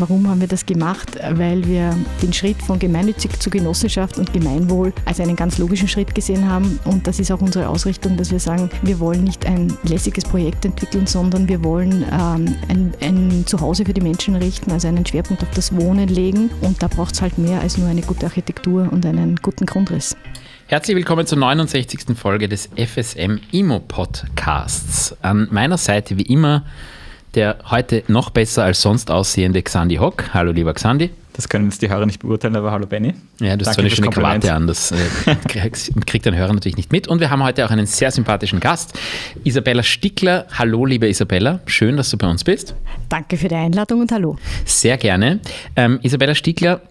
Warum 0.00 0.26
haben 0.28 0.40
wir 0.40 0.48
das 0.48 0.64
gemacht? 0.64 1.18
Weil 1.32 1.62
wir 1.66 1.94
den 2.22 2.32
Schritt 2.32 2.62
von 2.62 2.78
gemeinnützig 2.78 3.38
zu 3.38 3.50
Genossenschaft 3.50 4.16
und 4.16 4.32
Gemeinwohl 4.32 4.94
als 5.04 5.20
einen 5.20 5.36
ganz 5.36 5.58
logischen 5.58 5.88
Schritt 5.88 6.14
gesehen 6.14 6.48
haben. 6.48 6.80
Und 6.86 7.06
das 7.06 7.20
ist 7.20 7.30
auch 7.30 7.42
unsere 7.42 7.68
Ausrichtung, 7.68 8.16
dass 8.16 8.30
wir 8.30 8.38
sagen, 8.38 8.70
wir 8.80 8.98
wollen 8.98 9.24
nicht 9.24 9.44
ein 9.44 9.76
lässiges 9.82 10.24
Projekt 10.24 10.64
entwickeln, 10.64 11.06
sondern 11.06 11.46
wir 11.50 11.62
wollen 11.62 12.02
ähm, 12.10 12.56
ein, 12.70 12.94
ein 13.02 13.44
Zuhause 13.44 13.84
für 13.84 13.92
die 13.92 14.00
Menschen 14.00 14.36
richten, 14.36 14.72
also 14.72 14.88
einen 14.88 15.04
Schwerpunkt 15.04 15.42
auf 15.42 15.50
das 15.50 15.76
Wohnen 15.76 16.08
legen. 16.08 16.48
Und 16.62 16.82
da 16.82 16.88
braucht 16.88 17.12
es 17.12 17.20
halt 17.20 17.36
mehr 17.36 17.60
als 17.60 17.76
nur 17.76 17.88
eine 17.88 18.00
gute 18.00 18.24
Architektur 18.24 18.88
und 18.90 19.04
einen 19.04 19.36
guten 19.36 19.66
Grundriss. 19.66 20.16
Herzlich 20.68 20.96
willkommen 20.96 21.26
zur 21.26 21.36
69. 21.36 22.16
Folge 22.16 22.48
des 22.48 22.70
FSM 22.74 23.38
Immo 23.52 23.80
Podcasts. 23.80 25.14
An 25.20 25.48
meiner 25.50 25.76
Seite 25.76 26.16
wie 26.16 26.22
immer 26.22 26.64
der 27.34 27.58
heute 27.70 28.02
noch 28.08 28.30
besser 28.30 28.64
als 28.64 28.82
sonst 28.82 29.10
aussehende 29.10 29.62
Xandi 29.62 29.96
Hock. 29.96 30.34
Hallo 30.34 30.52
lieber 30.52 30.74
Xandi. 30.74 31.10
Das 31.32 31.48
können 31.48 31.66
jetzt 31.66 31.80
die 31.80 31.88
Hörer 31.88 32.06
nicht 32.06 32.20
beurteilen, 32.20 32.56
aber 32.56 32.72
hallo 32.72 32.86
Benny. 32.86 33.14
Ja, 33.40 33.56
du 33.56 33.64
hast 33.64 33.76
so 33.76 33.80
eine 33.80 33.90
schöne 33.90 34.10
Krawatte 34.10 34.52
an, 34.52 34.66
das 34.66 34.92
äh, 34.92 34.96
kriegt 36.06 36.26
ein 36.26 36.36
Hörer 36.36 36.52
natürlich 36.52 36.76
nicht 36.76 36.92
mit. 36.92 37.08
Und 37.08 37.20
wir 37.20 37.30
haben 37.30 37.42
heute 37.42 37.64
auch 37.64 37.70
einen 37.70 37.86
sehr 37.86 38.10
sympathischen 38.10 38.60
Gast, 38.60 38.98
Isabella 39.44 39.82
Stickler. 39.82 40.46
Hallo 40.52 40.84
liebe 40.84 41.08
Isabella, 41.08 41.60
schön, 41.66 41.96
dass 41.96 42.10
du 42.10 42.18
bei 42.18 42.28
uns 42.28 42.44
bist. 42.44 42.74
Danke 43.08 43.36
für 43.36 43.48
die 43.48 43.54
Einladung 43.54 44.00
und 44.00 44.12
hallo. 44.12 44.36
Sehr 44.64 44.98
gerne. 44.98 45.40
Ähm, 45.76 46.00
Isabella 46.02 46.34
Stickler 46.34 46.82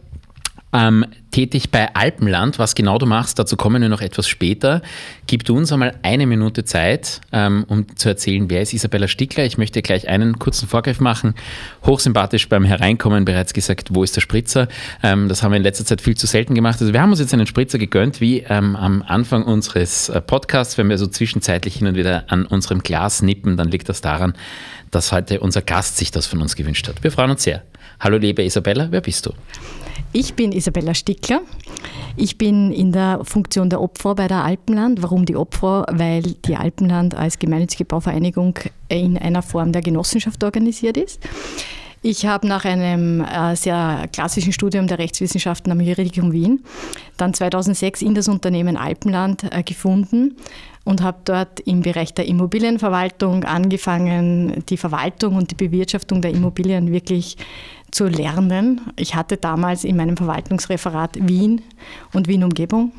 ähm, 0.73 1.05
tätig 1.31 1.69
bei 1.71 1.93
Alpenland. 1.95 2.59
Was 2.59 2.75
genau 2.75 2.97
du 2.97 3.05
machst, 3.05 3.39
dazu 3.39 3.55
kommen 3.55 3.81
wir 3.81 3.89
noch 3.89 4.01
etwas 4.01 4.27
später. 4.27 4.81
Gib 5.27 5.43
du 5.43 5.55
uns 5.55 5.71
einmal 5.71 5.95
eine 6.01 6.25
Minute 6.25 6.63
Zeit, 6.65 7.21
ähm, 7.31 7.65
um 7.67 7.95
zu 7.95 8.09
erzählen, 8.09 8.49
wer 8.49 8.61
ist 8.61 8.73
Isabella 8.73 9.07
Stickler. 9.07 9.45
Ich 9.45 9.57
möchte 9.57 9.81
gleich 9.81 10.07
einen 10.07 10.39
kurzen 10.39 10.67
Vorgriff 10.67 10.99
machen. 10.99 11.35
Hochsympathisch 11.85 12.49
beim 12.49 12.63
Hereinkommen 12.63 13.25
bereits 13.25 13.53
gesagt, 13.53 13.93
wo 13.93 14.03
ist 14.03 14.15
der 14.15 14.21
Spritzer? 14.21 14.67
Ähm, 15.03 15.29
das 15.29 15.43
haben 15.43 15.51
wir 15.51 15.57
in 15.57 15.63
letzter 15.63 15.85
Zeit 15.85 16.01
viel 16.01 16.15
zu 16.15 16.27
selten 16.27 16.55
gemacht. 16.55 16.81
Also 16.81 16.93
wir 16.93 17.01
haben 17.01 17.11
uns 17.11 17.19
jetzt 17.19 17.33
einen 17.33 17.47
Spritzer 17.47 17.77
gegönnt, 17.77 18.21
wie 18.21 18.39
ähm, 18.49 18.75
am 18.75 19.03
Anfang 19.03 19.43
unseres 19.43 20.09
äh, 20.09 20.21
Podcasts. 20.21 20.77
Wenn 20.77 20.89
wir 20.89 20.97
so 20.97 21.07
zwischenzeitlich 21.07 21.75
hin 21.75 21.87
und 21.87 21.95
wieder 21.95 22.23
an 22.27 22.45
unserem 22.45 22.79
Glas 22.81 23.21
nippen, 23.21 23.57
dann 23.57 23.69
liegt 23.69 23.89
das 23.89 24.01
daran, 24.01 24.33
dass 24.91 25.11
heute 25.11 25.39
unser 25.39 25.61
Gast 25.61 25.97
sich 25.97 26.11
das 26.11 26.25
von 26.25 26.41
uns 26.41 26.55
gewünscht 26.55 26.87
hat. 26.87 27.03
Wir 27.03 27.11
freuen 27.11 27.31
uns 27.31 27.43
sehr. 27.43 27.63
Hallo 27.99 28.17
liebe 28.17 28.43
Isabella, 28.43 28.87
wer 28.91 29.01
bist 29.01 29.25
du? 29.25 29.33
Ich 30.11 30.33
bin 30.33 30.51
Isabella 30.51 30.95
Stickler. 30.95 31.41
Ich 32.17 32.37
bin 32.37 32.71
in 32.71 32.91
der 32.91 33.21
Funktion 33.23 33.69
der 33.69 33.79
Opfer 33.79 34.15
bei 34.15 34.27
der 34.27 34.43
Alpenland. 34.43 35.03
Warum 35.03 35.25
die 35.25 35.35
Opfer? 35.35 35.85
Weil 35.91 36.23
die 36.23 36.55
Alpenland 36.55 37.13
als 37.13 37.37
gemeinnützige 37.37 37.85
Bauvereinigung 37.85 38.57
in 38.87 39.17
einer 39.19 39.43
Form 39.43 39.71
der 39.71 39.83
Genossenschaft 39.83 40.43
organisiert 40.43 40.97
ist. 40.97 41.21
Ich 42.01 42.25
habe 42.25 42.47
nach 42.47 42.63
einem 42.63 43.21
äh, 43.21 43.55
sehr 43.55 44.07
klassischen 44.13 44.53
Studium 44.53 44.87
der 44.87 44.99
Rechtswissenschaften 44.99 45.71
am 45.71 45.81
Juridikum 45.81 46.31
Wien 46.31 46.63
dann 47.17 47.33
2006 47.33 48.01
in 48.01 48.15
das 48.15 48.29
Unternehmen 48.29 48.77
Alpenland 48.77 49.43
äh, 49.51 49.63
gefunden 49.63 50.37
und 50.85 51.03
habe 51.03 51.19
dort 51.25 51.59
im 51.59 51.81
Bereich 51.81 52.13
der 52.13 52.25
Immobilienverwaltung 52.25 53.43
angefangen, 53.43 54.63
die 54.69 54.77
Verwaltung 54.77 55.35
und 55.35 55.51
die 55.51 55.55
Bewirtschaftung 55.55 56.21
der 56.21 56.31
Immobilien 56.31 56.91
wirklich 56.91 57.35
zu 57.91 58.07
lernen. 58.07 58.81
Ich 58.95 59.15
hatte 59.15 59.37
damals 59.37 59.83
in 59.83 59.97
meinem 59.97 60.17
Verwaltungsreferat 60.17 61.17
Wien 61.27 61.61
und 62.13 62.27
Wien-Umgebung. 62.27 62.91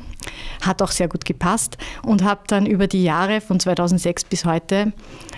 Hat 0.61 0.81
auch 0.81 0.91
sehr 0.91 1.07
gut 1.07 1.25
gepasst 1.25 1.77
und 2.03 2.23
habe 2.23 2.41
dann 2.47 2.65
über 2.65 2.87
die 2.87 3.03
Jahre 3.03 3.41
von 3.41 3.59
2006 3.59 4.25
bis 4.25 4.45
heute 4.45 4.93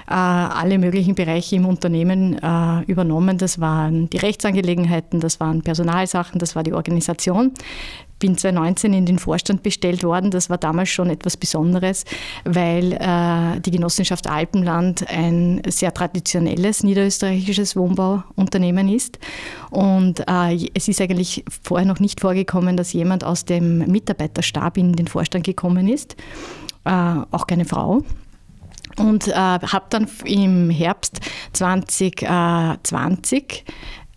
äh, 0.07 0.13
alle 0.13 0.77
möglichen 0.77 1.15
Bereiche 1.15 1.55
im 1.55 1.65
Unternehmen 1.65 2.37
äh, 2.41 2.81
übernommen. 2.91 3.37
Das 3.37 3.59
waren 3.59 4.09
die 4.09 4.17
Rechtsangelegenheiten, 4.17 5.21
das 5.21 5.39
waren 5.39 5.61
Personalsachen, 5.61 6.39
das 6.39 6.55
war 6.55 6.63
die 6.63 6.73
Organisation 6.73 7.53
bin 8.23 8.37
2019 8.37 8.93
in 8.93 9.05
den 9.05 9.19
Vorstand 9.19 9.63
bestellt 9.63 10.01
worden. 10.01 10.31
Das 10.31 10.49
war 10.49 10.57
damals 10.57 10.87
schon 10.87 11.09
etwas 11.09 11.35
Besonderes, 11.35 12.05
weil 12.45 12.93
äh, 12.93 13.59
die 13.59 13.71
Genossenschaft 13.71 14.27
Alpenland 14.27 15.05
ein 15.09 15.61
sehr 15.67 15.93
traditionelles 15.93 16.83
niederösterreichisches 16.83 17.75
Wohnbauunternehmen 17.75 18.87
ist. 18.87 19.19
Und 19.71 20.21
äh, 20.21 20.69
es 20.73 20.87
ist 20.87 21.01
eigentlich 21.01 21.43
vorher 21.61 21.85
noch 21.85 21.99
nicht 21.99 22.21
vorgekommen, 22.21 22.77
dass 22.77 22.93
jemand 22.93 23.25
aus 23.25 23.43
dem 23.43 23.79
Mitarbeiterstab 23.79 24.77
in 24.77 24.93
den 24.93 25.09
Vorstand 25.09 25.45
gekommen 25.45 25.89
ist, 25.89 26.15
äh, 26.85 27.15
auch 27.29 27.45
keine 27.45 27.65
Frau. 27.65 28.03
Und 28.95 29.27
äh, 29.27 29.33
habe 29.33 29.85
dann 29.89 30.07
im 30.23 30.69
Herbst 30.69 31.19
2020 31.51 33.65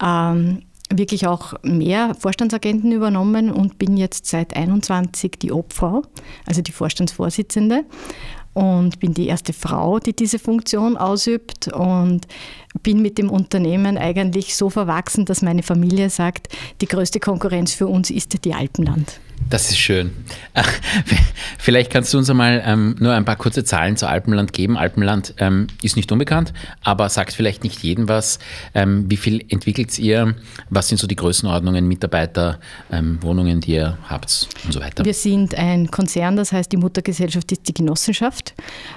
ähm, 0.00 0.62
wirklich 0.90 1.26
auch 1.26 1.54
mehr 1.62 2.14
Vorstandsagenten 2.14 2.92
übernommen 2.92 3.50
und 3.50 3.78
bin 3.78 3.96
jetzt 3.96 4.26
seit 4.26 4.56
21 4.56 5.32
die 5.38 5.52
Obfrau, 5.52 6.02
also 6.46 6.62
die 6.62 6.72
Vorstandsvorsitzende. 6.72 7.84
Und 8.54 9.00
bin 9.00 9.12
die 9.12 9.26
erste 9.26 9.52
Frau, 9.52 9.98
die 9.98 10.16
diese 10.16 10.38
Funktion 10.38 10.96
ausübt. 10.96 11.68
Und 11.68 12.26
bin 12.82 13.02
mit 13.02 13.18
dem 13.18 13.30
Unternehmen 13.30 13.98
eigentlich 13.98 14.56
so 14.56 14.70
verwachsen, 14.70 15.24
dass 15.24 15.42
meine 15.42 15.62
Familie 15.62 16.10
sagt, 16.10 16.48
die 16.80 16.86
größte 16.86 17.20
Konkurrenz 17.20 17.72
für 17.72 17.86
uns 17.86 18.10
ist 18.10 18.44
die 18.44 18.54
Alpenland. 18.54 19.20
Das 19.48 19.70
ist 19.70 19.78
schön. 19.78 20.10
Vielleicht 21.58 21.92
kannst 21.92 22.12
du 22.12 22.18
uns 22.18 22.28
einmal 22.28 22.62
ähm, 22.66 22.96
nur 22.98 23.12
ein 23.12 23.24
paar 23.24 23.36
kurze 23.36 23.62
Zahlen 23.62 23.96
zu 23.96 24.08
Alpenland 24.08 24.52
geben. 24.52 24.76
Alpenland 24.76 25.34
ähm, 25.38 25.68
ist 25.82 25.96
nicht 25.96 26.10
unbekannt, 26.10 26.52
aber 26.82 27.08
sagt 27.08 27.32
vielleicht 27.32 27.62
nicht 27.62 27.82
jedem 27.82 28.08
was. 28.08 28.40
Ähm, 28.74 29.04
wie 29.08 29.16
viel 29.16 29.44
entwickelt 29.48 29.96
ihr? 29.98 30.34
Was 30.70 30.88
sind 30.88 30.98
so 30.98 31.06
die 31.06 31.14
Größenordnungen, 31.14 31.86
Mitarbeiter, 31.86 32.58
ähm, 32.90 33.22
Wohnungen, 33.22 33.60
die 33.60 33.72
ihr 33.72 33.98
habt 34.08 34.48
und 34.64 34.72
so 34.72 34.80
weiter? 34.80 35.04
Wir 35.04 35.14
sind 35.14 35.54
ein 35.54 35.90
Konzern, 35.90 36.36
das 36.36 36.50
heißt, 36.50 36.72
die 36.72 36.76
Muttergesellschaft 36.76 37.52
ist 37.52 37.68
die 37.68 37.74
Genossenschaft. 37.74 38.54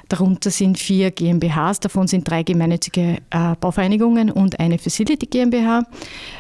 Darunter 0.07 0.49
sind 0.49 0.79
vier 0.79 1.11
GmbHs, 1.11 1.79
davon 1.79 2.07
sind 2.07 2.27
drei 2.27 2.41
gemeinnützige 2.41 3.17
äh, 3.29 3.55
Bauvereinigungen 3.69 4.31
und 4.31 4.59
eine 4.59 4.79
Facility 4.79 5.27
GmbH. 5.27 5.83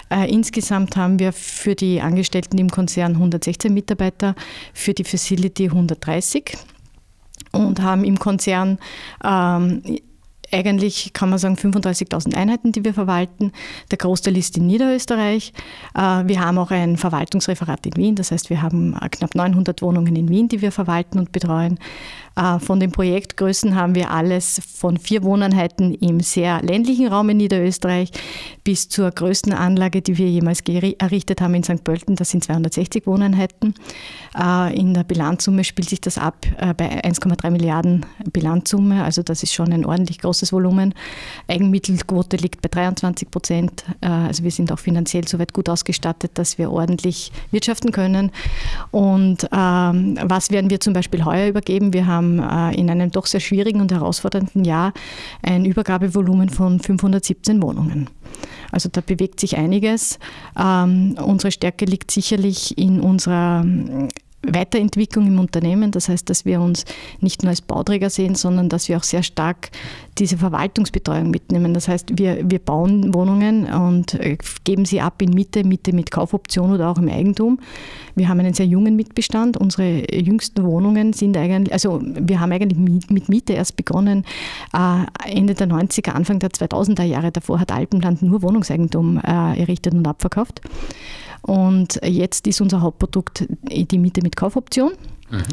Äh, 0.09 0.31
insgesamt 0.33 0.97
haben 0.97 1.19
wir 1.19 1.31
für 1.31 1.75
die 1.75 2.01
Angestellten 2.01 2.57
im 2.57 2.71
Konzern 2.71 3.13
116 3.13 3.71
Mitarbeiter, 3.71 4.33
für 4.73 4.95
die 4.95 5.03
Facility 5.03 5.65
130 5.65 6.57
und 7.51 7.81
haben 7.83 8.03
im 8.03 8.17
Konzern 8.17 8.79
ähm, 9.23 9.83
eigentlich 10.51 11.13
kann 11.13 11.29
man 11.29 11.39
sagen 11.39 11.55
35.000 11.55 12.35
Einheiten, 12.35 12.71
die 12.71 12.83
wir 12.83 12.93
verwalten. 12.93 13.51
Der 13.91 13.97
Großteil 13.97 14.37
ist 14.37 14.57
in 14.57 14.67
Niederösterreich. 14.67 15.53
Äh, 15.95 15.99
wir 15.99 16.39
haben 16.39 16.57
auch 16.57 16.71
ein 16.71 16.97
Verwaltungsreferat 16.97 17.85
in 17.85 17.95
Wien, 17.95 18.15
das 18.15 18.31
heißt, 18.31 18.49
wir 18.49 18.61
haben 18.61 18.95
knapp 19.11 19.35
900 19.35 19.81
Wohnungen 19.81 20.15
in 20.15 20.29
Wien, 20.29 20.47
die 20.47 20.61
wir 20.61 20.71
verwalten 20.71 21.19
und 21.19 21.31
betreuen. 21.31 21.79
Äh, 22.39 22.59
von 22.59 22.79
den 22.79 22.91
Projektgrößen 22.91 23.75
haben 23.75 23.95
wir 23.95 24.11
alles 24.11 24.61
von 24.75 24.97
vier 24.97 25.23
Wohneinheiten 25.23 25.93
im 25.95 26.21
sehr 26.21 26.61
ländlichen 26.61 27.07
Raum 27.07 27.29
in 27.29 27.37
Niederösterreich 27.37 28.11
bis 28.63 28.87
zur 28.87 29.11
größten 29.11 29.51
Anlage, 29.51 30.01
die 30.01 30.17
wir 30.17 30.29
jemals 30.29 30.61
errichtet 30.61 31.41
haben 31.41 31.53
in 31.55 31.63
St. 31.63 31.83
Pölten. 31.83 32.15
Das 32.15 32.29
sind 32.29 32.43
260 32.43 33.05
Wohneinheiten. 33.07 33.73
Äh, 34.37 34.77
in 34.77 34.93
der 34.93 35.03
Bilanzsumme 35.03 35.63
spielt 35.63 35.89
sich 35.89 36.01
das 36.01 36.17
ab 36.17 36.45
äh, 36.57 36.73
bei 36.73 37.03
1,3 37.03 37.49
Milliarden 37.49 38.05
Bilanzsumme. 38.31 39.03
Also 39.03 39.21
das 39.21 39.43
ist 39.43 39.53
schon 39.53 39.73
ein 39.73 39.85
ordentlich 39.85 40.19
großes 40.19 40.38
Volumen. 40.51 40.93
Eigenmittelquote 41.47 42.37
liegt 42.37 42.61
bei 42.61 42.69
23 42.69 43.29
Prozent. 43.29 43.83
Also 44.01 44.43
wir 44.43 44.51
sind 44.51 44.71
auch 44.71 44.79
finanziell 44.79 45.27
soweit 45.27 45.53
gut 45.53 45.69
ausgestattet, 45.69 46.31
dass 46.35 46.57
wir 46.57 46.71
ordentlich 46.71 47.31
wirtschaften 47.51 47.91
können. 47.91 48.31
Und 48.91 49.47
ähm, 49.51 50.17
was 50.23 50.51
werden 50.51 50.69
wir 50.69 50.79
zum 50.79 50.93
Beispiel 50.93 51.25
heuer 51.25 51.47
übergeben? 51.47 51.93
Wir 51.93 52.07
haben 52.07 52.39
äh, 52.39 52.75
in 52.75 52.89
einem 52.89 53.11
doch 53.11 53.25
sehr 53.25 53.39
schwierigen 53.39 53.81
und 53.81 53.91
herausfordernden 53.91 54.65
Jahr 54.65 54.93
ein 55.41 55.65
Übergabevolumen 55.65 56.49
von 56.49 56.79
517 56.79 57.61
Wohnungen. 57.61 58.09
Also 58.71 58.89
da 58.91 59.01
bewegt 59.01 59.39
sich 59.39 59.57
einiges. 59.57 60.19
Ähm, 60.57 61.15
unsere 61.23 61.51
Stärke 61.51 61.85
liegt 61.85 62.11
sicherlich 62.11 62.77
in 62.77 63.01
unserer 63.01 63.65
Weiterentwicklung 64.41 65.27
im 65.27 65.39
Unternehmen. 65.39 65.91
Das 65.91 66.09
heißt, 66.09 66.29
dass 66.29 66.45
wir 66.45 66.61
uns 66.61 66.85
nicht 67.19 67.43
nur 67.43 67.49
als 67.49 67.61
Bauträger 67.61 68.09
sehen, 68.09 68.35
sondern 68.35 68.69
dass 68.69 68.87
wir 68.87 68.97
auch 68.97 69.03
sehr 69.03 69.23
stark 69.23 69.69
diese 70.17 70.37
Verwaltungsbetreuung 70.37 71.29
mitnehmen. 71.29 71.73
Das 71.73 71.87
heißt, 71.87 72.17
wir, 72.17 72.49
wir 72.49 72.59
bauen 72.59 73.13
Wohnungen 73.13 73.65
und 73.65 74.13
äh, 74.15 74.37
geben 74.63 74.85
sie 74.85 75.01
ab 75.01 75.21
in 75.21 75.31
Mitte, 75.31 75.63
Mitte 75.63 75.93
mit 75.93 76.11
Kaufoption 76.11 76.71
oder 76.71 76.89
auch 76.89 76.97
im 76.97 77.09
Eigentum. 77.09 77.59
Wir 78.15 78.29
haben 78.29 78.39
einen 78.39 78.53
sehr 78.53 78.65
jungen 78.65 78.95
Mitbestand. 78.95 79.57
Unsere 79.57 80.13
jüngsten 80.13 80.63
Wohnungen 80.63 81.13
sind 81.13 81.37
eigentlich, 81.37 81.73
also 81.73 82.01
wir 82.03 82.39
haben 82.39 82.51
eigentlich 82.51 83.09
mit 83.09 83.29
Miete 83.29 83.53
erst 83.53 83.75
begonnen, 83.75 84.25
äh, 84.73 85.31
Ende 85.31 85.53
der 85.53 85.67
90er, 85.67 86.11
Anfang 86.11 86.39
der 86.39 86.49
2000er 86.49 87.03
Jahre. 87.03 87.31
Davor 87.31 87.59
hat 87.59 87.71
Alpenland 87.71 88.21
nur 88.21 88.41
Wohnungseigentum 88.41 89.17
äh, 89.17 89.59
errichtet 89.59 89.93
und 89.93 90.07
abverkauft. 90.07 90.61
Und 91.41 91.99
jetzt 92.03 92.47
ist 92.47 92.61
unser 92.61 92.81
Hauptprodukt 92.81 93.45
die 93.63 93.97
Miete 93.97 94.21
mit 94.21 94.35
Kaufoption. 94.35 94.91
Mhm. 95.29 95.43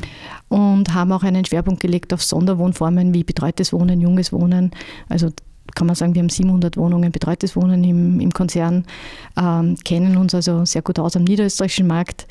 Und 0.49 0.95
haben 0.95 1.13
auch 1.13 1.23
einen 1.23 1.45
Schwerpunkt 1.45 1.81
gelegt 1.81 2.13
auf 2.15 2.23
Sonderwohnformen 2.23 3.13
wie 3.13 3.25
betreutes 3.25 3.73
Wohnen, 3.73 4.01
junges 4.01 4.33
Wohnen. 4.33 4.71
Also 5.09 5.31
kann 5.75 5.87
man 5.87 5.97
sagen, 5.97 6.15
wir 6.15 6.23
haben 6.23 6.29
700 6.29 6.77
Wohnungen, 6.77 7.13
betreutes 7.13 7.57
Wohnen 7.57 7.85
im, 7.85 8.21
im 8.21 8.33
Konzern, 8.33 8.85
ähm, 9.37 9.77
kennen 9.85 10.17
uns 10.17 10.35
also 10.35 10.65
sehr 10.65 10.83
gut 10.83 10.99
aus 10.99 11.17
am 11.17 11.25
niederösterreichischen 11.25 11.87
Markt, 11.87 12.27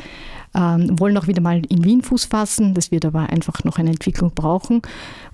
ähm, 0.56 0.98
wollen 1.00 1.18
auch 1.18 1.28
wieder 1.28 1.42
mal 1.42 1.62
in 1.68 1.84
Wien 1.84 2.02
Fuß 2.02 2.26
fassen. 2.26 2.74
Das 2.74 2.92
wird 2.92 3.06
aber 3.06 3.30
einfach 3.30 3.64
noch 3.64 3.78
eine 3.78 3.90
Entwicklung 3.90 4.32
brauchen. 4.34 4.82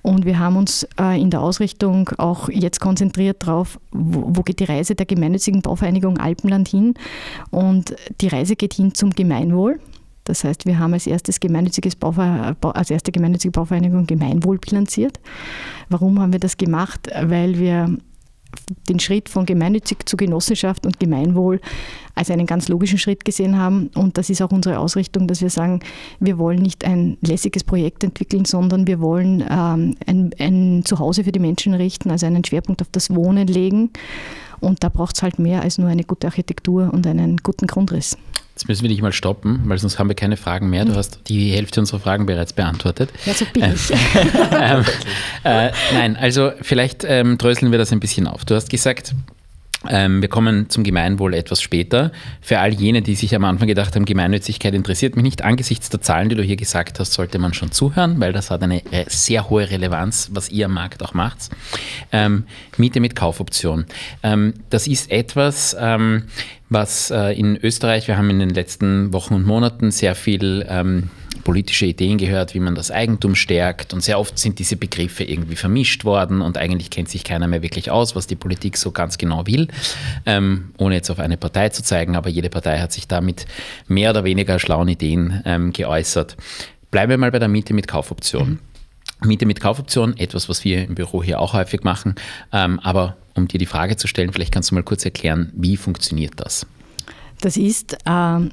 Und 0.01 0.25
wir 0.25 0.39
haben 0.39 0.57
uns 0.57 0.87
äh, 0.99 1.21
in 1.21 1.29
der 1.29 1.41
Ausrichtung 1.41 2.09
auch 2.17 2.49
jetzt 2.49 2.79
konzentriert 2.79 3.43
darauf, 3.43 3.79
wo, 3.91 4.23
wo, 4.35 4.41
geht 4.41 4.59
die 4.59 4.65
Reise 4.65 4.95
der 4.95 5.05
gemeinnützigen 5.05 5.61
Bauvereinigung 5.61 6.17
Alpenland 6.17 6.67
hin. 6.67 6.95
Und 7.51 7.95
die 8.19 8.27
Reise 8.27 8.55
geht 8.55 8.73
hin 8.73 8.95
zum 8.95 9.11
Gemeinwohl. 9.11 9.79
Das 10.31 10.45
heißt, 10.45 10.65
wir 10.65 10.79
haben 10.79 10.93
als 10.93 11.07
erstes 11.07 11.41
gemeinnütziges 11.41 11.97
Bauver 11.97 12.55
als 12.61 12.89
erste 12.89 13.11
gemeinnützige 13.11 13.51
Bauvereinigung 13.51 14.07
Gemeinwohl 14.07 14.59
bilanziert. 14.59 15.19
Warum 15.89 16.21
haben 16.21 16.31
wir 16.31 16.39
das 16.39 16.55
gemacht? 16.55 17.09
Weil 17.21 17.59
wir 17.59 17.97
den 18.87 19.01
Schritt 19.01 19.27
von 19.27 19.45
gemeinnützig 19.45 20.05
zu 20.05 20.15
Genossenschaft 20.15 20.85
und 20.85 21.01
Gemeinwohl 21.01 21.59
als 22.15 22.31
einen 22.31 22.45
ganz 22.45 22.69
logischen 22.69 22.97
Schritt 22.97 23.25
gesehen 23.25 23.57
haben. 23.57 23.89
Und 23.93 24.17
das 24.17 24.29
ist 24.29 24.41
auch 24.41 24.51
unsere 24.51 24.79
Ausrichtung, 24.79 25.27
dass 25.27 25.41
wir 25.41 25.49
sagen, 25.49 25.81
wir 26.21 26.37
wollen 26.37 26.61
nicht 26.61 26.85
ein 26.85 27.17
lässiges 27.19 27.65
Projekt 27.65 28.05
entwickeln, 28.05 28.45
sondern 28.45 28.87
wir 28.87 29.01
wollen 29.01 29.43
ähm, 29.49 29.97
ein, 30.07 30.31
ein 30.39 30.83
Zuhause 30.85 31.25
für 31.25 31.33
die 31.33 31.39
Menschen 31.39 31.73
richten, 31.73 32.09
also 32.09 32.25
einen 32.25 32.45
Schwerpunkt 32.45 32.81
auf 32.81 32.89
das 32.89 33.13
Wohnen 33.13 33.47
legen. 33.47 33.89
Und 34.61 34.81
da 34.81 34.87
braucht 34.87 35.17
es 35.17 35.23
halt 35.23 35.39
mehr 35.39 35.61
als 35.61 35.77
nur 35.77 35.89
eine 35.89 36.05
gute 36.05 36.27
Architektur 36.27 36.89
und 36.93 37.05
einen 37.05 37.35
guten 37.35 37.67
Grundriss. 37.67 38.17
Jetzt 38.53 38.67
müssen 38.67 38.81
wir 38.83 38.89
dich 38.89 39.01
mal 39.01 39.13
stoppen, 39.13 39.61
weil 39.65 39.77
sonst 39.77 39.97
haben 39.97 40.09
wir 40.09 40.15
keine 40.15 40.37
Fragen 40.37 40.69
mehr. 40.69 40.85
Du 40.85 40.93
hast 40.95 41.19
die 41.27 41.51
Hälfte 41.51 41.79
unserer 41.79 41.99
Fragen 41.99 42.25
bereits 42.25 42.53
beantwortet. 42.53 43.09
Ja, 43.25 43.33
so 43.33 43.45
bin 43.45 43.73
ich. 43.73 43.91
ähm, 44.51 44.85
äh, 45.43 45.71
nein, 45.93 46.17
also 46.17 46.51
vielleicht 46.61 47.03
ähm, 47.05 47.37
dröseln 47.37 47.71
wir 47.71 47.79
das 47.79 47.91
ein 47.91 47.99
bisschen 47.99 48.27
auf. 48.27 48.43
Du 48.45 48.53
hast 48.53 48.69
gesagt, 48.69 49.13
ähm, 49.13 49.23
wir 49.83 50.27
kommen 50.27 50.69
zum 50.69 50.83
Gemeinwohl 50.83 51.33
etwas 51.33 51.61
später. 51.61 52.11
Für 52.39 52.59
all 52.59 52.71
jene, 52.71 53.01
die 53.01 53.15
sich 53.15 53.35
am 53.35 53.43
Anfang 53.45 53.67
gedacht 53.67 53.95
haben, 53.95 54.05
Gemeinnützigkeit 54.05 54.75
interessiert 54.75 55.15
mich 55.15 55.23
nicht, 55.23 55.43
angesichts 55.43 55.89
der 55.89 56.01
Zahlen, 56.01 56.29
die 56.29 56.35
du 56.35 56.43
hier 56.43 56.55
gesagt 56.55 56.99
hast, 56.99 57.13
sollte 57.13 57.39
man 57.39 57.53
schon 57.53 57.71
zuhören, 57.71 58.19
weil 58.19 58.31
das 58.31 58.51
hat 58.51 58.61
eine 58.61 58.85
äh, 58.91 59.05
sehr 59.07 59.49
hohe 59.49 59.69
Relevanz, 59.69 60.29
was 60.33 60.49
ihr 60.49 60.67
am 60.67 60.73
Markt 60.73 61.01
auch 61.01 61.13
macht. 61.13 61.49
Ähm, 62.11 62.43
Miete 62.77 62.99
mit 62.99 63.15
Kaufoption. 63.15 63.85
Ähm, 64.21 64.53
das 64.69 64.87
ist 64.87 65.11
etwas, 65.11 65.75
ähm, 65.79 66.23
was 66.69 67.11
äh, 67.11 67.37
in 67.37 67.57
Österreich, 67.57 68.07
wir 68.07 68.17
haben 68.17 68.29
in 68.29 68.39
den 68.39 68.49
letzten 68.49 69.11
Wochen 69.13 69.33
und 69.33 69.45
Monaten 69.45 69.91
sehr 69.91 70.15
viel 70.15 70.65
ähm, 70.69 71.09
politische 71.43 71.85
Ideen 71.85 72.17
gehört, 72.17 72.53
wie 72.53 72.59
man 72.59 72.75
das 72.75 72.91
Eigentum 72.91 73.35
stärkt. 73.35 73.93
Und 73.93 74.01
sehr 74.01 74.19
oft 74.19 74.37
sind 74.37 74.59
diese 74.59 74.75
Begriffe 74.75 75.23
irgendwie 75.23 75.55
vermischt 75.55 76.05
worden 76.05 76.41
und 76.41 76.57
eigentlich 76.57 76.89
kennt 76.89 77.09
sich 77.09 77.23
keiner 77.23 77.47
mehr 77.47 77.61
wirklich 77.61 77.91
aus, 77.91 78.15
was 78.15 78.27
die 78.27 78.35
Politik 78.35 78.77
so 78.77 78.91
ganz 78.91 79.17
genau 79.17 79.47
will, 79.47 79.67
ähm, 80.25 80.71
ohne 80.77 80.95
jetzt 80.95 81.09
auf 81.09 81.19
eine 81.19 81.37
Partei 81.37 81.69
zu 81.69 81.83
zeigen. 81.83 82.15
Aber 82.15 82.29
jede 82.29 82.49
Partei 82.49 82.79
hat 82.79 82.91
sich 82.91 83.07
da 83.07 83.21
mit 83.21 83.45
mehr 83.87 84.11
oder 84.11 84.23
weniger 84.23 84.59
schlauen 84.59 84.87
Ideen 84.87 85.41
ähm, 85.45 85.73
geäußert. 85.73 86.37
Bleiben 86.91 87.09
wir 87.09 87.17
mal 87.17 87.31
bei 87.31 87.39
der 87.39 87.47
Miete 87.47 87.73
mit 87.73 87.87
Kaufoption. 87.87 88.59
Mhm. 89.21 89.27
Miete 89.27 89.45
mit 89.45 89.59
Kaufoption, 89.59 90.17
etwas, 90.17 90.49
was 90.49 90.63
wir 90.65 90.85
im 90.85 90.95
Büro 90.95 91.21
hier 91.21 91.39
auch 91.39 91.53
häufig 91.53 91.83
machen. 91.83 92.15
Ähm, 92.51 92.79
aber 92.79 93.17
um 93.35 93.47
dir 93.47 93.59
die 93.59 93.65
Frage 93.65 93.95
zu 93.95 94.07
stellen, 94.07 94.33
vielleicht 94.33 94.53
kannst 94.53 94.71
du 94.71 94.75
mal 94.75 94.83
kurz 94.83 95.05
erklären, 95.05 95.51
wie 95.55 95.77
funktioniert 95.77 96.33
das? 96.37 96.65
Das 97.39 97.55
ist 97.55 97.97
ähm, 98.05 98.51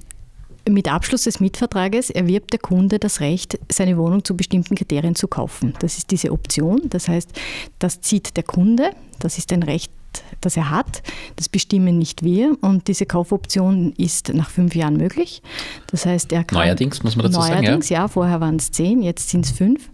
mit 0.70 0.92
Abschluss 0.92 1.24
des 1.24 1.40
Mietvertrages 1.40 2.10
erwirbt 2.10 2.52
der 2.52 2.60
Kunde 2.60 2.98
das 2.98 3.20
Recht, 3.20 3.58
seine 3.70 3.96
Wohnung 3.96 4.24
zu 4.24 4.36
bestimmten 4.36 4.74
Kriterien 4.74 5.14
zu 5.14 5.28
kaufen. 5.28 5.74
Das 5.80 5.98
ist 5.98 6.10
diese 6.10 6.32
Option. 6.32 6.82
Das 6.90 7.08
heißt, 7.08 7.30
das 7.78 8.00
zieht 8.00 8.36
der 8.36 8.44
Kunde. 8.44 8.90
Das 9.18 9.38
ist 9.38 9.52
ein 9.52 9.62
Recht 9.62 9.92
das 10.40 10.56
er 10.56 10.70
hat. 10.70 11.02
Das 11.36 11.48
bestimmen 11.48 11.98
nicht 11.98 12.22
wir 12.22 12.56
und 12.60 12.88
diese 12.88 13.06
Kaufoption 13.06 13.92
ist 13.96 14.32
nach 14.34 14.50
fünf 14.50 14.74
Jahren 14.74 14.96
möglich. 14.96 15.42
Das 15.90 16.06
heißt, 16.06 16.32
er 16.32 16.44
kann. 16.44 16.58
Neuerdings, 16.58 17.02
muss 17.02 17.16
man 17.16 17.26
dazu 17.26 17.38
neuerdings, 17.38 17.54
sagen. 17.54 17.64
Neuerdings, 17.64 17.88
ja. 17.88 18.00
ja. 18.00 18.08
vorher 18.08 18.40
waren 18.40 18.56
es 18.56 18.70
zehn, 18.70 19.02
jetzt 19.02 19.30
sind 19.30 19.44
es 19.44 19.52
fünf. 19.52 19.90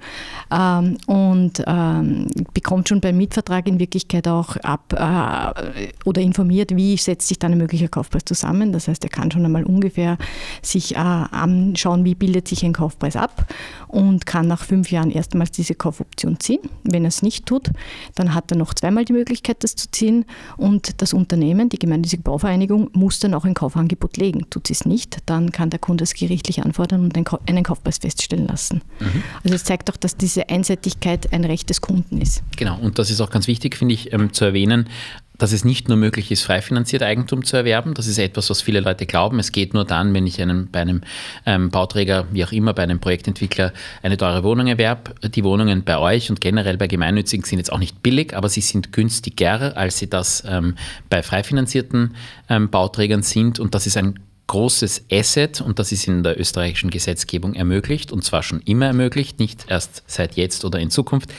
Ähm, 0.51 0.99
und 1.07 1.63
ähm, 1.67 2.27
bekommt 2.53 2.89
schon 2.89 3.01
beim 3.01 3.17
Mietvertrag 3.17 3.67
in 3.67 3.79
Wirklichkeit 3.79 4.29
auch 4.29 4.57
ab 4.59 4.93
äh, 4.93 5.89
oder 6.05 6.21
informiert, 6.21 6.77
wie 6.77 6.97
setzt 6.97 7.29
sich 7.29 7.39
dann 7.39 7.53
ein 7.53 7.59
möglicher 7.59 7.89
Kaufpreis 7.89 8.25
zusammen. 8.25 8.73
Das 8.73 8.89
heißt, 8.89 9.05
er 9.05 9.11
kann 9.11 9.31
schon 9.31 9.45
einmal 9.45 9.65
ungefähr 9.65 10.19
sich 10.63 10.95
äh, 10.95 10.99
anschauen, 10.99 12.05
wie 12.05 12.15
bildet 12.15 12.49
sich 12.49 12.65
ein 12.65 12.73
Kaufpreis 12.73 13.17
ab 13.17 13.47
und 13.89 14.27
kann 14.27 14.47
nach 14.49 14.63
fünf 14.63 14.91
Jahren 14.91 15.11
erstmals 15.11 15.51
diese 15.51 15.75
Kaufoption 15.75 16.41
ziehen. 16.41 16.61
Wenn 16.83 17.05
er 17.05 17.09
es 17.09 17.23
nicht 17.23 17.47
tut, 17.47 17.71
dann 18.15 18.35
hat 18.35 18.51
er 18.51 18.57
noch 18.57 18.75
zweimal 18.75 19.05
die 19.05 19.13
Möglichkeit, 19.13 19.63
das 19.63 19.77
zu 19.77 19.91
ziehen 19.91 20.25
und 20.57 21.03
das 21.03 21.13
Unternehmen, 21.13 21.69
die 21.69 21.79
gemeinnützige 21.79 22.23
Bauvereinigung, 22.23 22.91
muss 22.93 23.19
dann 23.19 23.35
auch 23.35 23.45
ein 23.45 23.55
Kaufangebot 23.55 24.17
legen. 24.17 24.47
Tut 24.51 24.67
sie 24.67 24.75
es 24.75 24.85
nicht, 24.85 25.19
dann 25.27 25.53
kann 25.53 25.71
der 25.71 25.79
Kunde 25.79 26.05
es 26.05 26.15
gerichtlich 26.15 26.63
anfordern 26.63 27.05
und 27.05 27.17
einen 27.17 27.65
Kaufpreis 27.65 27.99
feststellen 27.99 28.47
lassen. 28.47 28.83
Mhm. 29.01 29.23
Also 29.43 29.55
es 29.55 29.65
zeigt 29.65 29.91
auch, 29.91 29.97
dass 29.97 30.17
diese 30.17 30.49
Einseitigkeit 30.49 31.33
ein 31.33 31.45
Recht 31.45 31.71
des 31.71 31.81
Kunden 31.81 32.21
ist. 32.21 32.43
Genau, 32.57 32.79
und 32.79 32.99
das 32.99 33.11
ist 33.11 33.21
auch 33.21 33.31
ganz 33.31 33.47
wichtig, 33.47 33.77
finde 33.77 33.95
ich, 33.95 34.13
ähm, 34.13 34.33
zu 34.33 34.45
erwähnen 34.45 34.89
dass 35.37 35.53
es 35.53 35.65
nicht 35.65 35.89
nur 35.89 35.97
möglich 35.97 36.31
ist, 36.31 36.43
frei 36.43 36.63
finanziert 36.63 37.03
Eigentum 37.03 37.45
zu 37.45 37.57
erwerben. 37.57 37.95
Das 37.95 38.07
ist 38.07 38.19
etwas, 38.19 38.51
was 38.51 38.63
viele 38.63 38.81
Leute 38.81 39.05
glauben. 39.05 39.39
Es 39.39 39.51
geht 39.51 39.75
nur 39.75 39.85
dann, 39.85 40.15
wenn 40.15 40.27
ich 40.27 40.41
einen, 40.41 40.71
bei 40.71 40.81
einem 40.81 41.01
ähm, 41.45 41.71
Bauträger, 41.71 42.27
wie 42.31 42.45
auch 42.45 42.53
immer, 42.53 42.73
bei 42.73 42.85
einem 42.85 43.01
Projektentwickler 43.01 43.73
eine 44.03 44.17
teure 44.17 44.45
Wohnung 44.45 44.69
erwerbe. 44.69 45.15
Die 45.29 45.43
Wohnungen 45.43 45.83
bei 45.83 45.99
euch 45.99 46.31
und 46.31 46.41
generell 46.41 46.77
bei 46.77 46.87
Gemeinnützigen 46.87 47.45
sind 47.45 47.59
jetzt 47.59 47.73
auch 47.73 47.79
nicht 47.79 48.03
billig, 48.03 48.37
aber 48.37 48.49
sie 48.49 48.61
sind 48.61 48.93
günstiger, 48.93 49.77
als 49.77 49.99
sie 49.99 50.09
das 50.09 50.45
ähm, 50.47 50.77
bei 51.11 51.23
frei 51.23 51.43
finanzierten 51.43 52.15
ähm, 52.49 52.71
Bauträgern 52.71 53.23
sind. 53.23 53.59
Und 53.59 53.75
das 53.75 53.87
ist 53.87 53.97
ein 53.97 54.21
großes 54.47 55.07
Asset 55.11 55.61
und 55.61 55.79
das 55.79 55.91
ist 55.91 56.07
in 56.07 56.23
der 56.23 56.39
österreichischen 56.39 56.91
Gesetzgebung 56.91 57.55
ermöglicht 57.55 58.13
und 58.13 58.23
zwar 58.25 58.43
schon 58.43 58.61
immer 58.61 58.87
ermöglicht, 58.87 59.39
nicht 59.39 59.67
erst 59.69 60.03
seit 60.07 60.35
jetzt 60.35 60.65
oder 60.65 60.79
in 60.81 60.91
Zukunft 60.91 61.31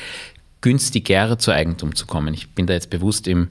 günstiger 0.66 1.38
zu 1.38 1.52
Eigentum 1.52 1.94
zu 1.94 2.08
kommen. 2.08 2.34
Ich 2.34 2.50
bin 2.50 2.66
da 2.66 2.74
jetzt 2.74 2.90
bewusst 2.90 3.28
im, 3.28 3.50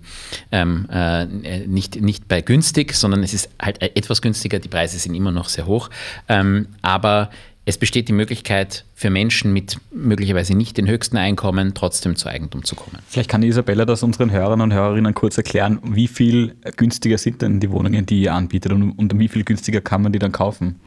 ähm, 0.51 0.89
äh, 0.91 1.27
nicht, 1.65 2.01
nicht 2.01 2.27
bei 2.27 2.41
günstig, 2.41 2.93
sondern 2.93 3.23
es 3.23 3.33
ist 3.33 3.51
halt 3.63 3.81
etwas 3.81 4.21
günstiger. 4.21 4.59
Die 4.59 4.67
Preise 4.67 4.99
sind 4.99 5.15
immer 5.15 5.31
noch 5.31 5.49
sehr 5.49 5.67
hoch. 5.67 5.91
Ähm, 6.29 6.67
aber 6.83 7.31
es 7.67 7.79
besteht 7.79 8.09
die 8.09 8.13
Möglichkeit 8.13 8.85
für 8.97 9.11
Menschen 9.11 9.53
mit 9.53 9.79
möglicherweise 9.93 10.57
nicht 10.57 10.77
den 10.77 10.89
höchsten 10.89 11.17
Einkommen 11.17 11.73
trotzdem 11.75 12.17
zu 12.17 12.29
Eigentum 12.29 12.65
zu 12.65 12.75
kommen. 12.75 12.99
Vielleicht 13.07 13.31
kann 13.31 13.45
Isabella 13.45 13.85
das 13.85 14.03
unseren 14.03 14.33
Hörern 14.33 14.61
und 14.61 14.73
Hörerinnen 14.73 15.15
kurz 15.15 15.37
erklären, 15.37 15.79
wie 15.85 16.09
viel 16.09 16.57
günstiger 16.77 17.17
sind 17.17 17.43
denn 17.43 17.61
die 17.61 17.71
Wohnungen, 17.71 18.07
die 18.07 18.23
ihr 18.23 18.35
anbietet 18.35 18.73
und, 18.73 18.91
und 18.91 19.17
wie 19.21 19.29
viel 19.29 19.45
günstiger 19.45 19.81
kann 19.81 20.03
man 20.03 20.13
die 20.13 20.19
dann 20.19 20.33
kaufen? 20.33 20.81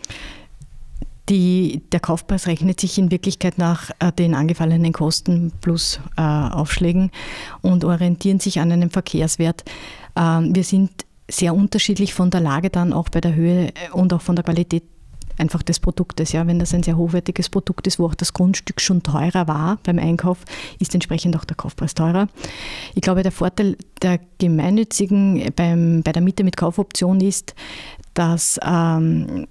Die, 1.29 1.81
der 1.91 2.00
Kaufpreis 2.00 2.48
rechnet 2.48 2.79
sich 2.79 2.98
in 2.98 3.12
Wirklichkeit 3.12 3.57
nach 3.57 3.91
äh, 4.00 4.12
den 4.13 4.34
angefallenen 4.34 4.93
Kosten 4.93 5.51
plus 5.60 6.00
äh, 6.15 6.22
Aufschlägen 6.22 7.12
und 7.62 7.84
orientieren 7.84 8.39
sich 8.39 8.60
an 8.60 8.72
einem 8.72 8.89
Verkehrswert. 8.89 9.63
Äh, 10.15 10.22
wir 10.22 10.63
sind 10.63 10.91
sehr 11.29 11.53
unterschiedlich 11.53 12.13
von 12.13 12.29
der 12.29 12.39
Lage 12.39 12.69
dann 12.69 12.93
auch 12.93 13.10
bei 13.10 13.19
der 13.19 13.36
Höhe 13.36 13.67
äh, 13.67 13.91
und 13.91 14.13
auch 14.13 14.22
von 14.22 14.36
der 14.36 14.46
Qualität 14.46 14.84
einfach 15.38 15.62
des 15.62 15.79
Produktes. 15.79 16.31
Ja, 16.31 16.48
wenn 16.48 16.60
das 16.60 16.74
ein 16.74 16.84
sehr 16.84 16.98
hochwertiges 16.98 17.50
Produkt 17.50 17.88
ist, 17.88 18.00
wo 18.00 18.05
auch 18.05 18.15
das 18.15 18.34
Grundstück 18.34 18.81
schon 18.81 19.03
teurer 19.03 19.48
war 19.48 19.77
beim 19.84 20.00
Einkauf, 20.00 20.39
ist 20.79 20.93
entsprechend 20.93 21.36
auch 21.36 21.46
der 21.46 21.55
Kaufpreis 21.55 21.93
teurer. 21.93 22.27
Ich 22.96 23.01
glaube, 23.01 23.24
der 23.24 23.31
Vorteil 23.31 23.77
der 24.01 24.19
gemeinnützigen 24.39 25.51
beim, 25.55 26.01
bei 26.03 26.12
der 26.12 26.22
Miete 26.22 26.43
mit 26.43 26.57
Kaufoption 26.57 27.22
ist, 27.22 27.53
dass 28.13 28.60
ähm, 28.65 29.48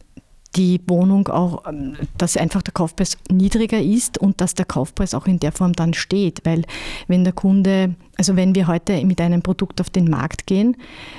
die 0.56 0.80
Wohnung 0.86 1.28
auch, 1.28 1.66
ähm, 1.66 1.96
dass 2.16 2.36
einfach 2.36 2.62
der 2.62 2.72
Kaufpreis 2.72 3.18
niedriger 3.30 3.80
ist 3.80 4.18
und 4.18 4.40
dass 4.40 4.54
der 4.54 4.64
Kaufpreis 4.64 5.14
auch 5.14 5.26
in 5.26 5.38
der 5.38 5.52
Form 5.52 5.72
dann 5.74 5.94
steht. 5.94 6.40
Weil 6.44 6.62
wenn 7.08 7.24
der 7.24 7.32
Kunde, 7.32 7.94
also 8.16 8.36
wenn 8.36 8.54
wir 8.54 8.66
heute 8.66 9.04
mit 9.04 9.20
einem 9.20 9.42
Produkt 9.42 9.80
auf 9.80 9.90
den 9.90 10.08
Markt 10.08 10.46
gehen, 10.46 10.76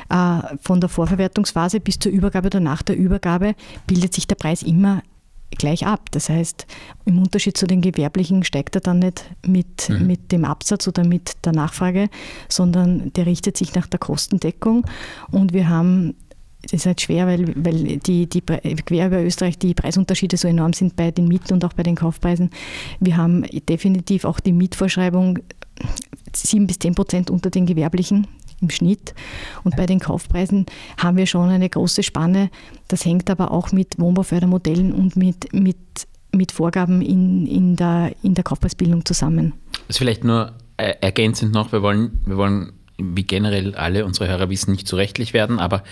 äh, 0.10 0.40
von 0.62 0.82
der 0.82 0.90
Vorverwertungsphase 0.90 1.80
bis 1.80 2.00
zur 2.00 2.12
Übergabe 2.12 2.48
oder 2.48 2.60
nach 2.60 2.82
der 2.82 2.98
Übergabe, 2.98 3.56
bildet 3.86 4.14
sich 4.14 4.28
der 4.28 4.36
Preis 4.36 4.64
immer 4.64 5.02
gleich 5.52 5.86
ab. 5.86 6.12
Das 6.12 6.30
heißt, 6.30 6.66
im 7.06 7.20
Unterschied 7.20 7.58
zu 7.58 7.68
den 7.68 7.82
gewerblichen 7.82 8.44
steigt 8.44 8.76
er 8.76 8.82
dann 8.82 9.00
nicht 9.00 9.30
mit, 9.46 9.90
mhm. 9.90 10.08
mit 10.08 10.32
dem 10.32 10.46
Absatz 10.46 10.88
oder 10.88 11.06
mit 11.06 11.46
der 11.46 11.54
Nachfrage, 11.54 12.10
sondern 12.50 13.14
der 13.14 13.26
richtet 13.26 13.58
sich 13.58 13.74
nach 13.74 13.88
der 13.88 14.00
Kostendeckung. 14.00 14.86
Und 15.32 15.54
wir 15.54 15.70
haben 15.70 16.16
ist 16.72 16.86
halt 16.86 17.02
schwer, 17.02 17.28
weil, 17.28 17.54
weil 17.56 17.98
die, 17.98 18.28
die 18.28 18.42
quer 18.42 19.08
über 19.08 19.24
Österreich 19.24 19.58
die 19.58 19.74
Preisunterschiede 19.74 20.38
so 20.38 20.48
enorm 20.48 20.74
sind 20.74 20.96
bei 20.96 21.12
den 21.12 21.28
Mieten 21.28 21.54
und 21.54 21.64
auch 21.66 21.74
bei 21.74 21.84
den 21.84 21.96
Kaufpreisen. 21.96 22.50
Wir 23.00 23.18
haben 23.18 23.44
definitiv 23.70 24.26
auch 24.26 24.40
die 24.40 24.52
Mietvorschreibung 24.52 25.40
sieben 26.34 26.68
bis 26.68 26.80
zehn 26.80 26.96
Prozent 26.96 27.30
unter 27.30 27.50
den 27.50 27.66
gewerblichen 27.66 28.28
im 28.62 28.70
Schnitt. 28.70 29.14
Und 29.64 29.76
bei 29.76 29.86
den 29.86 30.00
Kaufpreisen 30.00 30.66
haben 30.98 31.18
wir 31.18 31.28
schon 31.28 31.50
eine 31.50 31.70
große 31.70 32.04
Spanne. 32.04 32.50
Das 32.88 33.06
hängt 33.06 33.30
aber 33.30 33.52
auch 33.52 33.72
mit 33.72 34.00
Wohnbaufördermodellen 34.00 34.94
und 34.94 35.16
mit, 35.16 35.54
mit, 35.54 35.78
mit 36.32 36.52
Vorgaben 36.52 37.02
in, 37.02 37.46
in, 37.46 37.76
der, 37.76 38.14
in 38.24 38.34
der 38.34 38.44
Kaufpreisbildung 38.44 39.06
zusammen. 39.06 39.54
Das 39.72 39.90
ist 39.90 39.98
vielleicht 40.00 40.24
nur 40.24 40.54
äh, 40.78 40.96
ergänzend 41.02 41.54
noch, 41.54 41.72
wir 41.72 41.82
wollen, 41.82 42.20
wir 42.26 42.38
wollen 42.38 42.74
wie 42.98 43.24
generell 43.24 43.76
alle 43.76 44.06
unsere 44.06 44.28
Hörer 44.28 44.50
wissen, 44.50 44.72
nicht 44.72 44.88
so 44.88 44.96
rechtlich 44.96 45.34
werden, 45.34 45.60
aber 45.60 45.84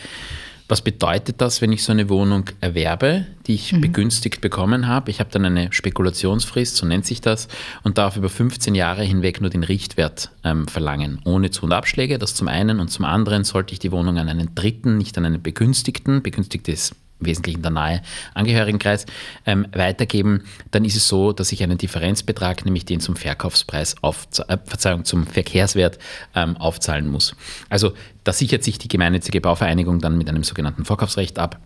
was 0.68 0.82
bedeutet 0.82 1.42
das, 1.42 1.62
wenn 1.62 1.72
ich 1.72 1.84
so 1.84 1.92
eine 1.92 2.10
Wohnung 2.10 2.50
erwerbe, 2.60 3.28
die 3.46 3.54
ich 3.54 3.74
mhm. 3.74 3.82
begünstigt 3.82 4.42
bekommen 4.42 4.88
habe? 4.88 5.12
Ich 5.12 5.20
habe 5.20 5.30
dann 5.32 5.46
eine 5.46 5.72
Spekulationsfrist, 5.72 6.76
so 6.76 6.86
nennt 6.86 7.06
sich 7.06 7.22
das, 7.22 7.48
und 7.84 7.98
darf 7.98 8.18
über 8.18 8.30
15 8.30 8.74
Jahre 8.74 9.04
hinweg 9.04 9.42
nur 9.42 9.50
den 9.50 9.64
Richtwert 9.64 10.32
ähm, 10.44 10.68
verlangen, 10.68 11.20
ohne 11.26 11.52
Zu- 11.52 11.66
und 11.66 11.74
Abschläge. 11.74 12.18
Das 12.18 12.34
zum 12.34 12.48
einen. 12.48 12.80
Und 12.80 12.90
zum 12.90 13.06
anderen 13.06 13.44
sollte 13.44 13.74
ich 13.74 13.80
die 13.80 13.92
Wohnung 13.92 14.18
an 14.18 14.28
einen 14.28 14.56
Dritten, 14.56 14.98
nicht 14.98 15.18
an 15.18 15.26
einen 15.26 15.42
Begünstigten, 15.42 16.24
begünstigt 16.24 16.68
ist 16.68 16.96
Wesentlichen 17.26 17.62
der 17.62 17.72
nahe 17.72 18.02
Angehörigenkreis, 18.34 19.06
ähm, 19.46 19.68
weitergeben, 19.74 20.44
dann 20.72 20.86
ist 20.86 20.96
es 20.96 21.08
so, 21.08 21.34
dass 21.34 21.52
ich 21.52 21.64
einen 21.64 21.78
Differenzbetrag, 21.78 22.66
nämlich 22.66 22.86
den 22.86 23.00
zum 23.00 23.16
Verkaufspreis, 23.16 23.96
auf, 24.02 24.28
äh, 24.48 24.58
Verzeihung, 24.66 25.06
zum 25.06 25.28
Verkehrswert 25.28 26.00
ähm, 26.36 26.58
aufzahlen 26.58 27.08
muss. 27.10 27.36
Also 27.70 27.94
da 28.24 28.34
sichert 28.34 28.64
sich 28.64 28.78
die 28.78 28.88
gemeinnützige 28.88 29.42
Bauvereinigung 29.42 30.00
dann 30.00 30.18
mit 30.18 30.30
einem 30.30 30.44
sogenannten 30.44 30.86
Vorkaufsrecht 30.86 31.40
ab 31.40 31.60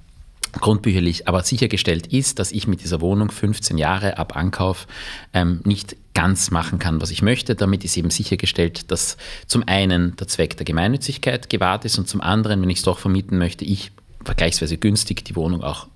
grundbücherlich, 0.53 1.27
aber 1.27 1.43
sichergestellt 1.43 2.07
ist, 2.07 2.39
dass 2.39 2.51
ich 2.51 2.67
mit 2.67 2.81
dieser 2.81 3.01
Wohnung 3.01 3.29
15 3.29 3.77
Jahre 3.77 4.17
ab 4.17 4.35
Ankauf 4.35 4.87
ähm, 5.33 5.61
nicht 5.63 5.95
ganz 6.13 6.51
machen 6.51 6.79
kann, 6.79 7.01
was 7.01 7.11
ich 7.11 7.21
möchte. 7.21 7.55
Damit 7.55 7.85
ist 7.85 7.95
eben 7.97 8.09
sichergestellt, 8.09 8.91
dass 8.91 9.17
zum 9.47 9.63
einen 9.67 10.15
der 10.15 10.27
Zweck 10.27 10.57
der 10.57 10.65
Gemeinnützigkeit 10.65 11.49
gewahrt 11.49 11.85
ist 11.85 11.97
und 11.97 12.07
zum 12.07 12.21
anderen, 12.21 12.61
wenn 12.61 12.69
ich 12.69 12.79
es 12.79 12.83
doch 12.83 12.99
vermieten 12.99 13.37
möchte, 13.37 13.63
ich 13.63 13.91
vergleichsweise 14.23 14.77
günstig 14.77 15.23
die 15.25 15.35
Wohnung 15.35 15.63
auch 15.63 15.87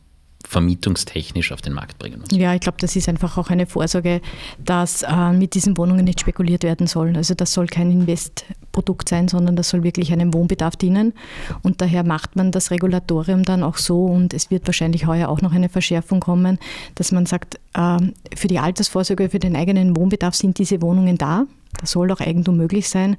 vermietungstechnisch 0.48 1.52
auf 1.52 1.62
den 1.62 1.74
Markt 1.74 1.98
bringen 2.00 2.20
muss. 2.20 2.30
Ja, 2.32 2.54
ich 2.54 2.62
glaube, 2.62 2.78
das 2.80 2.96
ist 2.96 3.10
einfach 3.10 3.38
auch 3.38 3.50
eine 3.50 3.66
Vorsorge, 3.66 4.22
dass 4.64 5.02
äh, 5.04 5.32
mit 5.32 5.54
diesen 5.56 5.78
Wohnungen 5.78 6.06
nicht 6.06 6.20
spekuliert 6.20 6.64
werden 6.64 6.86
soll. 6.86 7.16
Also 7.16 7.34
das 7.34 7.54
soll 7.54 7.68
kein 7.68 7.92
Investprodukt 7.92 9.10
sein, 9.10 9.28
sondern 9.28 9.56
das 9.56 9.70
soll 9.70 9.84
wirklich 9.84 10.12
einem 10.12 10.34
Wohnbedarf 10.34 10.76
dienen. 10.76 11.14
Und 11.62 11.82
daher 11.82 12.04
macht 12.04 12.36
man 12.36 12.52
das 12.52 12.72
Regulatorium 12.72 13.44
dann 13.44 13.64
auch 13.64 13.78
so 13.78 14.06
und 14.06 14.34
es 14.34 14.52
wird 14.52 14.68
wahrscheinlich 14.68 15.08
heuer 15.08 15.30
auch 15.30 15.42
noch 15.42 15.54
eine 15.54 15.70
Verschärfung 15.70 16.20
kommen, 16.20 16.60
dass 16.96 17.12
man 17.12 17.26
sagt, 17.26 17.56
äh, 17.74 17.98
für 18.36 18.48
die 18.48 18.60
Altersvorsorge, 18.60 19.30
für 19.30 19.40
den 19.40 19.56
eigenen 19.56 19.96
Wohnbedarf 19.96 20.36
sind 20.36 20.60
diese 20.60 20.82
Wohnungen 20.82 21.18
da. 21.18 21.46
Da 21.80 21.86
soll 21.86 22.12
auch 22.12 22.20
Eigentum 22.20 22.58
möglich 22.58 22.90
sein, 22.90 23.18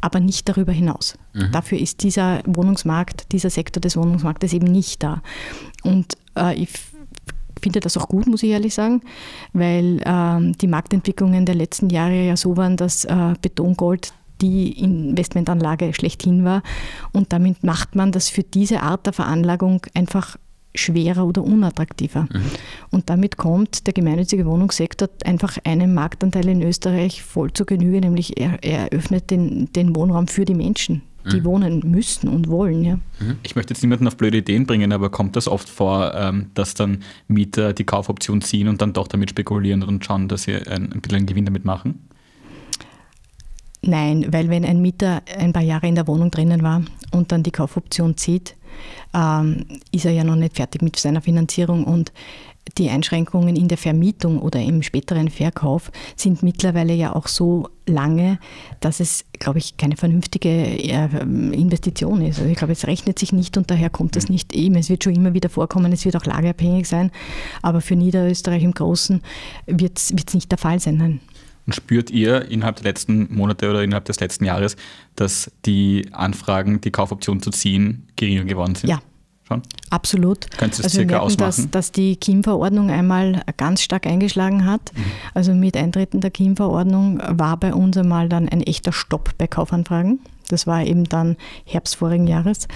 aber 0.00 0.20
nicht 0.20 0.48
darüber 0.48 0.72
hinaus. 0.72 1.18
Mhm. 1.34 1.52
Dafür 1.52 1.78
ist 1.78 2.02
dieser 2.02 2.40
Wohnungsmarkt, 2.46 3.32
dieser 3.32 3.50
Sektor 3.50 3.80
des 3.80 3.96
Wohnungsmarktes 3.96 4.52
eben 4.52 4.66
nicht 4.66 5.02
da. 5.02 5.22
Und 5.82 6.14
äh, 6.36 6.54
ich 6.54 6.70
finde 7.60 7.80
das 7.80 7.96
auch 7.96 8.08
gut, 8.08 8.26
muss 8.26 8.42
ich 8.42 8.50
ehrlich 8.50 8.74
sagen, 8.74 9.02
weil 9.52 10.00
äh, 10.02 10.52
die 10.60 10.66
Marktentwicklungen 10.66 11.46
der 11.46 11.54
letzten 11.54 11.90
Jahre 11.90 12.26
ja 12.26 12.36
so 12.36 12.56
waren, 12.56 12.76
dass 12.76 13.04
äh, 13.04 13.34
Betongold 13.40 14.12
die 14.40 14.78
Investmentanlage 14.78 15.94
schlechthin 15.94 16.44
war. 16.44 16.62
Und 17.12 17.32
damit 17.32 17.64
macht 17.64 17.96
man 17.96 18.12
das 18.12 18.28
für 18.28 18.42
diese 18.42 18.82
Art 18.82 19.06
der 19.06 19.12
Veranlagung 19.12 19.82
einfach 19.94 20.36
schwerer 20.76 21.26
oder 21.26 21.42
unattraktiver. 21.42 22.22
Mhm. 22.22 22.42
Und 22.90 23.10
damit 23.10 23.36
kommt 23.36 23.86
der 23.86 23.94
gemeinnützige 23.94 24.46
Wohnungssektor 24.46 25.08
einfach 25.24 25.58
einem 25.64 25.94
Marktanteil 25.94 26.48
in 26.48 26.62
Österreich 26.62 27.22
voll 27.22 27.52
zu 27.52 27.64
Genüge, 27.64 28.00
nämlich 28.00 28.38
er, 28.40 28.62
er 28.62 28.88
öffnet 28.92 29.30
den, 29.30 29.72
den 29.72 29.94
Wohnraum 29.94 30.28
für 30.28 30.44
die 30.44 30.54
Menschen, 30.54 31.02
die 31.30 31.40
mhm. 31.40 31.44
wohnen 31.44 31.90
müssen 31.90 32.28
und 32.28 32.48
wollen. 32.48 32.84
Ja. 32.84 32.94
Mhm. 33.20 33.38
Ich 33.42 33.56
möchte 33.56 33.74
jetzt 33.74 33.82
niemanden 33.82 34.06
auf 34.06 34.16
blöde 34.16 34.38
Ideen 34.38 34.66
bringen, 34.66 34.92
aber 34.92 35.10
kommt 35.10 35.36
das 35.36 35.48
oft 35.48 35.68
vor, 35.68 36.14
ähm, 36.14 36.50
dass 36.54 36.74
dann 36.74 37.02
Mieter 37.28 37.72
die 37.72 37.84
Kaufoption 37.84 38.42
ziehen 38.42 38.68
und 38.68 38.80
dann 38.82 38.92
doch 38.92 39.08
damit 39.08 39.30
spekulieren 39.30 39.82
und 39.82 40.04
schauen, 40.04 40.28
dass 40.28 40.44
sie 40.44 40.54
ein, 40.54 40.92
ein 40.92 41.00
bisschen 41.00 41.18
einen 41.18 41.26
Gewinn 41.26 41.44
damit 41.44 41.64
machen? 41.64 42.06
Nein, 43.86 44.26
weil 44.30 44.48
wenn 44.48 44.64
ein 44.64 44.82
Mieter 44.82 45.22
ein 45.38 45.52
paar 45.52 45.62
Jahre 45.62 45.86
in 45.86 45.94
der 45.94 46.06
Wohnung 46.06 46.30
drinnen 46.30 46.62
war 46.62 46.82
und 47.12 47.32
dann 47.32 47.42
die 47.42 47.52
Kaufoption 47.52 48.16
zieht, 48.16 48.56
ähm, 49.14 49.64
ist 49.92 50.04
er 50.04 50.12
ja 50.12 50.24
noch 50.24 50.36
nicht 50.36 50.56
fertig 50.56 50.82
mit 50.82 50.96
seiner 50.96 51.22
Finanzierung 51.22 51.84
und 51.84 52.12
die 52.78 52.90
Einschränkungen 52.90 53.54
in 53.54 53.68
der 53.68 53.78
Vermietung 53.78 54.40
oder 54.40 54.60
im 54.60 54.82
späteren 54.82 55.30
Verkauf 55.30 55.92
sind 56.16 56.42
mittlerweile 56.42 56.94
ja 56.94 57.14
auch 57.14 57.28
so 57.28 57.68
lange, 57.86 58.38
dass 58.80 58.98
es, 58.98 59.24
glaube 59.38 59.58
ich, 59.58 59.76
keine 59.76 59.96
vernünftige 59.96 60.48
äh, 60.48 61.08
Investition 61.22 62.22
ist. 62.22 62.38
Also 62.38 62.50
ich 62.50 62.58
glaube, 62.58 62.72
es 62.72 62.86
rechnet 62.86 63.18
sich 63.18 63.32
nicht 63.32 63.56
und 63.56 63.70
daher 63.70 63.88
kommt 63.88 64.16
das 64.16 64.28
nicht 64.28 64.52
eben. 64.52 64.74
Es 64.74 64.90
wird 64.90 65.04
schon 65.04 65.14
immer 65.14 65.32
wieder 65.32 65.48
vorkommen, 65.48 65.92
es 65.92 66.04
wird 66.04 66.16
auch 66.16 66.24
lageabhängig 66.24 66.88
sein, 66.88 67.12
aber 67.62 67.80
für 67.80 67.94
Niederösterreich 67.94 68.64
im 68.64 68.72
Großen 68.72 69.22
wird 69.66 69.98
es 69.98 70.34
nicht 70.34 70.50
der 70.50 70.58
Fall 70.58 70.80
sein. 70.80 70.96
Nein. 70.96 71.20
Und 71.66 71.74
spürt 71.74 72.10
ihr 72.10 72.48
innerhalb 72.50 72.76
der 72.76 72.84
letzten 72.84 73.34
Monate 73.34 73.68
oder 73.68 73.82
innerhalb 73.82 74.04
des 74.04 74.20
letzten 74.20 74.44
Jahres, 74.44 74.76
dass 75.16 75.50
die 75.64 76.08
Anfragen, 76.12 76.80
die 76.80 76.92
Kaufoption 76.92 77.40
zu 77.40 77.50
ziehen, 77.50 78.06
geringer 78.14 78.44
geworden 78.44 78.76
sind? 78.76 78.90
Ja. 78.90 79.00
Schon? 79.46 79.62
Absolut. 79.90 80.50
Könntest 80.58 80.80
du 80.80 80.82
das 80.82 80.92
also 80.92 80.98
circa 80.98 81.14
wir 81.14 81.20
merken, 81.20 81.36
dass, 81.38 81.70
dass 81.70 81.92
die 81.92 82.16
KIM-Verordnung 82.16 82.90
einmal 82.90 83.42
ganz 83.56 83.80
stark 83.80 84.06
eingeschlagen 84.06 84.66
hat. 84.66 84.92
Mhm. 84.94 85.02
Also 85.34 85.54
mit 85.54 85.76
Eintreten 85.76 86.20
der 86.20 86.30
KIM-Verordnung 86.30 87.20
war 87.28 87.56
bei 87.56 87.72
uns 87.72 87.96
einmal 87.96 88.28
dann 88.28 88.48
ein 88.48 88.60
echter 88.62 88.92
Stopp 88.92 89.30
bei 89.38 89.46
Kaufanfragen. 89.46 90.18
Das 90.48 90.66
war 90.66 90.82
eben 90.84 91.04
dann 91.04 91.36
Herbst 91.64 91.96
vorigen 91.96 92.26
Jahres. 92.26 92.66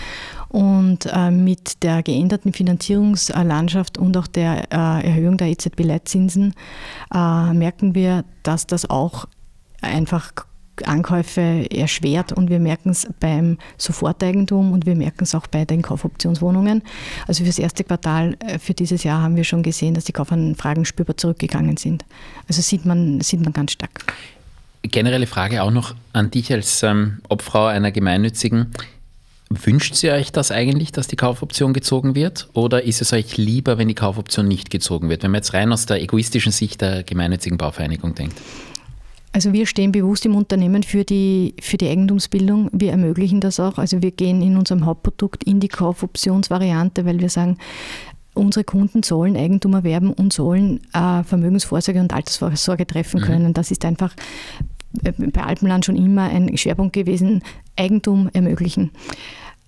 Und 0.49 1.07
äh, 1.07 1.31
mit 1.31 1.83
der 1.83 2.03
geänderten 2.03 2.53
Finanzierungslandschaft 2.53 3.99
und 3.99 4.17
auch 4.17 4.27
der 4.27 4.73
äh, 4.73 5.07
Erhöhung 5.07 5.37
der 5.37 5.49
EZB-Leitzinsen 5.49 6.55
äh, 7.13 7.53
merken 7.53 7.95
wir, 7.95 8.25
dass 8.43 8.67
das 8.67 8.89
auch 8.89 9.27
einfach 9.81 10.33
Ankäufe 10.87 11.67
erschwert 11.71 12.33
und 12.33 12.51
wir 12.51 12.59
merken 12.59 12.91
es 12.91 13.09
beim 13.21 13.59
Soforteigentum 13.79 14.73
und 14.73 14.87
wir 14.87 14.97
merken 14.97 15.25
es 15.25 15.35
auch 15.35 15.47
bei 15.47 15.65
den 15.65 15.83
Kaufoptionswohnungen. 15.83 16.83
Also 17.27 17.43
für 17.43 17.49
das 17.49 17.59
erste 17.59 17.85
Quartal 17.85 18.37
äh, 18.41 18.59
für 18.59 18.75
dieses 18.75 19.05
Jahr 19.05 19.23
haben 19.23 19.37
wir 19.37 19.45
schon 19.45 19.63
gesehen, 19.63 19.95
dass 19.95 20.05
die 20.05 20.13
Kaufanfragen 20.13 20.85
spürbar 20.85 21.17
zurückgegangen 21.17 21.77
sind. 21.77 22.05
Also 22.49 22.63
sieht 22.63 22.85
man, 22.85 23.21
sieht 23.21 23.41
man 23.41 23.53
ganz 23.53 23.73
stark 23.73 24.05
generelle 24.83 25.27
Frage 25.27 25.63
auch 25.63 25.71
noch 25.71 25.95
an 26.13 26.31
dich 26.31 26.53
als 26.53 26.83
ähm, 26.83 27.19
Obfrau 27.29 27.67
einer 27.67 27.93
gemeinnützigen. 27.93 28.73
Wünscht 29.51 30.01
ihr 30.05 30.13
euch 30.13 30.31
das 30.31 30.53
eigentlich, 30.53 30.93
dass 30.93 31.09
die 31.09 31.17
Kaufoption 31.17 31.73
gezogen 31.73 32.15
wird? 32.15 32.49
Oder 32.53 32.85
ist 32.85 33.03
es 33.03 33.13
euch 33.13 33.37
lieber, 33.37 33.79
wenn 33.79 33.89
die 33.89 33.95
Kaufoption 33.95 34.47
nicht 34.47 34.71
gezogen 34.71 35.09
wird? 35.09 35.25
Wenn 35.25 35.33
man 35.33 35.41
jetzt 35.41 35.55
rein 35.55 35.73
aus 35.73 35.87
der 35.87 36.01
egoistischen 36.01 36.53
Sicht 36.53 36.81
der 36.81 37.03
gemeinnützigen 37.03 37.59
Bauvereinigung 37.59 38.15
denkt. 38.15 38.41
Also 39.33 39.53
wir 39.53 39.67
stehen 39.67 39.93
bewusst 39.93 40.27
im 40.27 40.35
Unternehmen 40.35 40.83
für 40.83 41.05
die, 41.05 41.55
für 41.61 41.77
die 41.77 41.89
Eigentumsbildung. 41.89 42.69
Wir 42.73 42.91
ermöglichen 42.91 43.41
das 43.41 43.61
auch. 43.61 43.79
Also 43.79 44.03
wir 44.03 44.11
gehen 44.11 44.43
in 44.43 44.57
unserem 44.57 44.87
Hauptprodukt 44.87 45.45
in 45.45 45.61
die 45.61 45.69
Kaufoptionsvariante, 45.69 47.05
weil 47.07 47.21
wir 47.21 47.29
sagen, 47.29 47.57
unsere 48.35 48.65
Kunden 48.65 49.03
sollen 49.03 49.37
Eigentum 49.37 49.75
erwerben 49.75 50.13
und 50.13 50.33
sollen 50.33 50.81
äh, 50.93 51.23
Vermögensvorsorge 51.23 52.01
und 52.01 52.13
Altersvorsorge 52.13 52.87
treffen 52.87 53.21
mhm. 53.21 53.25
können. 53.25 53.55
Das 53.55 53.71
ist 53.71 53.85
einfach 53.85 54.15
äh, 55.05 55.13
bei 55.13 55.43
Alpenland 55.43 55.85
schon 55.85 55.97
immer 55.97 56.23
ein 56.23 56.57
Schwerpunkt 56.57 56.93
gewesen, 56.93 57.43
Eigentum 57.77 58.31
ermöglichen. 58.33 58.91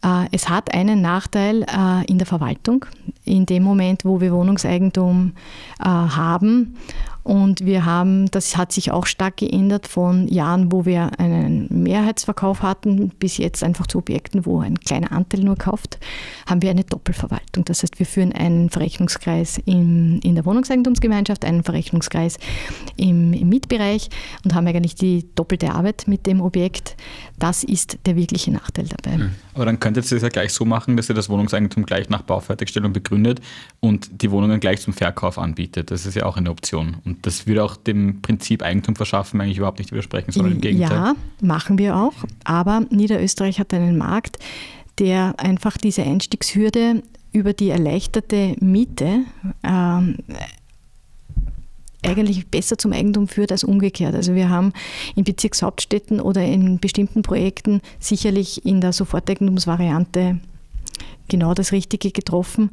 Äh, 0.05 0.27
es 0.33 0.49
hat 0.49 0.75
einen 0.75 1.03
Nachteil 1.03 1.63
äh, 1.63 2.05
in 2.07 2.19
der 2.19 2.27
Verwaltung. 2.27 2.85
In 3.25 3.47
dem 3.47 3.63
Moment, 3.63 4.05
wo 4.05 4.21
wir 4.21 4.33
Wohnungseigentum 4.33 5.35
haben 5.79 6.77
und 7.25 7.65
wir 7.65 7.85
haben, 7.85 8.31
das 8.31 8.57
hat 8.57 8.73
sich 8.73 8.91
auch 8.91 9.07
stark 9.07 9.37
geändert 9.37 9.87
von 9.87 10.27
Jahren, 10.27 10.73
wo 10.73 10.85
wir 10.85 11.19
einen 11.21 11.69
Mehrheitsverkauf 11.71 12.63
hatten, 12.63 13.11
bis 13.11 13.37
jetzt 13.37 13.63
einfach 13.63 13.87
zu 13.87 13.99
Objekten, 13.99 14.45
wo 14.45 14.61
ein 14.61 14.79
kleiner 14.79 15.13
Anteil 15.13 15.41
nur 15.41 15.57
kauft, 15.57 15.99
haben 16.47 16.63
wir 16.63 16.71
eine 16.71 16.85
Doppelverwaltung. 16.85 17.65
Das 17.65 17.83
heißt, 17.83 17.99
wir 17.99 18.07
führen 18.07 18.33
einen 18.33 18.71
Verrechnungskreis 18.71 19.59
im, 19.67 20.19
in 20.25 20.35
der 20.35 20.45
Wohnungseigentumsgemeinschaft, 20.45 21.45
einen 21.45 21.63
Verrechnungskreis 21.63 22.39
im, 22.97 23.33
im 23.33 23.49
Mietbereich 23.49 24.09
und 24.45 24.55
haben 24.55 24.67
eigentlich 24.67 24.97
die 24.97 25.27
doppelte 25.35 25.73
Arbeit 25.73 26.05
mit 26.09 26.27
dem 26.27 26.41
Objekt. 26.41 26.97
Das 27.39 27.63
ist 27.63 27.99
der 28.07 28.17
wirkliche 28.17 28.51
Nachteil 28.51 28.87
dabei. 28.87 29.19
Hm. 29.19 29.31
Aber 29.55 29.67
dann 29.67 29.79
könntet 29.79 30.11
ihr 30.11 30.17
es 30.17 30.23
ja 30.23 30.29
gleich 30.29 30.53
so 30.53 30.65
machen, 30.65 30.97
dass 30.97 31.09
ihr 31.09 31.15
das 31.15 31.29
Wohnungseigentum 31.29 31.87
gleich 31.87 32.09
nach 32.09 32.23
Baufertigstellung 32.23 32.93
begründet 32.93 33.41
und 33.81 34.23
die 34.23 34.31
Wohnungen 34.31 34.61
gleich 34.61 34.81
zum 34.81 34.93
Verkauf 34.93 35.39
anbietet. 35.39 35.91
Das 35.91 36.07
ist 36.07 36.15
ja 36.15 36.25
auch 36.25 36.37
eine 36.37 36.51
Option. 36.51 36.97
Und 37.05 37.12
und 37.13 37.27
das 37.27 37.47
würde 37.47 37.63
auch 37.63 37.77
dem 37.77 38.23
Prinzip 38.23 38.63
Eigentum 38.63 38.97
verschaffen 38.97 39.41
eigentlich 39.41 39.59
überhaupt 39.59 39.79
nicht 39.79 39.93
widersprechen, 39.93 40.33
sondern 40.33 40.55
im 40.55 40.61
Gegenteil. 40.61 40.97
Ja, 40.97 41.15
machen 41.41 41.77
wir 41.79 41.97
auch. 41.97 42.15
Aber 42.45 42.87
Niederösterreich 42.91 43.61
hat 43.61 43.75
einen 43.75 43.99
Markt, 43.99 44.39
der 44.99 45.35
einfach 45.39 45.77
diese 45.77 46.03
Einstiegshürde 46.03 47.03
über 47.33 47.53
die 47.53 47.69
erleichterte 47.69 48.57
Miete 48.61 49.21
ähm, 49.63 50.17
eigentlich 52.03 52.47
besser 52.49 52.79
zum 52.79 52.93
Eigentum 52.93 53.29
führt 53.29 53.53
als 53.53 53.63
umgekehrt. 53.63 54.15
Also 54.15 54.35
wir 54.35 54.49
haben 54.49 54.73
in 55.15 55.25
Bezirkshauptstädten 55.25 56.21
oder 56.21 56.43
in 56.43 56.79
bestimmten 56.79 57.23
Projekten 57.23 57.81
sicherlich 58.01 58.65
in 58.65 58.81
der 58.81 58.93
Soforteigentumsvariante 58.93 60.41
genau 61.33 61.55
das 61.55 61.73
Richtige 61.73 62.13
getroffen. 62.13 62.71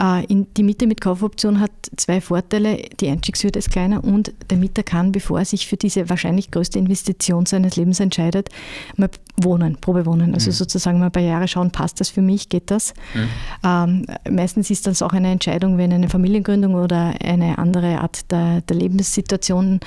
Äh, 0.00 0.24
in, 0.26 0.46
die 0.56 0.62
Miete 0.62 0.86
mit 0.86 1.00
Kaufoption 1.00 1.60
hat 1.60 1.70
zwei 1.96 2.20
Vorteile. 2.20 2.82
Die 3.00 3.08
Einstiegshürde 3.08 3.58
ist 3.58 3.70
kleiner 3.70 4.02
und 4.02 4.32
der 4.50 4.56
Mieter 4.56 4.82
kann, 4.82 5.12
bevor 5.12 5.40
er 5.40 5.44
sich 5.44 5.66
für 5.66 5.76
diese 5.76 6.08
wahrscheinlich 6.08 6.50
größte 6.50 6.78
Investition 6.78 7.46
seines 7.46 7.76
Lebens 7.76 8.00
entscheidet, 8.00 8.48
mal 8.96 9.10
wohnen, 9.36 9.76
Probewohnen. 9.76 10.34
Also 10.34 10.50
mhm. 10.50 10.54
sozusagen 10.54 10.98
mal 10.98 11.06
ein 11.06 11.12
paar 11.12 11.22
Jahre 11.22 11.46
schauen, 11.46 11.70
passt 11.70 12.00
das 12.00 12.08
für 12.08 12.22
mich, 12.22 12.48
geht 12.48 12.70
das? 12.70 12.94
Mhm. 13.14 13.28
Ähm, 13.64 14.06
meistens 14.30 14.70
ist 14.70 14.86
das 14.86 15.02
auch 15.02 15.12
eine 15.12 15.30
Entscheidung, 15.30 15.78
wenn 15.78 15.92
eine 15.92 16.08
Familiengründung 16.08 16.74
oder 16.74 17.14
eine 17.22 17.58
andere 17.58 18.00
Art 18.00 18.30
der, 18.32 18.62
der 18.62 18.76
Lebenssituation 18.76 19.80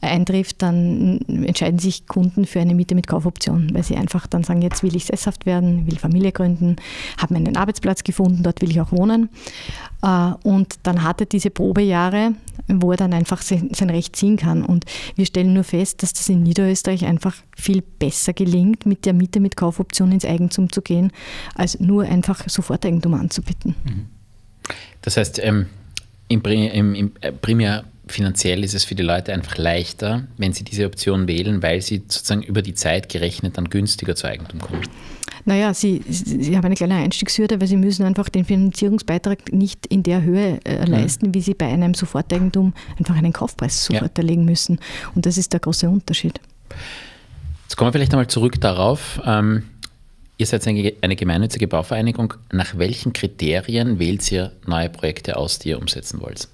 eintrifft, 0.00 0.62
dann 0.62 1.20
entscheiden 1.28 1.78
sich 1.78 2.06
Kunden 2.06 2.46
für 2.46 2.60
eine 2.60 2.74
Miete 2.74 2.94
mit 2.94 3.06
Kaufoption, 3.06 3.70
weil 3.74 3.82
sie 3.82 3.96
einfach 3.96 4.26
dann 4.26 4.44
sagen, 4.44 4.62
jetzt 4.62 4.82
will 4.82 4.96
ich 4.96 5.04
sesshaft 5.04 5.46
werden, 5.46 5.86
will 5.86 5.98
Familie 5.98 6.32
gründen, 6.32 6.76
habe 7.18 7.34
einen 7.34 7.56
Arbeitsplatz 7.56 7.65
gefunden, 8.04 8.42
dort 8.42 8.60
will 8.62 8.70
ich 8.70 8.80
auch 8.80 8.92
wohnen. 8.92 9.28
Äh, 10.02 10.32
und 10.42 10.74
dann 10.82 11.02
hat 11.02 11.20
er 11.20 11.26
diese 11.26 11.50
Probejahre, 11.50 12.32
wo 12.68 12.90
er 12.90 12.96
dann 12.96 13.12
einfach 13.12 13.42
sein 13.42 13.90
Recht 13.90 14.16
ziehen 14.16 14.36
kann. 14.36 14.64
Und 14.64 14.84
wir 15.14 15.26
stellen 15.26 15.54
nur 15.54 15.64
fest, 15.64 16.02
dass 16.02 16.12
das 16.12 16.28
in 16.28 16.42
Niederösterreich 16.42 17.04
einfach 17.04 17.34
viel 17.56 17.82
besser 17.82 18.32
gelingt, 18.32 18.86
mit 18.86 19.06
der 19.06 19.12
Miete 19.12 19.40
mit 19.40 19.56
Kaufoption 19.56 20.12
ins 20.12 20.24
Eigentum 20.24 20.70
zu 20.72 20.82
gehen, 20.82 21.12
als 21.54 21.80
nur 21.80 22.04
einfach 22.04 22.48
Soforteigentum 22.48 23.14
anzubieten. 23.14 23.74
Mhm. 23.84 24.06
Das 25.02 25.16
heißt, 25.16 25.40
ähm, 25.42 25.66
im, 26.28 26.42
im, 26.42 26.94
im 26.94 27.12
äh, 27.20 27.30
primär 27.30 27.84
finanziell 28.06 28.62
ist 28.64 28.74
es 28.74 28.84
für 28.84 28.94
die 28.94 29.02
Leute 29.02 29.32
einfach 29.32 29.56
leichter, 29.56 30.24
wenn 30.36 30.52
sie 30.52 30.64
diese 30.64 30.86
Option 30.86 31.26
wählen, 31.26 31.62
weil 31.62 31.82
sie 31.82 32.02
sozusagen 32.08 32.42
über 32.42 32.62
die 32.62 32.74
Zeit 32.74 33.08
gerechnet 33.08 33.58
dann 33.58 33.68
günstiger 33.68 34.14
zu 34.14 34.26
Eigentum 34.26 34.60
kommen. 34.60 34.82
Naja, 35.44 35.72
sie, 35.74 36.02
sie 36.08 36.56
haben 36.56 36.64
eine 36.64 36.74
kleine 36.74 36.96
Einstiegshürde, 36.96 37.60
weil 37.60 37.68
sie 37.68 37.76
müssen 37.76 38.04
einfach 38.04 38.28
den 38.28 38.44
Finanzierungsbeitrag 38.44 39.52
nicht 39.52 39.86
in 39.86 40.02
der 40.02 40.22
Höhe 40.22 40.58
äh, 40.64 40.84
mhm. 40.84 40.92
leisten, 40.92 41.34
wie 41.34 41.40
sie 41.40 41.54
bei 41.54 41.66
einem 41.66 41.94
Soforteigentum 41.94 42.74
einfach 42.98 43.16
einen 43.16 43.32
Kaufpreis 43.32 43.84
sofort 43.84 44.18
ja. 44.18 44.22
erlegen 44.22 44.44
müssen. 44.44 44.80
Und 45.14 45.24
das 45.24 45.38
ist 45.38 45.52
der 45.52 45.60
große 45.60 45.88
Unterschied. 45.88 46.40
Jetzt 47.62 47.76
kommen 47.76 47.88
wir 47.88 47.92
vielleicht 47.92 48.12
einmal 48.12 48.26
zurück 48.26 48.60
darauf. 48.60 49.20
Ähm, 49.24 49.62
ihr 50.36 50.46
seid 50.46 50.66
eine, 50.66 50.92
eine 51.00 51.14
gemeinnützige 51.14 51.68
Bauvereinigung. 51.68 52.34
Nach 52.50 52.76
welchen 52.76 53.12
Kriterien 53.12 54.00
wählt 54.00 54.30
ihr 54.32 54.50
neue 54.66 54.88
Projekte 54.88 55.36
aus, 55.36 55.60
die 55.60 55.70
ihr 55.70 55.78
umsetzen 55.78 56.20
wollt? 56.20 56.48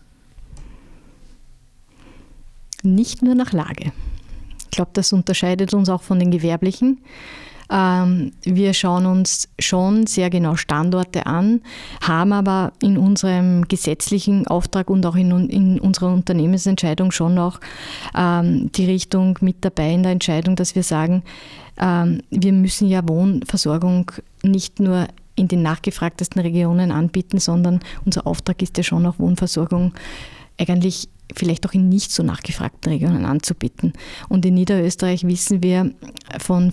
Nicht 2.82 3.22
nur 3.22 3.34
nach 3.34 3.52
Lage. 3.52 3.92
Ich 4.64 4.70
glaube, 4.70 4.90
das 4.94 5.12
unterscheidet 5.12 5.74
uns 5.74 5.88
auch 5.88 6.02
von 6.02 6.18
den 6.18 6.30
Gewerblichen. 6.30 6.98
Ähm, 7.72 8.32
wir 8.42 8.74
schauen 8.74 9.06
uns 9.06 9.48
schon 9.58 10.06
sehr 10.06 10.28
genau 10.28 10.56
Standorte 10.56 11.26
an, 11.26 11.62
haben 12.02 12.32
aber 12.32 12.72
in 12.82 12.98
unserem 12.98 13.66
gesetzlichen 13.66 14.46
Auftrag 14.46 14.90
und 14.90 15.06
auch 15.06 15.16
in, 15.16 15.48
in 15.48 15.80
unserer 15.80 16.12
Unternehmensentscheidung 16.12 17.12
schon 17.12 17.34
noch 17.34 17.60
ähm, 18.14 18.70
die 18.72 18.84
Richtung 18.84 19.38
mit 19.40 19.64
dabei 19.64 19.92
in 19.92 20.02
der 20.02 20.12
Entscheidung, 20.12 20.54
dass 20.54 20.74
wir 20.74 20.82
sagen, 20.82 21.22
ähm, 21.78 22.22
wir 22.30 22.52
müssen 22.52 22.88
ja 22.88 23.06
Wohnversorgung 23.08 24.12
nicht 24.42 24.78
nur 24.78 25.08
in 25.34 25.48
den 25.48 25.62
nachgefragtesten 25.62 26.42
Regionen 26.42 26.92
anbieten, 26.92 27.38
sondern 27.38 27.80
unser 28.04 28.26
Auftrag 28.26 28.60
ist 28.60 28.76
ja 28.76 28.82
schon 28.82 29.06
auch 29.06 29.18
Wohnversorgung 29.18 29.94
eigentlich 30.58 31.08
vielleicht 31.34 31.66
auch 31.66 31.72
in 31.72 31.88
nicht 31.88 32.12
so 32.12 32.22
nachgefragten 32.22 32.92
Regionen 32.92 33.24
anzubieten. 33.24 33.92
Und 34.28 34.44
in 34.44 34.54
Niederösterreich 34.54 35.26
wissen 35.26 35.62
wir 35.62 35.92
von 36.38 36.72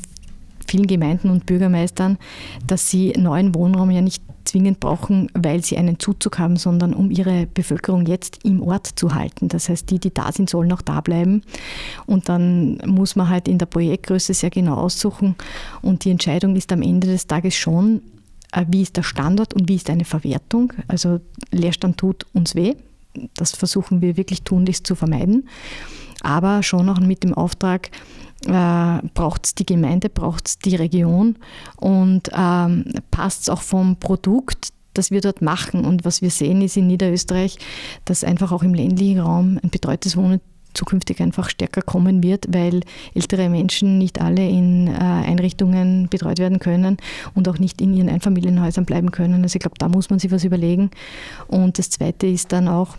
vielen 0.68 0.88
Gemeinden 0.88 1.30
und 1.30 1.46
Bürgermeistern, 1.46 2.18
dass 2.66 2.90
sie 2.90 3.14
neuen 3.18 3.56
Wohnraum 3.56 3.90
ja 3.92 4.02
nicht 4.02 4.24
zwingend 4.46 4.80
brauchen, 4.80 5.30
weil 5.34 5.64
sie 5.64 5.78
einen 5.78 6.00
Zuzug 6.00 6.40
haben, 6.40 6.56
sondern 6.56 6.94
um 6.94 7.12
ihre 7.12 7.48
Bevölkerung 7.48 8.06
jetzt 8.06 8.40
im 8.44 8.62
Ort 8.62 8.88
zu 8.88 9.14
halten. 9.14 9.48
Das 9.48 9.70
heißt, 9.70 9.90
die, 9.90 10.00
die 10.00 10.14
da 10.14 10.32
sind, 10.32 10.50
sollen 10.50 10.72
auch 10.72 10.82
da 10.82 11.02
bleiben. 11.02 11.44
Und 12.06 12.30
dann 12.30 12.78
muss 12.86 13.16
man 13.16 13.30
halt 13.30 13.48
in 13.48 13.58
der 13.58 13.68
Projektgröße 13.68 14.34
sehr 14.34 14.50
genau 14.50 14.76
aussuchen. 14.76 15.36
Und 15.82 16.06
die 16.06 16.12
Entscheidung 16.12 16.56
ist 16.56 16.72
am 16.72 16.82
Ende 16.82 17.08
des 17.08 17.28
Tages 17.28 17.56
schon, 17.56 18.02
äh, 18.52 18.66
wie 18.68 18.82
ist 18.82 18.98
der 18.98 19.04
Standort 19.04 19.54
und 19.54 19.70
wie 19.70 19.76
ist 19.76 19.90
eine 19.90 20.06
Verwertung. 20.06 20.74
Also 20.88 21.20
Leerstand 21.52 21.98
tut 21.98 22.26
uns 22.34 22.56
weh. 22.56 22.76
Das 23.36 23.52
versuchen 23.52 24.02
wir 24.02 24.18
wirklich 24.18 24.44
tunlichst 24.44 24.86
zu 24.86 24.96
vermeiden. 24.96 25.50
Aber 26.22 26.64
schon 26.64 26.90
auch 26.90 27.00
mit 27.00 27.24
dem 27.24 27.34
Auftrag, 27.34 27.92
äh, 28.46 29.00
braucht 29.14 29.46
es 29.46 29.56
die 29.56 29.66
Gemeinde, 29.66 30.10
braucht 30.10 30.48
es 30.48 30.60
die 30.60 30.76
Region 30.76 31.38
und 31.78 32.30
ähm, 32.34 32.86
passt 33.12 33.44
es 33.44 33.50
auch 33.50 33.62
vom 33.62 33.98
Produkt, 33.98 34.70
das 34.94 35.12
wir 35.12 35.22
dort 35.22 35.42
machen. 35.42 35.86
Und 35.86 36.06
was 36.06 36.22
wir 36.22 36.30
sehen, 36.30 36.62
ist 36.62 36.78
in 36.78 36.88
Niederösterreich, 36.88 37.58
dass 38.06 38.24
einfach 38.24 38.52
auch 38.52 38.64
im 38.64 38.74
ländlichen 38.74 39.20
Raum 39.20 39.60
ein 39.62 39.70
betreutes 39.70 40.16
Wohnen 40.16 40.42
zukünftig 40.74 41.22
einfach 41.22 41.50
stärker 41.50 41.82
kommen 41.82 42.24
wird, 42.24 42.46
weil 42.54 42.82
ältere 43.14 43.50
Menschen 43.50 43.98
nicht 43.98 44.22
alle 44.22 44.48
in 44.48 44.88
äh, 44.88 44.92
Einrichtungen 44.92 46.08
betreut 46.10 46.40
werden 46.40 46.60
können 46.60 46.98
und 47.36 47.48
auch 47.50 47.60
nicht 47.60 47.82
in 47.82 47.94
ihren 47.94 48.10
Einfamilienhäusern 48.10 48.86
bleiben 48.86 49.12
können. 49.12 49.44
Also 49.44 49.56
ich 49.56 49.62
glaube, 49.62 49.78
da 49.78 49.90
muss 49.90 50.10
man 50.10 50.20
sich 50.20 50.32
was 50.32 50.44
überlegen. 50.44 50.92
Und 51.48 51.78
das 51.80 51.90
Zweite 51.90 52.28
ist 52.28 52.52
dann 52.52 52.68
auch, 52.68 52.96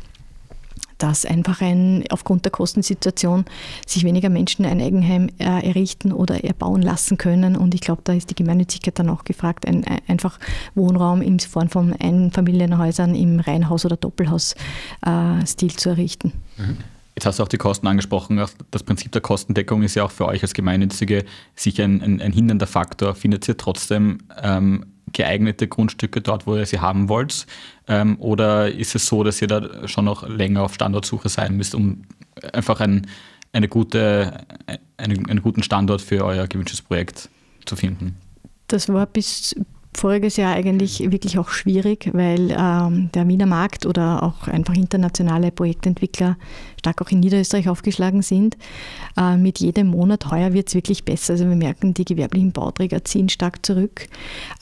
dass 1.00 1.24
einfach 1.24 1.60
ein, 1.60 2.04
aufgrund 2.10 2.44
der 2.44 2.52
Kostensituation 2.52 3.46
sich 3.86 4.04
weniger 4.04 4.28
Menschen 4.28 4.64
ein 4.64 4.80
Eigenheim 4.80 5.30
äh, 5.38 5.66
errichten 5.66 6.12
oder 6.12 6.44
erbauen 6.44 6.82
lassen 6.82 7.16
können. 7.16 7.56
Und 7.56 7.74
ich 7.74 7.80
glaube, 7.80 8.02
da 8.04 8.12
ist 8.12 8.30
die 8.30 8.34
Gemeinnützigkeit 8.34 8.98
dann 8.98 9.08
auch 9.08 9.24
gefragt, 9.24 9.66
ein, 9.66 9.84
ein, 9.84 10.00
einfach 10.06 10.38
Wohnraum 10.74 11.22
in 11.22 11.40
Form 11.40 11.68
von 11.68 11.94
Einfamilienhäusern 11.94 13.14
im 13.14 13.40
Reihenhaus- 13.40 13.86
oder 13.86 13.96
Doppelhausstil 13.96 15.70
äh, 15.70 15.76
zu 15.76 15.88
errichten. 15.88 16.32
Mhm. 16.58 16.76
Jetzt 17.20 17.26
hast 17.26 17.38
du 17.38 17.42
auch 17.42 17.48
die 17.48 17.58
Kosten 17.58 17.86
angesprochen. 17.86 18.42
Das 18.70 18.82
Prinzip 18.82 19.12
der 19.12 19.20
Kostendeckung 19.20 19.82
ist 19.82 19.94
ja 19.94 20.04
auch 20.04 20.10
für 20.10 20.24
euch 20.24 20.40
als 20.40 20.54
Gemeinnützige 20.54 21.26
sicher 21.54 21.84
ein, 21.84 22.00
ein, 22.00 22.22
ein 22.22 22.32
hindernder 22.32 22.66
Faktor. 22.66 23.14
Findet 23.14 23.46
ihr 23.46 23.58
trotzdem 23.58 24.20
ähm, 24.42 24.86
geeignete 25.12 25.68
Grundstücke 25.68 26.22
dort, 26.22 26.46
wo 26.46 26.56
ihr 26.56 26.64
sie 26.64 26.78
haben 26.78 27.10
wollt? 27.10 27.46
Ähm, 27.88 28.18
oder 28.20 28.72
ist 28.72 28.94
es 28.94 29.04
so, 29.04 29.22
dass 29.22 29.42
ihr 29.42 29.48
da 29.48 29.86
schon 29.86 30.06
noch 30.06 30.26
länger 30.26 30.62
auf 30.62 30.72
Standortsuche 30.72 31.28
sein 31.28 31.58
müsst, 31.58 31.74
um 31.74 32.04
einfach 32.54 32.80
ein, 32.80 33.06
eine 33.52 33.68
gute, 33.68 34.46
einen, 34.96 35.28
einen 35.28 35.42
guten 35.42 35.62
Standort 35.62 36.00
für 36.00 36.24
euer 36.24 36.46
gewünschtes 36.46 36.80
Projekt 36.80 37.28
zu 37.66 37.76
finden? 37.76 38.16
Das 38.68 38.88
war 38.88 39.04
bis, 39.04 39.54
voriges 39.92 40.36
Jahr 40.36 40.54
eigentlich 40.54 41.00
wirklich 41.10 41.38
auch 41.38 41.48
schwierig, 41.48 42.10
weil 42.12 42.54
ähm, 42.56 43.10
der 43.12 43.26
Wiener 43.26 43.46
Markt 43.46 43.86
oder 43.86 44.22
auch 44.22 44.48
einfach 44.48 44.74
internationale 44.74 45.50
Projektentwickler 45.50 46.36
stark 46.78 47.02
auch 47.02 47.10
in 47.10 47.20
Niederösterreich 47.20 47.68
aufgeschlagen 47.68 48.22
sind. 48.22 48.56
Äh, 49.16 49.36
mit 49.36 49.58
jedem 49.58 49.88
Monat 49.88 50.30
heuer 50.30 50.52
wird 50.52 50.68
es 50.68 50.74
wirklich 50.74 51.04
besser. 51.04 51.32
Also 51.34 51.48
wir 51.48 51.56
merken, 51.56 51.94
die 51.94 52.04
gewerblichen 52.04 52.52
Bauträger 52.52 53.04
ziehen 53.04 53.28
stark 53.28 53.64
zurück. 53.66 54.08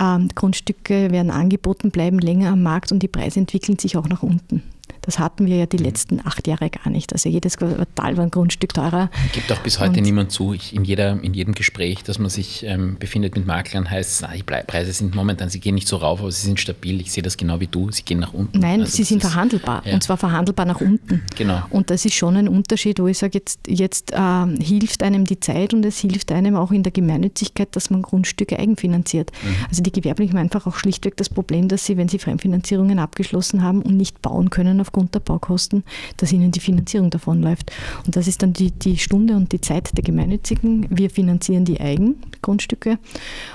Ähm, 0.00 0.28
Grundstücke 0.34 1.10
werden 1.10 1.30
angeboten, 1.30 1.90
bleiben 1.90 2.18
länger 2.18 2.52
am 2.52 2.62
Markt 2.62 2.90
und 2.90 3.02
die 3.02 3.08
Preise 3.08 3.40
entwickeln 3.40 3.78
sich 3.78 3.96
auch 3.96 4.08
nach 4.08 4.22
unten. 4.22 4.62
Das 5.02 5.18
hatten 5.18 5.46
wir 5.46 5.56
ja 5.56 5.66
die 5.66 5.78
mhm. 5.78 5.84
letzten 5.84 6.26
acht 6.26 6.46
Jahre 6.46 6.70
gar 6.70 6.90
nicht. 6.90 7.12
Also 7.12 7.28
jedes 7.28 7.56
Quartal 7.56 8.16
war 8.16 8.24
ein 8.24 8.30
Grundstück 8.30 8.74
teurer. 8.74 9.11
Gibt 9.32 9.50
auch 9.52 9.58
bis 9.58 9.80
heute 9.80 9.98
und 9.98 10.02
niemand 10.02 10.32
zu. 10.32 10.52
Ich, 10.52 10.74
in, 10.74 10.84
jeder, 10.84 11.22
in 11.22 11.34
jedem 11.34 11.54
Gespräch, 11.54 12.02
das 12.04 12.18
man 12.18 12.30
sich 12.30 12.64
ähm, 12.64 12.96
befindet 12.98 13.37
mit 13.37 13.46
Maklern, 13.46 13.90
heißt 13.90 14.22
es, 14.22 14.28
die 14.37 14.42
Preise 14.42 14.92
sind 14.92 15.14
momentan, 15.14 15.48
sie 15.48 15.61
gehen 15.61 15.74
nicht 15.74 15.88
so 15.88 15.96
rauf, 15.96 16.20
aber 16.20 16.30
sie 16.30 16.46
sind 16.46 16.61
stabil. 16.61 17.00
Ich 17.00 17.12
sehe 17.12 17.22
das 17.22 17.37
genau 17.37 17.61
wie 17.61 17.66
du, 17.66 17.90
sie 17.90 18.02
gehen 18.02 18.18
nach 18.18 18.34
unten. 18.34 18.58
Nein, 18.58 18.80
also 18.80 18.92
sie 18.92 19.04
sind 19.04 19.22
ist, 19.22 19.30
verhandelbar 19.30 19.82
ja. 19.84 19.94
und 19.94 20.02
zwar 20.02 20.16
verhandelbar 20.16 20.66
nach 20.66 20.80
unten. 20.80 21.22
Genau. 21.37 21.62
Und 21.70 21.90
das 21.90 22.04
ist 22.04 22.14
schon 22.14 22.37
ein 22.37 22.48
Unterschied, 22.48 23.00
wo 23.00 23.06
ich 23.06 23.18
sage, 23.18 23.38
jetzt, 23.38 23.61
jetzt 23.66 24.12
ähm, 24.14 24.56
hilft 24.61 25.02
einem 25.02 25.24
die 25.24 25.40
Zeit 25.40 25.74
und 25.74 25.84
es 25.84 25.98
hilft 25.98 26.32
einem 26.32 26.56
auch 26.56 26.72
in 26.72 26.82
der 26.82 26.92
Gemeinnützigkeit, 26.92 27.74
dass 27.76 27.90
man 27.90 28.02
Grundstücke 28.02 28.58
eigenfinanziert. 28.58 29.30
Mhm. 29.42 29.56
Also 29.68 29.82
die 29.82 29.92
Gewerblichen 29.92 30.34
haben 30.34 30.44
einfach 30.44 30.66
auch 30.66 30.76
schlichtweg 30.76 31.16
das 31.16 31.28
Problem, 31.28 31.68
dass 31.68 31.84
sie, 31.84 31.96
wenn 31.96 32.08
sie 32.08 32.18
Fremdfinanzierungen 32.18 32.98
abgeschlossen 32.98 33.62
haben 33.62 33.82
und 33.82 33.96
nicht 33.96 34.22
bauen 34.22 34.50
können 34.50 34.80
aufgrund 34.80 34.97
der 35.06 35.20
Baukosten, 35.20 35.84
dass 36.16 36.32
ihnen 36.32 36.50
die 36.50 36.61
Finanzierung 36.61 37.11
davonläuft. 37.11 37.72
Und 38.04 38.16
das 38.16 38.26
ist 38.26 38.42
dann 38.42 38.52
die, 38.52 38.70
die 38.70 38.98
Stunde 38.98 39.34
und 39.37 39.52
die 39.52 39.61
Zeit 39.61 39.96
der 39.96 40.04
Gemeinnützigen. 40.04 40.87
Wir 40.90 41.11
finanzieren 41.11 41.64
die 41.64 41.80
Eigengrundstücke 41.80 42.98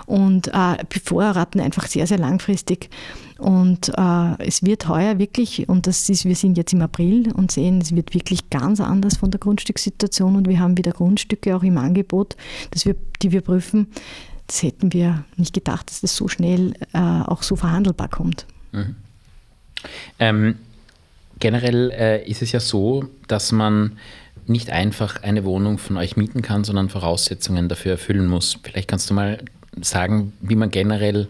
und 0.05 0.47
äh, 0.47 0.77
bevorraten 0.89 1.61
einfach 1.61 1.87
sehr, 1.87 2.07
sehr 2.07 2.17
langfristig. 2.19 2.89
Und 3.37 3.89
äh, 3.97 4.43
es 4.43 4.63
wird 4.63 4.87
heuer 4.87 5.19
wirklich, 5.19 5.67
und 5.67 5.85
das 5.87 6.09
ist, 6.09 6.23
wir 6.23 6.35
sind 6.35 6.57
jetzt 6.57 6.71
im 6.71 6.81
April 6.81 7.31
und 7.33 7.51
sehen, 7.51 7.81
es 7.81 7.93
wird 7.93 8.13
wirklich 8.13 8.49
ganz 8.49 8.79
anders 8.79 9.17
von 9.17 9.31
der 9.31 9.39
Grundstückssituation 9.39 10.35
und 10.35 10.47
wir 10.47 10.59
haben 10.59 10.77
wieder 10.77 10.91
Grundstücke 10.91 11.55
auch 11.55 11.63
im 11.63 11.77
Angebot, 11.77 12.37
dass 12.71 12.85
wir, 12.85 12.95
die 13.21 13.31
wir 13.33 13.41
prüfen. 13.41 13.87
Das 14.47 14.63
hätten 14.63 14.93
wir 14.93 15.25
nicht 15.35 15.53
gedacht, 15.53 15.89
dass 15.89 16.01
das 16.01 16.15
so 16.15 16.27
schnell 16.27 16.73
äh, 16.93 16.99
auch 16.99 17.43
so 17.43 17.55
verhandelbar 17.55 18.07
kommt. 18.07 18.45
Mhm. 18.71 18.95
Ähm, 20.19 20.55
generell 21.43 21.91
äh, 21.91 22.23
ist 22.25 22.41
es 22.41 22.53
ja 22.53 22.61
so, 22.61 23.03
dass 23.27 23.51
man 23.51 23.97
nicht 24.47 24.69
einfach 24.69 25.21
eine 25.23 25.43
Wohnung 25.43 25.77
von 25.77 25.97
euch 25.97 26.15
mieten 26.15 26.41
kann, 26.41 26.63
sondern 26.63 26.87
Voraussetzungen 26.87 27.67
dafür 27.67 27.91
erfüllen 27.91 28.27
muss. 28.27 28.57
Vielleicht 28.63 28.87
kannst 28.87 29.09
du 29.09 29.13
mal 29.13 29.39
sagen, 29.81 30.31
wie 30.39 30.55
man 30.55 30.71
generell 30.71 31.27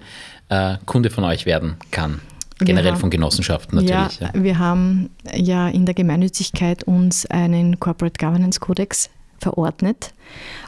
äh, 0.50 0.78
Kunde 0.86 1.10
von 1.10 1.24
euch 1.24 1.48
werden 1.48 1.78
kann? 1.90 2.22
Generell 2.60 2.92
haben, 2.92 3.00
von 3.00 3.10
Genossenschaften 3.10 3.80
natürlich. 3.80 4.20
Ja, 4.20 4.32
ja, 4.34 4.44
wir 4.44 4.60
haben 4.60 5.10
ja 5.34 5.68
in 5.68 5.88
der 5.88 5.96
Gemeinnützigkeit 5.96 6.84
uns 6.84 7.26
einen 7.26 7.80
Corporate 7.80 8.24
Governance 8.24 8.60
Codex 8.60 9.10
verordnet, 9.40 10.14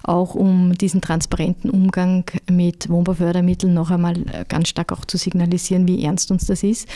auch 0.04 0.36
um 0.36 0.74
diesen 0.74 1.02
transparenten 1.02 1.70
Umgang 1.70 2.26
mit 2.50 2.90
Wohnbaufördermitteln 2.90 3.74
noch 3.74 3.92
einmal 3.92 4.16
ganz 4.48 4.70
stark 4.70 4.92
auch 4.92 5.06
zu 5.06 5.18
signalisieren, 5.18 5.88
wie 5.88 6.04
ernst 6.04 6.32
uns 6.32 6.46
das 6.46 6.64
ist. 6.64 6.88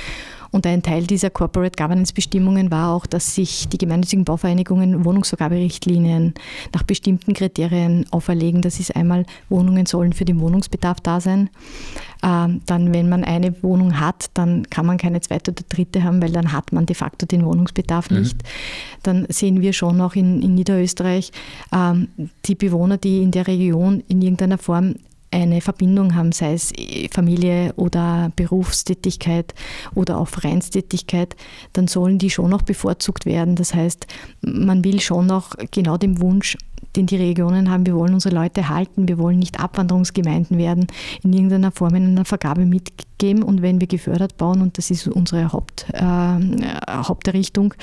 Und 0.52 0.66
ein 0.66 0.82
Teil 0.82 1.06
dieser 1.06 1.30
Corporate 1.30 1.82
Governance 1.82 2.14
Bestimmungen 2.14 2.72
war 2.72 2.94
auch, 2.94 3.06
dass 3.06 3.36
sich 3.36 3.68
die 3.70 3.78
gemeinnützigen 3.78 4.26
Bauvereinigungen 4.26 5.06
Wohnungsvergaberichtlinien 5.06 6.34
nach 6.74 6.84
bestimmten 6.84 7.34
Kriterien 7.34 8.06
auferlegen. 8.12 8.62
Das 8.62 8.80
ist 8.80 8.96
einmal, 8.96 9.26
Wohnungen 9.50 9.86
sollen 9.86 10.14
für 10.14 10.26
den 10.26 10.40
Wohnungsbedarf 10.40 11.02
da 11.02 11.22
sein. 11.22 11.50
Ähm, 12.22 12.62
dann, 12.66 12.94
wenn 12.94 13.08
man 13.08 13.24
eine 13.24 13.64
Wohnung 13.64 14.00
hat, 14.00 14.30
dann 14.34 14.70
kann 14.70 14.86
man 14.86 14.98
keine 14.98 15.22
zweite 15.22 15.52
oder 15.52 15.64
dritte 15.70 16.04
haben, 16.04 16.22
weil 16.22 16.32
dann 16.32 16.52
hat 16.52 16.74
man 16.74 16.86
de 16.86 16.96
facto 16.96 17.26
den 17.26 17.46
Wohnungsbedarf 17.46 18.10
mhm. 18.10 18.20
nicht. 18.20 18.44
Dann 19.04 19.26
sehen 19.30 19.62
wir 19.62 19.74
schon 19.74 20.02
auch 20.02 20.16
in, 20.16 20.42
in 20.42 20.56
Niederösterreich 20.56 21.32
ähm, 21.72 22.10
die 22.46 22.56
Bewohner, 22.56 22.98
die 22.98 23.24
in 23.24 23.32
der 23.32 23.48
Region 23.48 24.04
in 24.08 24.22
irgendeiner 24.22 24.58
Form 24.58 24.96
eine 25.32 25.62
Verbindung 25.62 26.16
haben, 26.16 26.32
sei 26.32 26.54
es 26.54 26.74
Familie 27.12 27.74
oder 27.76 28.32
Berufstätigkeit 28.36 29.54
oder 29.94 30.18
auch 30.18 30.28
Vereinstätigkeit, 30.28 31.36
dann 31.74 31.88
sollen 31.88 32.18
die 32.18 32.30
schon 32.30 32.50
noch 32.50 32.64
bevorzugt 32.64 33.26
werden. 33.26 33.56
Das 33.56 33.74
heißt, 33.74 34.08
man 34.42 34.84
will 34.84 35.00
schon 35.00 35.28
noch 35.28 35.56
genau 35.72 35.98
dem 35.98 36.20
Wunsch 36.20 36.58
den 36.96 37.06
die 37.06 37.18
Regionen 37.18 37.70
haben. 37.70 37.86
Wir 37.86 37.96
wollen 37.96 38.14
unsere 38.14 38.36
Leute 38.36 38.70
halten, 38.70 39.08
wir 39.08 39.18
wollen 39.18 39.40
nicht 39.40 39.60
Abwanderungsgemeinden 39.60 40.58
werden, 40.58 40.88
in 41.24 41.34
irgendeiner 41.34 41.72
Form 41.72 41.96
in 41.96 42.06
einer 42.06 42.26
Vergabe 42.26 42.66
mitgeben. 42.66 43.44
Und 43.44 43.62
wenn 43.62 43.80
wir 43.80 43.88
gefördert 43.88 44.38
bauen, 44.38 44.62
und 44.62 44.78
das 44.78 44.92
ist 44.92 45.08
unsere 45.08 45.52
Haupt, 45.52 45.86
äh, 45.94 46.02
Haupterrichtung, 46.90 47.74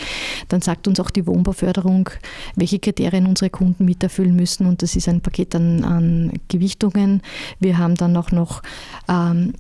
dann 0.49 0.61
sagt 0.61 0.89
uns 0.89 0.99
auch 1.01 1.11
die 1.11 1.27
Wohnbauförderung, 1.27 2.11
welche 2.55 2.79
Kriterien 2.79 3.27
unsere 3.27 3.51
Kunden 3.51 3.85
miterfüllen 3.85 4.35
müssen. 4.35 4.67
Und 4.67 4.83
das 4.83 4.97
ist 4.97 5.09
ein 5.09 5.21
Paket 5.21 5.55
an, 5.55 5.85
an 5.85 6.33
Gewichtungen. 6.49 7.23
Wir 7.61 7.79
haben 7.79 7.95
dann 7.95 8.17
auch 8.17 8.31
noch 8.33 8.63
ähm, 9.09 9.53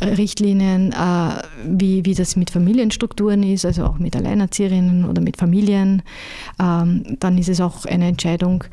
Richtlinien, 0.00 0.92
äh, 0.92 1.42
wie, 1.66 2.04
wie 2.04 2.14
das 2.14 2.36
mit 2.36 2.50
Familienstrukturen 2.50 3.42
ist, 3.42 3.64
also 3.64 3.84
auch 3.84 3.98
mit 3.98 4.16
Alleinerzieherinnen 4.16 5.04
oder 5.04 5.20
mit 5.20 5.36
Familien. 5.36 6.02
Ähm, 6.60 7.16
dann 7.20 7.38
ist 7.38 7.48
es 7.48 7.60
auch 7.60 7.84
eine 7.84 8.08
Entscheidung, 8.08 8.64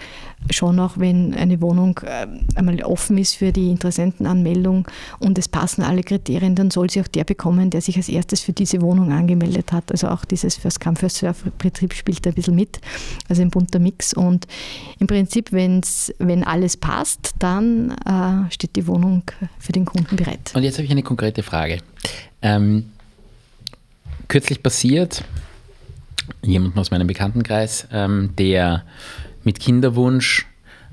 schon 0.49 0.79
auch 0.79 0.97
wenn 0.97 1.33
eine 1.33 1.61
Wohnung 1.61 1.99
äh, 2.03 2.27
einmal 2.55 2.81
offen 2.83 3.17
ist 3.17 3.35
für 3.35 3.51
die 3.51 3.69
Interessentenanmeldung 3.69 4.87
und 5.19 5.37
es 5.37 5.47
passen 5.47 5.83
alle 5.83 6.03
Kriterien, 6.03 6.55
dann 6.55 6.71
soll 6.71 6.89
sie 6.89 7.01
auch 7.01 7.07
der 7.07 7.23
bekommen, 7.23 7.69
der 7.69 7.81
sich 7.81 7.97
als 7.97 8.09
erstes 8.09 8.41
für 8.41 8.53
diese 8.53 8.81
Wohnung 8.81 9.11
angemeldet 9.11 9.71
hat. 9.71 9.91
Also 9.91 10.07
auch 10.07 10.25
dieses 10.25 10.55
First 10.55 10.81
Come, 10.81 10.95
First 10.95 11.17
Surf 11.17 11.43
Betrieb 11.57 11.93
spielt 11.93 12.25
ein 12.27 12.33
bisschen 12.33 12.55
mit, 12.55 12.79
also 13.29 13.41
ein 13.41 13.51
bunter 13.51 13.79
Mix. 13.79 14.13
Und 14.13 14.47
im 14.99 15.07
Prinzip, 15.07 15.51
wenn's, 15.51 16.13
wenn 16.17 16.43
alles 16.43 16.77
passt, 16.77 17.33
dann 17.39 17.91
äh, 18.05 18.51
steht 18.51 18.75
die 18.75 18.87
Wohnung 18.87 19.23
für 19.59 19.71
den 19.71 19.85
Kunden 19.85 20.15
bereit. 20.15 20.51
Und 20.53 20.63
jetzt 20.63 20.77
habe 20.77 20.85
ich 20.85 20.91
eine 20.91 21.03
konkrete 21.03 21.43
Frage. 21.43 21.79
Ähm, 22.41 22.91
kürzlich 24.27 24.63
passiert, 24.63 25.23
jemand 26.41 26.77
aus 26.77 26.91
meinem 26.91 27.07
Bekanntenkreis, 27.07 27.87
ähm, 27.91 28.33
der 28.37 28.83
mit 29.43 29.59
Kinderwunsch 29.59 30.45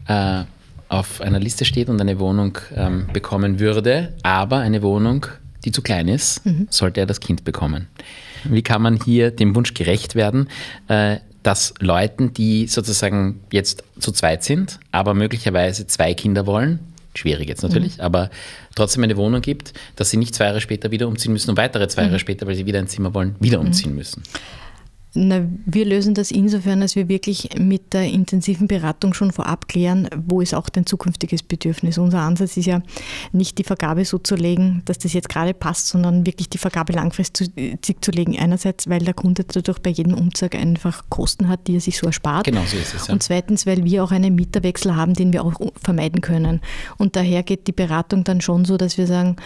äh, 0.07 0.45
auf 0.89 1.21
einer 1.21 1.39
Liste 1.39 1.65
steht 1.65 1.89
und 1.89 2.01
eine 2.01 2.19
Wohnung 2.19 2.59
ähm, 2.75 3.07
bekommen 3.13 3.61
würde, 3.61 4.15
aber 4.23 4.59
eine 4.59 4.83
Wohnung, 4.83 5.27
die 5.65 5.73
zu 5.73 5.83
klein 5.83 6.09
ist, 6.09 6.45
mhm. 6.47 6.67
sollte 6.71 7.01
er 7.01 7.07
das 7.07 7.21
Kind 7.21 7.45
bekommen. 7.45 7.89
Wie 8.45 8.63
kann 8.63 8.81
man 8.81 8.99
hier 9.03 9.31
dem 9.31 9.55
Wunsch 9.55 9.75
gerecht 9.75 10.15
werden, 10.15 10.49
äh, 10.89 11.19
dass 11.43 11.75
Leuten, 11.81 12.33
die 12.33 12.67
sozusagen 12.67 13.41
jetzt 13.53 13.85
zu 13.99 14.13
zweit 14.13 14.45
sind, 14.45 14.81
aber 14.93 15.15
möglicherweise 15.15 15.87
zwei 15.87 16.15
Kinder 16.15 16.47
wollen, 16.47 16.81
schwierig 17.15 17.49
jetzt 17.49 17.63
natürlich, 17.63 17.99
mhm. 17.99 18.05
aber 18.05 18.31
trotzdem 18.75 19.03
eine 19.03 19.17
Wohnung 19.17 19.41
gibt, 19.41 19.73
dass 19.97 20.11
sie 20.11 20.17
nicht 20.17 20.35
zwei 20.35 20.47
Jahre 20.47 20.61
später 20.61 20.91
wieder 20.91 21.09
umziehen 21.09 21.33
müssen 21.33 21.51
und 21.51 21.57
weitere 21.57 21.89
zwei 21.89 22.03
mhm. 22.03 22.09
Jahre 22.09 22.19
später, 22.19 22.47
weil 22.47 22.55
sie 22.55 22.67
wieder 22.67 22.79
ein 22.79 22.89
Zimmer 22.89 23.15
wollen, 23.15 23.37
wieder 23.41 23.61
mhm. 23.61 23.67
umziehen 23.67 23.95
müssen. 23.95 24.23
Na, 25.15 25.41
wir 25.65 25.87
lösen 25.87 26.13
das 26.13 26.31
insofern, 26.31 26.81
dass 26.81 26.95
wir 26.95 27.09
wirklich 27.09 27.49
mit 27.59 27.95
der 27.95 28.05
intensiven 28.05 28.69
Beratung 28.69 29.15
schon 29.15 29.33
vorab 29.33 29.67
klären, 29.67 30.09
wo 30.27 30.43
ist 30.43 30.55
auch 30.55 30.69
dein 30.69 30.85
zukünftiges 30.85 31.43
Bedürfnis. 31.43 31.97
Unser 31.97 32.21
Ansatz 32.21 32.59
ist 32.59 32.67
ja 32.67 32.83
nicht 33.33 33.57
die 33.57 33.65
Vergabe 33.65 34.05
so 34.05 34.19
zu 34.19 34.35
legen, 34.35 34.83
dass 34.85 34.99
das 34.99 35.15
jetzt 35.15 35.31
gerade 35.31 35.55
passt, 35.55 35.89
sondern 35.89 36.27
wirklich 36.27 36.51
die 36.51 36.59
Vergabe 36.59 36.93
langfristig 36.93 38.03
zu 38.03 38.11
legen. 38.11 38.39
Einerseits, 38.39 38.89
weil 38.89 39.01
der 39.01 39.15
Kunde 39.15 39.45
dadurch 39.45 39.79
bei 39.79 39.91
jedem 39.91 40.13
Umzug 40.13 40.55
einfach 40.55 41.05
Kosten 41.09 41.49
hat, 41.49 41.67
die 41.69 41.77
er 41.77 41.81
sich 41.81 41.97
so 41.97 42.07
erspart. 42.07 42.45
Genau 42.45 42.65
so 42.67 42.77
ist 42.77 42.95
es. 42.95 43.07
Ja. 43.07 43.15
Und 43.15 43.23
zweitens, 43.23 43.65
weil 43.65 43.85
wir 43.85 44.05
auch 44.05 44.13
einen 44.13 44.35
Mieterwechsel 44.35 44.95
haben, 44.95 45.15
den 45.15 45.33
wir 45.33 45.43
auch 45.43 45.55
vermeiden 45.83 46.21
können. 46.21 46.61
Und 46.99 47.17
daher 47.17 47.43
geht 47.43 47.67
die 47.67 47.73
Beratung 47.73 48.25
dann 48.25 48.43
schon 48.43 48.67
so, 48.67 48.77
dass 48.77 48.99
wir 48.99 49.07
sagen, 49.07 49.37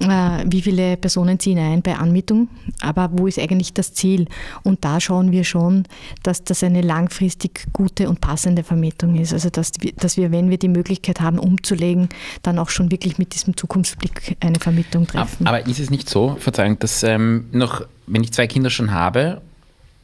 wie 0.00 0.62
viele 0.62 0.96
Personen 0.96 1.38
ziehen 1.38 1.58
ein 1.58 1.82
bei 1.82 1.94
Anmietung, 1.94 2.48
aber 2.80 3.10
wo 3.12 3.26
ist 3.26 3.38
eigentlich 3.38 3.74
das 3.74 3.92
Ziel? 3.92 4.26
Und 4.62 4.84
da 4.84 4.98
schauen 4.98 5.30
wir 5.30 5.44
schon, 5.44 5.84
dass 6.22 6.42
das 6.42 6.64
eine 6.64 6.80
langfristig 6.80 7.66
gute 7.74 8.08
und 8.08 8.20
passende 8.20 8.62
Vermietung 8.64 9.16
ist. 9.16 9.34
Also 9.34 9.50
dass 9.50 9.72
wir, 9.80 9.92
dass 9.92 10.16
wir, 10.16 10.32
wenn 10.32 10.48
wir 10.48 10.56
die 10.56 10.68
Möglichkeit 10.68 11.20
haben, 11.20 11.38
umzulegen, 11.38 12.08
dann 12.42 12.58
auch 12.58 12.70
schon 12.70 12.90
wirklich 12.90 13.18
mit 13.18 13.34
diesem 13.34 13.56
Zukunftsblick 13.56 14.38
eine 14.40 14.58
Vermietung 14.58 15.06
treffen. 15.06 15.46
Aber 15.46 15.66
ist 15.66 15.78
es 15.78 15.90
nicht 15.90 16.08
so, 16.08 16.36
Verzeihung, 16.38 16.78
dass 16.78 17.02
ähm, 17.02 17.46
noch, 17.52 17.82
wenn 18.06 18.22
ich 18.22 18.32
zwei 18.32 18.46
Kinder 18.46 18.70
schon 18.70 18.92
habe, 18.92 19.42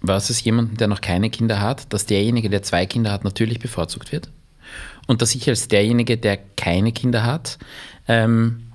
versus 0.04 0.44
jemanden, 0.44 0.76
der 0.76 0.88
noch 0.88 1.00
keine 1.00 1.30
Kinder 1.30 1.60
hat, 1.60 1.92
dass 1.92 2.04
derjenige, 2.04 2.50
der 2.50 2.62
zwei 2.62 2.84
Kinder 2.84 3.10
hat, 3.10 3.24
natürlich 3.24 3.60
bevorzugt 3.60 4.12
wird? 4.12 4.30
Und 5.06 5.22
dass 5.22 5.34
ich 5.34 5.48
als 5.48 5.68
derjenige, 5.68 6.18
der 6.18 6.36
keine 6.56 6.92
Kinder 6.92 7.24
hat, 7.24 7.58
ähm, 8.08 8.65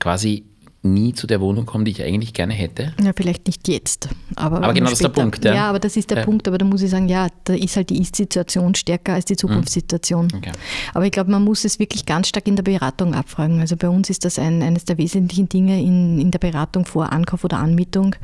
quasi 0.00 0.44
nie 0.82 1.12
zu 1.12 1.26
der 1.26 1.40
Wohnung 1.42 1.66
komme, 1.66 1.84
die 1.84 1.90
ich 1.90 2.02
eigentlich 2.02 2.32
gerne 2.32 2.54
hätte. 2.54 2.94
Ja, 3.02 3.12
vielleicht 3.14 3.46
nicht 3.46 3.68
jetzt. 3.68 4.08
Aber, 4.36 4.58
aber 4.58 4.72
genau 4.72 4.86
das 4.86 4.94
ist 4.94 5.02
der 5.02 5.08
Punkt. 5.10 5.44
Ja. 5.44 5.54
ja, 5.54 5.68
aber 5.68 5.78
das 5.78 5.96
ist 5.96 6.08
der 6.10 6.18
ja. 6.18 6.24
Punkt. 6.24 6.48
Aber 6.48 6.56
da 6.56 6.64
muss 6.64 6.80
ich 6.80 6.90
sagen, 6.90 7.08
ja, 7.08 7.28
da 7.44 7.52
ist 7.52 7.76
halt 7.76 7.90
die 7.90 8.00
Ist-Situation 8.00 8.74
stärker 8.74 9.12
als 9.14 9.26
die 9.26 9.34
mhm. 9.34 9.38
Zukunftssituation. 9.38 10.28
Okay. 10.34 10.52
Aber 10.94 11.04
ich 11.04 11.12
glaube, 11.12 11.30
man 11.30 11.44
muss 11.44 11.64
es 11.66 11.78
wirklich 11.78 12.06
ganz 12.06 12.28
stark 12.28 12.48
in 12.48 12.56
der 12.56 12.62
Beratung 12.62 13.14
abfragen. 13.14 13.60
Also 13.60 13.76
bei 13.76 13.90
uns 13.90 14.08
ist 14.08 14.24
das 14.24 14.38
ein, 14.38 14.62
eines 14.62 14.86
der 14.86 14.96
wesentlichen 14.96 15.50
Dinge 15.50 15.80
in, 15.82 16.18
in 16.18 16.30
der 16.30 16.38
Beratung 16.38 16.86
vor 16.86 17.12
Ankauf 17.12 17.44
oder 17.44 17.58
Anmietung. 17.58 18.16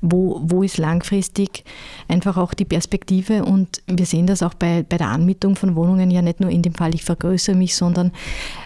Wo, 0.00 0.40
wo 0.42 0.62
ist 0.62 0.78
langfristig 0.78 1.64
einfach 2.08 2.38
auch 2.38 2.54
die 2.54 2.64
Perspektive? 2.64 3.44
Und 3.44 3.82
wir 3.86 4.06
sehen 4.06 4.26
das 4.26 4.42
auch 4.42 4.54
bei, 4.54 4.86
bei 4.88 4.96
der 4.96 5.08
Anmietung 5.08 5.54
von 5.54 5.76
Wohnungen 5.76 6.10
ja 6.10 6.22
nicht 6.22 6.40
nur 6.40 6.48
in 6.48 6.62
dem 6.62 6.72
Fall, 6.72 6.94
ich 6.94 7.04
vergrößere 7.04 7.54
mich, 7.54 7.76
sondern 7.76 8.08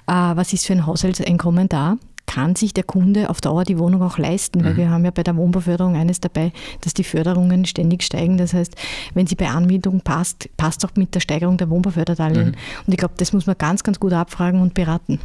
äh, 0.06 0.12
was 0.12 0.52
ist 0.52 0.66
für 0.66 0.74
ein 0.74 0.86
Haushaltseinkommen 0.86 1.68
da? 1.68 1.96
Kann 2.26 2.56
sich 2.56 2.74
der 2.74 2.84
Kunde 2.84 3.30
auf 3.30 3.40
Dauer 3.40 3.64
die 3.64 3.78
Wohnung 3.78 4.02
auch 4.02 4.18
leisten, 4.18 4.60
mhm. 4.60 4.64
weil 4.64 4.76
wir 4.76 4.90
haben 4.90 5.04
ja 5.04 5.10
bei 5.10 5.22
der 5.22 5.37
Wohnbauförderung 5.37 5.96
eines 5.96 6.20
dabei, 6.20 6.52
dass 6.80 6.94
die 6.94 7.04
Förderungen 7.04 7.64
ständig 7.64 8.02
steigen. 8.02 8.38
Das 8.38 8.54
heißt, 8.54 8.74
wenn 9.14 9.26
sie 9.26 9.34
bei 9.34 9.48
Anmietung 9.48 10.00
passt, 10.00 10.48
passt 10.56 10.84
auch 10.84 10.90
mit 10.96 11.14
der 11.14 11.20
Steigerung 11.20 11.56
der 11.56 11.70
Wohnbauförderdarlehen. 11.70 12.48
Mhm. 12.48 12.54
Und 12.87 12.92
ich 12.92 12.98
glaube, 12.98 13.14
das 13.16 13.32
muss 13.32 13.46
man 13.46 13.56
ganz, 13.58 13.82
ganz 13.82 14.00
gut 14.00 14.12
abfragen 14.12 14.60
und 14.60 14.74
beraten. 14.74 15.20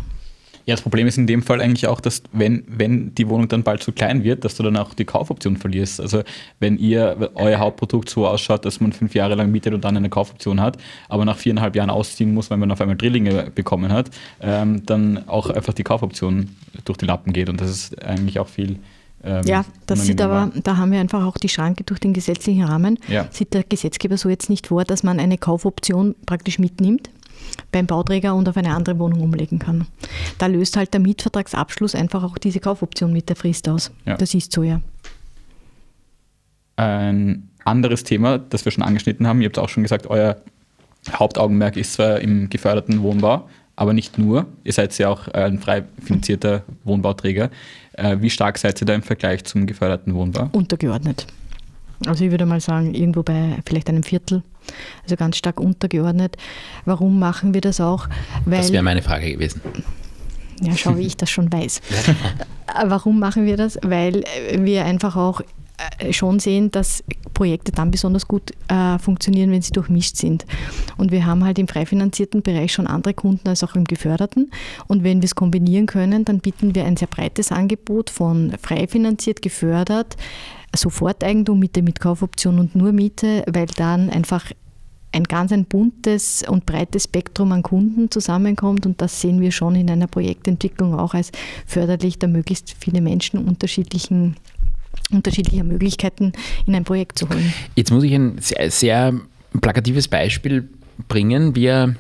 Ja, 0.69 0.75
das 0.75 0.84
Problem 0.84 1.08
ist 1.08 1.17
in 1.17 1.25
dem 1.25 1.41
Fall 1.41 1.62
eigentlich 1.62 1.88
auch, 1.88 1.99
dass 1.99 2.21
wenn, 2.32 2.63
wenn 2.67 3.15
die 3.15 3.27
Wohnung 3.27 3.47
dann 3.47 3.63
bald 3.63 3.82
zu 3.82 3.91
klein 3.91 4.23
wird, 4.23 4.45
dass 4.45 4.53
du 4.53 4.62
dann 4.62 4.77
auch 4.77 4.93
die 4.93 5.03
Kaufoption 5.03 5.58
verlierst. 5.58 5.99
Also 5.99 6.21
wenn 6.60 6.77
ihr 6.77 7.32
euer 7.34 7.58
Hauptprodukt 7.58 8.08
so 8.08 8.27
ausschaut, 8.27 8.65
dass 8.65 8.79
man 8.79 8.93
fünf 8.93 9.15
Jahre 9.15 9.34
lang 9.34 9.49
mietet 9.49 9.73
und 9.73 9.84
dann 9.84 9.97
eine 9.97 10.10
Kaufoption 10.10 10.62
hat, 10.62 10.77
aber 11.08 11.25
nach 11.25 11.38
viereinhalb 11.38 11.75
Jahren 11.75 11.89
ausziehen 11.89 12.36
muss, 12.36 12.51
weil 12.51 12.60
man 12.60 12.69
auf 12.71 12.79
einmal 12.82 12.95
Drillinge 12.95 13.49
bekommen 13.49 13.91
hat, 13.91 14.12
ähm, 14.41 14.86
dann 14.86 15.27
auch 15.27 15.49
einfach 15.49 15.73
die 15.73 15.82
Kaufoption 15.82 16.55
durch 16.86 16.99
die 16.99 17.05
Lappen 17.05 17.34
geht. 17.34 17.49
Und 17.49 17.60
das 17.60 17.71
ist 17.71 18.03
eigentlich 18.03 18.38
auch 18.38 18.47
viel. 18.47 18.77
Ähm, 19.23 19.41
ja, 19.47 19.65
das 19.88 20.05
sieht 20.05 20.21
aber, 20.21 20.51
da 20.53 20.77
haben 20.77 20.91
wir 20.91 20.99
einfach 20.99 21.25
auch 21.25 21.38
die 21.39 21.49
Schranke 21.49 21.84
durch 21.84 21.99
den 21.99 22.13
gesetzlichen 22.13 22.65
Rahmen. 22.65 22.99
Ja. 23.08 23.27
Sieht 23.32 23.55
der 23.55 23.63
Gesetzgeber 23.63 24.17
so 24.17 24.29
jetzt 24.29 24.51
nicht 24.51 24.67
vor, 24.67 24.84
dass 24.84 25.01
man 25.01 25.19
eine 25.19 25.39
Kaufoption 25.39 26.13
praktisch 26.27 26.60
mitnimmt 26.60 27.10
beim 27.71 27.85
Bauträger 27.85 28.35
und 28.35 28.47
auf 28.49 28.57
eine 28.57 28.73
andere 28.73 28.97
Wohnung 28.99 29.21
umlegen 29.21 29.59
kann. 29.59 29.87
Da 30.37 30.47
löst 30.47 30.77
halt 30.77 30.93
der 30.93 31.01
Mietvertragsabschluss 31.01 31.95
einfach 31.95 32.23
auch 32.23 32.37
diese 32.37 32.59
Kaufoption 32.59 33.13
mit 33.13 33.29
der 33.29 33.35
Frist 33.35 33.67
aus. 33.69 33.91
Ja. 34.05 34.17
Das 34.17 34.33
ist 34.33 34.51
so, 34.51 34.63
ja. 34.63 34.81
Ein 36.75 37.49
anderes 37.65 38.03
Thema, 38.03 38.37
das 38.37 38.65
wir 38.65 38.71
schon 38.71 38.83
angeschnitten 38.83 39.27
haben, 39.27 39.41
ihr 39.41 39.47
habt 39.47 39.59
auch 39.59 39.69
schon 39.69 39.83
gesagt, 39.83 40.07
euer 40.07 40.37
Hauptaugenmerk 41.11 41.77
ist 41.77 41.93
zwar 41.93 42.19
im 42.19 42.49
geförderten 42.49 43.01
Wohnbau, 43.01 43.49
aber 43.75 43.93
nicht 43.93 44.17
nur. 44.17 44.45
Ihr 44.63 44.73
seid 44.73 44.97
ja 44.97 45.09
auch 45.09 45.27
ein 45.29 45.59
frei 45.59 45.83
finanzierter 46.03 46.63
Wohnbauträger. 46.83 47.49
Äh, 47.93 48.17
wie 48.19 48.29
stark 48.29 48.57
seid 48.57 48.81
ihr 48.81 48.85
da 48.85 48.93
im 48.93 49.03
Vergleich 49.03 49.43
zum 49.43 49.65
geförderten 49.65 50.13
Wohnbau? 50.13 50.49
Untergeordnet. 50.51 51.27
Also 52.05 52.23
ich 52.23 52.31
würde 52.31 52.45
mal 52.45 52.62
sagen, 52.62 52.93
irgendwo 52.93 53.23
bei 53.23 53.57
vielleicht 53.65 53.89
einem 53.89 54.03
Viertel, 54.03 54.43
also 55.03 55.15
ganz 55.15 55.38
stark 55.38 55.59
untergeordnet. 55.59 56.38
Warum 56.85 57.19
machen 57.19 57.53
wir 57.53 57.62
das 57.62 57.81
auch? 57.81 58.07
Weil, 58.45 58.59
das 58.59 58.71
wäre 58.71 58.83
meine 58.83 59.01
Frage 59.01 59.31
gewesen. 59.31 59.62
Ja, 60.62 60.75
schau, 60.75 60.97
wie 60.97 61.05
ich 61.05 61.17
das 61.17 61.29
schon 61.29 61.51
weiß. 61.51 61.81
Warum 62.85 63.19
machen 63.19 63.45
wir 63.45 63.57
das? 63.57 63.79
Weil 63.81 64.23
wir 64.57 64.85
einfach 64.85 65.15
auch 65.15 65.41
äh, 65.99 66.12
schon 66.12 66.39
sehen, 66.39 66.71
dass 66.71 67.03
Projekte 67.33 67.71
dann 67.71 67.91
besonders 67.91 68.27
gut 68.27 68.51
äh, 68.67 68.99
funktionieren, 68.99 69.51
wenn 69.51 69.62
sie 69.62 69.71
durchmischt 69.71 70.17
sind. 70.17 70.45
Und 70.97 71.12
wir 71.12 71.25
haben 71.25 71.45
halt 71.45 71.57
im 71.57 71.67
frei 71.67 71.85
finanzierten 71.85 72.41
Bereich 72.41 72.73
schon 72.73 72.88
andere 72.88 73.13
Kunden 73.13 73.47
als 73.47 73.63
auch 73.63 73.75
im 73.75 73.85
geförderten. 73.85 74.51
Und 74.88 75.03
wenn 75.03 75.21
wir 75.21 75.25
es 75.25 75.35
kombinieren 75.35 75.85
können, 75.85 76.25
dann 76.25 76.39
bieten 76.39 76.75
wir 76.75 76.83
ein 76.83 76.97
sehr 76.97 77.07
breites 77.07 77.51
Angebot 77.51 78.09
von 78.09 78.53
frei 78.62 78.88
finanziert, 78.88 79.41
gefördert, 79.41 80.17
Soforteigentum, 80.75 81.60
Miete 81.60 81.82
mit 81.82 81.99
Kaufoption 81.99 82.60
und 82.60 82.75
nur 82.75 82.91
Miete, 82.91 83.43
weil 83.47 83.67
dann 83.67 84.10
einfach 84.10 84.45
ein 85.12 85.23
ganz 85.23 85.51
ein 85.51 85.65
buntes 85.65 86.43
und 86.47 86.65
breites 86.65 87.05
Spektrum 87.05 87.51
an 87.51 87.63
Kunden 87.63 88.12
zusammenkommt 88.12 88.86
und 88.86 89.01
das 89.01 89.21
sehen 89.21 89.41
wir 89.41 89.51
schon 89.51 89.75
in 89.75 89.89
einer 89.89 90.08
Projektentwicklung 90.08 90.93
auch 90.93 91.13
als 91.13 91.32
förderlich, 91.65 92.19
da 92.19 92.27
möglichst 92.27 92.75
viele 92.79 93.01
Menschen 93.01 93.39
unterschiedlichen 93.47 94.36
unterschiedliche 95.12 95.63
Möglichkeiten 95.63 96.34
in 96.67 96.75
ein 96.75 96.84
Projekt 96.84 97.17
zu 97.17 97.29
holen. 97.29 97.53
Jetzt 97.75 97.91
muss 97.91 98.03
ich 98.03 98.13
ein 98.13 98.38
sehr, 98.39 98.69
sehr 98.69 99.13
plakatives 99.60 100.08
Beispiel 100.08 100.69
bringen. 101.08 101.55
Wir 101.55 101.95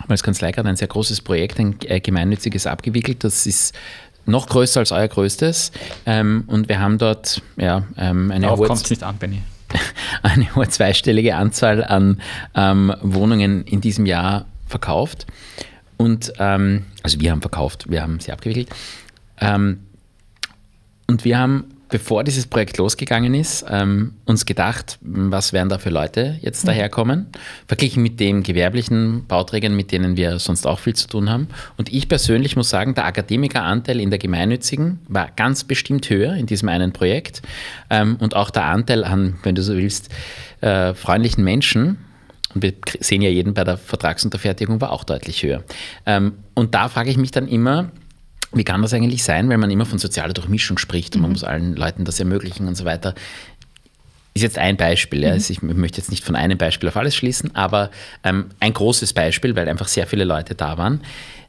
haben 0.00 0.10
als 0.10 0.22
Kanzlei 0.22 0.52
gerade 0.52 0.68
ein 0.68 0.76
sehr 0.76 0.88
großes 0.88 1.20
Projekt, 1.20 1.58
ein 1.60 1.76
äh, 1.84 2.00
gemeinnütziges 2.00 2.66
abgewickelt. 2.66 3.24
Das 3.24 3.46
ist 3.46 3.74
noch 4.26 4.46
größer 4.48 4.80
als 4.80 4.92
euer 4.92 5.08
größtes. 5.08 5.72
Ähm, 6.06 6.44
und 6.46 6.68
wir 6.68 6.80
haben 6.80 6.98
dort 6.98 7.42
ja, 7.56 7.84
ähm, 7.96 8.30
eine 8.30 8.46
Darauf 8.46 8.66
kommt 8.66 8.82
es 8.82 8.90
nicht 8.90 9.02
an, 9.02 9.16
Benny. 9.18 9.42
eine 10.22 10.54
hohe 10.54 10.68
zweistellige 10.68 11.36
Anzahl 11.36 11.84
an 11.84 12.20
ähm, 12.54 12.94
Wohnungen 13.02 13.64
in 13.64 13.80
diesem 13.80 14.06
Jahr 14.06 14.46
verkauft. 14.66 15.26
Und 15.96 16.32
ähm, 16.38 16.86
also 17.02 17.20
wir 17.20 17.30
haben 17.30 17.40
verkauft, 17.40 17.90
wir 17.90 18.02
haben 18.02 18.20
sie 18.20 18.32
abgewickelt. 18.32 18.68
Ähm, 19.40 19.80
und 21.06 21.24
wir 21.24 21.38
haben 21.38 21.73
bevor 21.94 22.24
dieses 22.24 22.48
Projekt 22.48 22.76
losgegangen 22.78 23.34
ist, 23.34 23.64
ähm, 23.70 24.14
uns 24.24 24.46
gedacht, 24.46 24.98
was 25.00 25.52
werden 25.52 25.68
da 25.68 25.78
für 25.78 25.90
Leute 25.90 26.40
jetzt 26.42 26.64
mhm. 26.64 26.66
daherkommen, 26.66 27.26
verglichen 27.68 28.02
mit 28.02 28.18
den 28.18 28.42
gewerblichen 28.42 29.26
Bauträgern, 29.28 29.76
mit 29.76 29.92
denen 29.92 30.16
wir 30.16 30.40
sonst 30.40 30.66
auch 30.66 30.80
viel 30.80 30.96
zu 30.96 31.06
tun 31.06 31.30
haben. 31.30 31.46
Und 31.76 31.92
ich 31.92 32.08
persönlich 32.08 32.56
muss 32.56 32.68
sagen, 32.68 32.96
der 32.96 33.04
Akademikeranteil 33.04 34.00
in 34.00 34.10
der 34.10 34.18
Gemeinnützigen 34.18 34.98
war 35.06 35.28
ganz 35.36 35.62
bestimmt 35.62 36.10
höher 36.10 36.34
in 36.34 36.46
diesem 36.46 36.68
einen 36.68 36.92
Projekt. 36.92 37.42
Ähm, 37.90 38.16
und 38.18 38.34
auch 38.34 38.50
der 38.50 38.64
Anteil 38.64 39.04
an, 39.04 39.36
wenn 39.44 39.54
du 39.54 39.62
so 39.62 39.76
willst, 39.76 40.08
äh, 40.62 40.94
freundlichen 40.94 41.44
Menschen, 41.44 41.98
und 42.56 42.64
wir 42.64 42.72
sehen 42.98 43.22
ja 43.22 43.30
jeden 43.30 43.54
bei 43.54 43.62
der 43.62 43.76
Vertragsunterfertigung, 43.76 44.80
war 44.80 44.90
auch 44.90 45.04
deutlich 45.04 45.44
höher. 45.44 45.62
Ähm, 46.06 46.32
und 46.54 46.74
da 46.74 46.88
frage 46.88 47.10
ich 47.10 47.18
mich 47.18 47.30
dann 47.30 47.46
immer, 47.46 47.92
wie 48.54 48.64
kann 48.64 48.82
das 48.82 48.94
eigentlich 48.94 49.24
sein, 49.24 49.48
weil 49.48 49.58
man 49.58 49.70
immer 49.70 49.86
von 49.86 49.98
sozialer 49.98 50.32
Durchmischung 50.32 50.78
spricht 50.78 51.14
und 51.14 51.22
man 51.22 51.30
mhm. 51.30 51.34
muss 51.34 51.44
allen 51.44 51.76
Leuten 51.76 52.04
das 52.04 52.18
ermöglichen 52.18 52.68
und 52.68 52.76
so 52.76 52.84
weiter. 52.84 53.14
Ist 54.34 54.42
jetzt 54.42 54.58
ein 54.58 54.76
Beispiel. 54.76 55.20
Mhm. 55.20 55.26
Ja. 55.26 55.32
Also 55.32 55.52
ich 55.52 55.62
möchte 55.62 55.98
jetzt 55.98 56.10
nicht 56.10 56.24
von 56.24 56.36
einem 56.36 56.58
Beispiel 56.58 56.88
auf 56.88 56.96
alles 56.96 57.14
schließen, 57.14 57.54
aber 57.54 57.90
ähm, 58.24 58.46
ein 58.60 58.72
großes 58.72 59.12
Beispiel, 59.12 59.54
weil 59.56 59.68
einfach 59.68 59.88
sehr 59.88 60.06
viele 60.06 60.24
Leute 60.24 60.54
da 60.54 60.76
waren. 60.78 61.00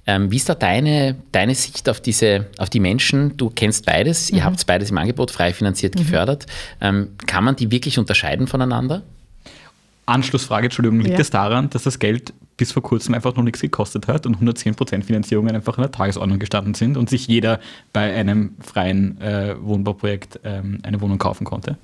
Ähm, 0.07 0.29
wie 0.29 0.35
ist 0.35 0.47
da 0.47 0.55
deine, 0.55 1.15
deine 1.31 1.55
Sicht 1.55 1.89
auf, 1.89 1.99
diese, 1.99 2.45
auf 2.59 2.69
die 2.69 2.79
Menschen? 2.79 3.37
Du 3.37 3.49
kennst 3.49 3.85
beides, 3.85 4.31
mhm. 4.31 4.37
ihr 4.37 4.45
habt 4.45 4.65
beides 4.67 4.91
im 4.91 4.97
Angebot, 4.97 5.31
frei 5.31 5.53
finanziert, 5.53 5.95
mhm. 5.95 5.99
gefördert. 5.99 6.45
Ähm, 6.79 7.09
kann 7.25 7.43
man 7.43 7.55
die 7.55 7.71
wirklich 7.71 7.97
unterscheiden 7.97 8.47
voneinander? 8.47 9.01
Anschlussfrage, 10.05 10.65
Entschuldigung, 10.67 10.99
liegt 10.99 11.15
ja. 11.15 11.19
es 11.19 11.29
daran, 11.29 11.69
dass 11.69 11.83
das 11.83 11.99
Geld 11.99 12.33
bis 12.57 12.71
vor 12.71 12.83
kurzem 12.83 13.13
einfach 13.15 13.35
noch 13.35 13.43
nichts 13.43 13.59
gekostet 13.59 14.07
hat 14.07 14.25
und 14.25 14.37
110% 14.37 15.03
Finanzierungen 15.03 15.55
einfach 15.55 15.77
in 15.77 15.81
der 15.81 15.91
Tagesordnung 15.91 16.39
gestanden 16.39 16.73
sind 16.73 16.95
und 16.95 17.09
sich 17.09 17.27
jeder 17.27 17.59
bei 17.91 18.13
einem 18.13 18.55
freien 18.61 19.19
äh, 19.19 19.55
Wohnbauprojekt 19.59 20.39
ähm, 20.43 20.79
eine 20.83 21.01
Wohnung 21.01 21.17
kaufen 21.17 21.43
konnte? 21.43 21.77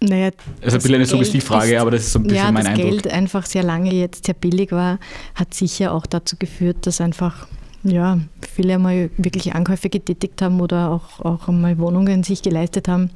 Naja, 0.00 0.30
also 0.62 0.76
ein 0.76 0.82
bisschen 0.82 0.94
eine 0.94 1.06
Suggestivfrage, 1.06 1.80
aber 1.80 1.90
das 1.90 2.02
ist 2.02 2.12
so 2.12 2.20
ein 2.20 2.24
bisschen 2.24 2.36
ja, 2.36 2.52
mein 2.52 2.66
Eindruck. 2.66 2.84
Dass 2.84 3.02
Geld 3.02 3.12
einfach 3.12 3.46
sehr 3.46 3.64
lange 3.64 3.92
jetzt 3.92 4.26
sehr 4.26 4.34
billig 4.34 4.70
war, 4.70 4.98
hat 5.34 5.54
sicher 5.54 5.92
auch 5.92 6.06
dazu 6.06 6.36
geführt, 6.36 6.86
dass 6.86 7.00
einfach 7.00 7.48
ja, 7.84 8.18
viele 8.40 8.74
einmal 8.74 9.10
wirklich 9.16 9.54
Ankäufe 9.54 9.88
getätigt 9.88 10.42
haben 10.42 10.60
oder 10.60 10.90
auch, 10.90 11.20
auch 11.20 11.48
einmal 11.48 11.78
Wohnungen 11.78 12.22
sich 12.22 12.42
geleistet 12.42 12.88
haben, 12.88 13.10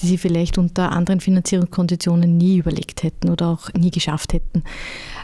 die 0.00 0.06
sie 0.06 0.18
vielleicht 0.18 0.58
unter 0.58 0.92
anderen 0.92 1.20
Finanzierungskonditionen 1.20 2.36
nie 2.36 2.58
überlegt 2.58 3.02
hätten 3.02 3.28
oder 3.30 3.48
auch 3.48 3.72
nie 3.74 3.90
geschafft 3.90 4.32
hätten. 4.32 4.62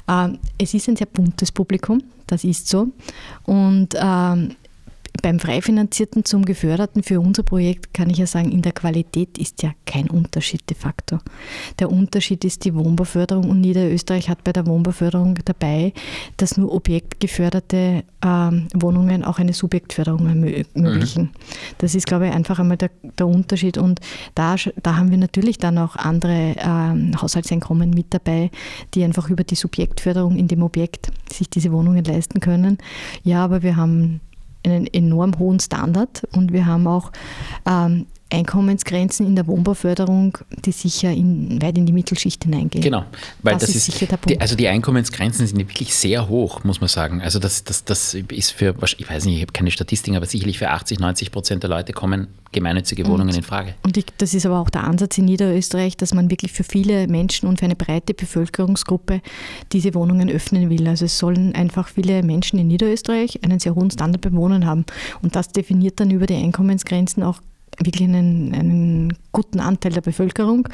Ähm, 0.09 0.39
es 0.59 0.75
ist 0.75 0.89
ein 0.89 0.97
sehr 0.97 1.07
buntes 1.07 1.53
Publikum, 1.53 2.03
das 2.27 2.45
ist 2.45 2.69
so. 2.69 2.89
Und 3.45 3.95
beim 5.23 5.39
Freifinanzierten 5.39 6.25
zum 6.25 6.45
Geförderten 6.45 7.03
für 7.03 7.21
unser 7.21 7.43
Projekt 7.43 7.95
kann 7.95 8.11
ich 8.11 8.19
ja 8.19 8.27
sagen, 8.27 8.51
in 8.51 8.63
der 8.63 8.73
Qualität 8.73 9.39
ist 9.39 9.63
ja 9.63 9.73
kein 9.87 10.11
Unterschied 10.11 10.69
de 10.69 10.77
facto. 10.77 11.19
Der 11.79 11.91
Unterschied 11.91 12.45
ist 12.45 12.65
die 12.65 12.75
Wohnbauförderung 12.75 13.49
und 13.49 13.61
Niederösterreich 13.61 14.29
hat 14.29 14.45
bei 14.45 14.53
der 14.53 14.67
Wohnbauförderung 14.67 15.39
dabei, 15.45 15.93
dass 16.37 16.57
nur 16.57 16.73
objektgeförderte 16.73 18.05
ähm, 18.25 18.69
Wohnungen 18.75 19.25
auch 19.25 19.39
eine 19.39 19.53
Subjektförderung 19.53 20.27
ermöglichen. 20.27 21.23
Mhm. 21.23 21.31
Das 21.79 21.95
ist, 21.95 22.07
glaube 22.07 22.27
ich, 22.27 22.33
einfach 22.33 22.59
einmal 22.59 22.77
der, 22.77 22.91
der 23.19 23.27
Unterschied 23.27 23.79
und 23.79 24.01
da, 24.35 24.57
da 24.83 24.97
haben 24.97 25.11
wir 25.11 25.19
natürlich 25.19 25.59
dann 25.59 25.79
auch 25.79 25.97
andere 25.97 26.57
ähm, 26.59 27.13
Haushaltseinkommen 27.21 27.91
mit 27.91 28.07
dabei, 28.11 28.51
die 28.95 29.05
einfach 29.05 29.31
über 29.31 29.45
die 29.45 29.55
Subjektförderung 29.55 30.37
in 30.37 30.49
dem 30.49 30.63
Objekt 30.63 31.13
sich 31.33 31.49
diese 31.49 31.73
Wohnungen 31.73 32.05
leisten 32.05 32.41
können. 32.41 32.79
Ja, 33.23 33.45
aber 33.45 33.63
wir 33.63 33.77
haben 33.77 34.21
einen 34.65 34.87
enorm 34.87 35.39
hohen 35.39 35.61
Standard. 35.61 36.25
Und 36.35 36.53
wir 36.53 36.67
haben 36.67 36.87
auch 36.87 37.13
ähm, 37.67 38.07
Einkommensgrenzen 38.31 39.27
in 39.27 39.37
der 39.37 39.47
Wohnbauförderung, 39.47 40.39
die 40.65 40.73
sicher 40.73 41.11
in, 41.11 41.61
weit 41.63 41.79
in 41.79 41.87
die 41.87 41.93
Mittelschicht 41.93 42.45
hineingehen. 42.45 42.83
Genau, 42.83 43.05
weil 43.43 43.55
das, 43.55 43.67
das 43.67 43.77
ist, 43.77 43.85
sicher 43.87 44.07
der 44.07 44.17
Punkt. 44.17 44.31
Die, 44.31 44.41
also 44.41 44.57
die 44.57 44.67
Einkommensgrenzen 44.67 45.47
sind 45.47 45.59
wirklich 45.59 45.95
sehr 45.95 46.29
hoch, 46.29 46.65
muss 46.65 46.81
man 46.81 46.89
sagen. 46.89 47.21
Also 47.21 47.39
das, 47.39 47.65
das, 47.65 47.85
das 47.85 48.15
ist 48.15 48.51
für, 48.51 48.75
ich 48.99 49.09
weiß 49.09 49.27
nicht, 49.27 49.37
ich 49.37 49.43
habe 49.43 49.53
keine 49.53 49.71
Statistiken, 49.71 50.17
aber 50.17 50.27
sicherlich 50.27 50.59
für 50.59 50.71
80, 50.71 50.99
90 50.99 51.31
Prozent 51.31 51.63
der 51.63 51.71
Leute 51.71 51.93
kommen 51.93 52.29
gemeinnützige 52.51 53.07
Wohnungen 53.07 53.31
und, 53.31 53.37
in 53.37 53.43
Frage. 53.43 53.75
Und 53.83 53.97
ich, 53.97 54.07
das 54.17 54.33
ist 54.33 54.47
aber 54.47 54.61
auch 54.61 54.71
der 54.71 54.85
Ansatz 54.85 55.19
in 55.19 55.27
Niederösterreich, 55.27 55.97
dass 55.97 56.15
man 56.15 56.31
wirklich 56.31 56.53
für 56.53 56.65
viele 56.65 57.07
Menschen 57.09 57.49
und 57.49 57.59
für 57.59 57.67
eine 57.67 57.77
breite 57.77 58.15
Bevölkerungsgruppe 58.15 59.21
diese 59.73 59.95
Wohnungen 59.95 60.31
öffnen 60.31 60.71
will. 60.71 60.89
Also 60.89 61.05
es 61.05 61.19
sollen 61.19 61.55
einfach 61.55 61.89
viele 61.89 62.23
Menschen 62.23 62.59
in 62.59 62.69
Niederösterreich 62.69 63.43
einen 63.45 63.61
sehr 63.61 63.75
hohen 63.75 63.91
Standard 63.91 64.23
beim 64.23 64.37
Wohnen 64.37 64.67
haben. 64.67 64.87
Und 65.21 65.37
das 65.37 65.49
definiert 65.49 66.01
dann 66.01 66.11
über 66.11 66.27
die 66.27 66.37
Einkommensgrenzen 66.37 67.23
auch 67.23 67.41
wirklich 67.83 68.09
einen, 68.09 68.55
einen, 68.55 69.15
guten 69.33 69.61
Anteil 69.61 69.93
der 69.93 70.01
Bevölkerung. 70.01 70.69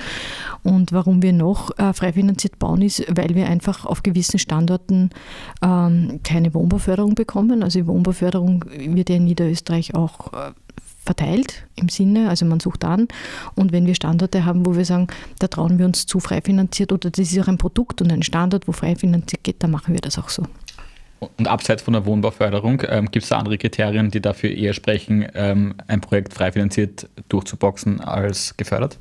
Und 0.63 0.93
warum 0.93 1.23
wir 1.23 1.33
noch 1.33 1.77
äh, 1.79 1.93
frei 1.93 2.13
finanziert 2.13 2.59
bauen, 2.59 2.83
ist, 2.83 3.05
weil 3.09 3.35
wir 3.35 3.47
einfach 3.47 3.87
auf 3.87 4.03
gewissen 4.03 4.39
Standorten 4.39 5.11
ähm, 5.63 6.21
keine 6.23 6.53
Wohnbauförderung 6.53 7.15
bekommen. 7.15 7.63
Also 7.63 7.79
die 7.81 7.87
Wohnbauförderung 7.87 8.65
wird 8.69 9.09
ja 9.09 9.17
in 9.17 9.25
Niederösterreich 9.25 9.95
auch 9.95 10.33
äh, 10.33 10.53
verteilt 11.05 11.67
im 11.77 11.89
Sinne, 11.89 12.29
also 12.29 12.45
man 12.45 12.61
sucht 12.61 12.85
an. 12.85 13.09
Und 13.55 13.73
wenn 13.73 13.87
wir 13.87 13.95
Standorte 13.95 14.45
haben, 14.45 14.67
wo 14.67 14.77
wir 14.77 14.85
sagen, 14.85 15.09
da 15.39 15.49
trauen 15.49 15.79
wir 15.79 15.87
uns 15.87 16.07
zu 16.07 16.21
frei 16.21 16.41
finanziert 16.43 16.93
oder 16.93 17.11
das 17.11 17.33
ist 17.33 17.39
auch 17.41 17.49
ein 17.49 17.59
Produkt 17.59 18.03
und 18.03 18.13
ein 18.13 18.23
Standort, 18.23 18.69
wo 18.69 18.73
frei 18.73 18.95
finanziert 18.95 19.43
geht, 19.43 19.63
dann 19.63 19.71
machen 19.71 19.95
wir 19.95 20.01
das 20.01 20.19
auch 20.19 20.29
so. 20.29 20.45
Und 21.21 21.49
abseits 21.49 21.83
von 21.83 21.93
der 21.93 22.07
Wohnbauförderung, 22.07 22.83
ähm, 22.89 23.11
gibt 23.11 23.25
es 23.25 23.29
da 23.29 23.39
andere 23.39 23.59
Kriterien, 23.59 24.11
die 24.11 24.23
dafür 24.23 24.51
eher 24.51 24.73
sprechen, 24.73 25.27
ähm, 25.35 25.75
ein 25.87 26.01
Projekt 26.01 26.33
frei 26.33 26.51
finanziert 26.51 27.09
durchzuboxen 27.29 28.01
als 28.01 28.57
gefördert? 28.57 28.99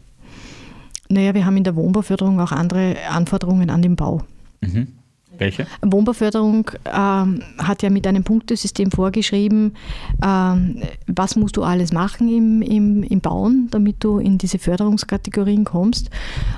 Naja, 1.07 1.33
wir 1.33 1.45
haben 1.45 1.57
in 1.57 1.63
der 1.63 1.75
Wohnbauförderung 1.75 2.39
auch 2.39 2.51
andere 2.51 2.97
Anforderungen 3.09 3.69
an 3.69 3.81
den 3.81 3.95
Bau. 3.95 4.21
Mhm. 4.61 4.98
Welche? 5.39 5.65
Wohnbauförderung 5.81 6.69
ähm, 6.85 7.41
hat 7.57 7.81
ja 7.81 7.89
mit 7.89 8.05
einem 8.05 8.23
Punktesystem 8.23 8.91
vorgeschrieben, 8.91 9.73
ähm, 10.23 10.81
was 11.07 11.35
musst 11.35 11.57
du 11.57 11.63
alles 11.63 11.93
machen 11.93 12.27
im, 12.27 12.61
im, 12.61 13.03
im 13.03 13.21
Bauen, 13.21 13.69
damit 13.71 14.03
du 14.03 14.19
in 14.19 14.37
diese 14.37 14.59
Förderungskategorien 14.59 15.63
kommst. 15.63 16.09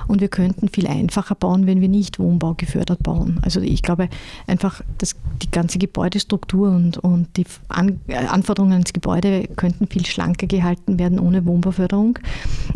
Und 0.08 0.20
wir 0.20 0.28
könnten 0.28 0.68
viel 0.68 0.88
einfacher 0.88 1.36
bauen, 1.36 1.66
wenn 1.66 1.80
wir 1.80 1.88
nicht 1.88 2.18
Wohnbau 2.18 2.54
gefördert 2.54 3.02
bauen. 3.02 3.38
Also 3.42 3.60
ich 3.60 3.82
glaube 3.82 4.08
einfach, 4.46 4.82
dass 4.98 5.14
die 5.42 5.50
ganze 5.50 5.78
Gebäudestruktur 5.78 6.70
und, 6.70 6.98
und 6.98 7.36
die 7.36 7.46
An 7.68 8.00
Anforderungen 8.28 8.72
ans 8.72 8.92
Gebäude 8.92 9.48
könnten 9.56 9.86
viel 9.86 10.04
schlanker 10.04 10.46
gehalten 10.46 10.98
werden 10.98 11.18
ohne 11.18 11.46
Wohnbauförderung. 11.46 12.18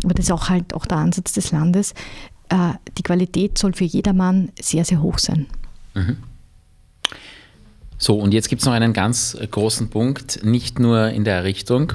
Aber 0.03 0.13
das 0.13 0.25
ist 0.25 0.31
auch 0.31 0.49
halt 0.49 0.73
auch 0.73 0.85
der 0.85 0.97
Ansatz 0.97 1.33
des 1.33 1.51
Landes. 1.51 1.93
Äh, 2.49 2.73
die 2.97 3.03
Qualität 3.03 3.57
soll 3.57 3.73
für 3.73 3.83
jedermann 3.83 4.49
sehr, 4.59 4.85
sehr 4.85 5.01
hoch 5.01 5.19
sein. 5.19 5.47
Mhm. 5.97 6.17
So, 7.97 8.15
und 8.19 8.33
jetzt 8.33 8.49
gibt 8.49 8.61
es 8.61 8.65
noch 8.65 8.73
einen 8.73 8.93
ganz 8.93 9.35
großen 9.49 9.89
Punkt, 9.89 10.43
nicht 10.43 10.79
nur 10.79 11.09
in 11.09 11.23
der 11.23 11.35
Errichtung, 11.35 11.93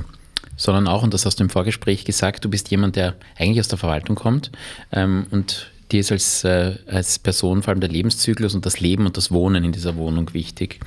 sondern 0.56 0.88
auch, 0.88 1.02
und 1.02 1.14
das 1.14 1.24
hast 1.24 1.38
du 1.38 1.44
im 1.44 1.50
Vorgespräch 1.50 2.04
gesagt, 2.04 2.44
du 2.44 2.50
bist 2.50 2.70
jemand, 2.70 2.96
der 2.96 3.14
eigentlich 3.38 3.60
aus 3.60 3.68
der 3.68 3.78
Verwaltung 3.78 4.16
kommt 4.16 4.50
ähm, 4.90 5.26
und 5.30 5.70
dir 5.92 6.00
ist 6.00 6.10
als, 6.10 6.44
äh, 6.44 6.74
als 6.86 7.18
Person 7.18 7.62
vor 7.62 7.70
allem 7.70 7.80
der 7.80 7.90
Lebenszyklus 7.90 8.54
und 8.54 8.66
das 8.66 8.80
Leben 8.80 9.06
und 9.06 9.16
das 9.16 9.30
Wohnen 9.30 9.62
in 9.62 9.72
dieser 9.72 9.96
Wohnung 9.96 10.34
wichtig. 10.34 10.80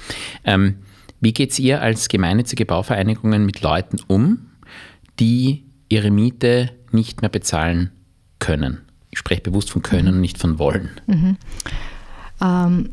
Ähm, 0.44 0.80
Wie 1.22 1.32
geht 1.34 1.52
es 1.52 1.60
ihr 1.60 1.82
als 1.82 2.10
gemeinnützige 2.10 2.66
Bauvereinigungen 2.66 3.46
mit 3.46 3.62
Leuten 3.62 3.98
um, 4.08 4.48
die 5.20 5.64
ihre 5.88 6.12
Miete 6.12 6.72
nicht 6.92 7.22
mehr 7.22 7.30
bezahlen 7.30 7.92
können? 8.40 8.82
Ich 9.12 9.20
spreche 9.20 9.42
bewusst 9.42 9.70
von 9.70 9.82
können 9.82 10.16
und 10.16 10.22
nicht 10.22 10.38
von 10.38 10.60
wollen. 10.60 10.90
Mhm. 11.08 11.38
Ähm, 12.42 12.90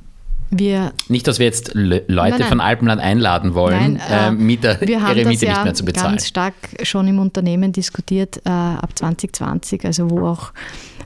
wir 0.52 0.92
nicht, 1.08 1.26
dass 1.26 1.38
wir 1.38 1.46
jetzt 1.46 1.72
Le 1.74 2.04
Leute 2.06 2.30
nein, 2.30 2.40
nein. 2.40 2.48
von 2.48 2.60
Alpenland 2.60 3.00
einladen 3.00 3.54
wollen, 3.54 4.00
nein, 4.08 4.10
äh, 4.10 4.30
Mieter, 4.30 4.80
ihre 4.82 5.28
Miete 5.28 5.46
ja 5.46 5.52
nicht 5.52 5.64
mehr 5.64 5.74
zu 5.74 5.84
bezahlen. 5.84 6.04
Wir 6.04 6.08
haben 6.08 6.16
ganz 6.16 6.28
stark 6.28 6.54
schon 6.82 7.08
im 7.08 7.18
Unternehmen 7.18 7.72
diskutiert 7.72 8.40
äh, 8.44 8.50
ab 8.50 8.90
2020, 8.94 9.84
also 9.84 10.10
wo 10.10 10.26
auch 10.26 10.52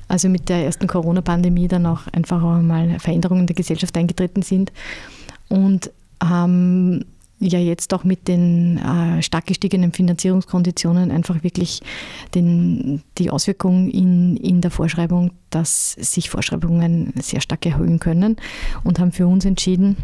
also 0.09 0.29
mit 0.29 0.49
der 0.49 0.65
ersten 0.65 0.87
Corona-Pandemie 0.87 1.69
dann 1.69 1.87
auch 1.87 2.01
einfach 2.13 2.43
auch 2.43 2.61
mal 2.61 2.99
Veränderungen 2.99 3.47
der 3.47 3.57
Gesellschaft 3.57 3.97
eingetreten 3.97 4.43
sind 4.43 4.73
und 5.49 5.91
haben 6.23 7.05
ja 7.39 7.59
jetzt 7.59 7.93
auch 7.93 8.05
mit 8.05 8.29
den 8.29 8.79
äh, 8.79 9.23
stark 9.23 9.47
gestiegenen 9.47 9.93
Finanzierungskonditionen 9.93 11.11
einfach 11.11 11.43
wirklich 11.43 11.83
den, 12.35 13.03
die 13.19 13.31
Auswirkung 13.31 13.91
in, 13.91 14.37
in 14.37 14.61
der 14.61 14.71
Vorschreibung, 14.71 15.33
dass 15.51 15.93
sich 15.93 16.31
Vorschreibungen 16.31 17.13
sehr 17.21 17.41
stark 17.41 17.67
erhöhen 17.67 17.99
können 17.99 18.37
und 18.85 18.99
haben 18.99 19.13
für 19.13 19.27
uns 19.27 19.45
entschieden, 19.45 19.97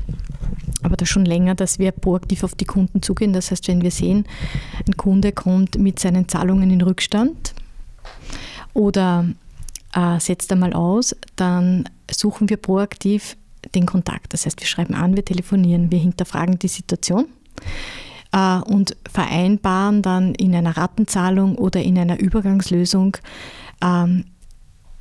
aber 0.83 0.97
das 0.97 1.09
schon 1.09 1.25
länger, 1.25 1.55
dass 1.55 1.79
wir 1.79 1.92
proaktiv 1.92 2.45
auf 2.45 2.55
die 2.55 2.66
Kunden 2.66 3.03
zugehen. 3.03 3.33
Das 3.33 3.51
heißt, 3.51 3.66
wenn 3.68 3.83
wir 3.83 3.90
sehen, 3.90 4.27
ein 4.87 4.97
Kunde 4.97 5.33
kommt 5.33 5.79
mit 5.79 5.99
seinen 5.99 6.29
Zahlungen 6.29 6.71
in 6.71 6.83
Rückstand 6.83 7.55
oder 8.75 9.27
äh, 9.95 10.21
setzt 10.21 10.53
einmal 10.53 10.75
aus, 10.75 11.16
dann 11.37 11.88
suchen 12.11 12.51
wir 12.51 12.59
proaktiv 12.59 13.37
den 13.75 13.87
Kontakt. 13.87 14.33
Das 14.33 14.46
heißt, 14.46 14.61
wir 14.61 14.66
schreiben 14.66 14.94
an, 14.94 15.16
wir 15.16 15.25
telefonieren, 15.25 15.90
wir 15.90 15.98
hinterfragen 15.98 16.59
die 16.59 16.68
Situation 16.68 17.27
äh, 18.33 18.59
und 18.59 18.96
vereinbaren 19.11 20.03
dann 20.03 20.35
in 20.35 20.55
einer 20.55 20.77
Rattenzahlung 20.77 21.57
oder 21.57 21.83
in 21.83 21.98
einer 21.98 22.18
Übergangslösung 22.18 23.16
ähm, 23.83 24.25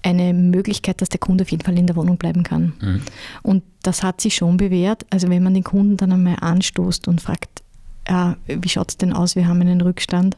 eine 0.04 0.34
Möglichkeit, 0.34 1.02
dass 1.02 1.10
der 1.10 1.20
Kunde 1.20 1.44
auf 1.44 1.52
jeden 1.52 1.64
Fall 1.64 1.78
in 1.78 1.88
der 1.88 1.96
Wohnung 1.96 2.18
bleiben 2.18 2.44
kann. 2.44 2.74
Mhm. 2.82 3.02
Und 3.44 3.64
das 3.84 4.04
hat 4.04 4.20
sich 4.20 4.36
schon 4.36 4.58
bewährt. 4.58 5.06
Also 5.10 5.30
wenn 5.30 5.44
man 5.44 5.54
den 5.54 5.64
Kunden 5.64 5.98
dann 5.98 6.12
einmal 6.12 6.38
anstoßt 6.42 7.08
und 7.08 7.22
fragt, 7.22 7.62
äh, 8.06 8.34
wie 8.48 8.70
schaut 8.70 8.90
es 8.90 8.98
denn 8.98 9.14
aus, 9.14 9.36
wir 9.36 9.48
haben 9.48 9.62
einen 9.62 9.82
Rückstand, 9.82 10.38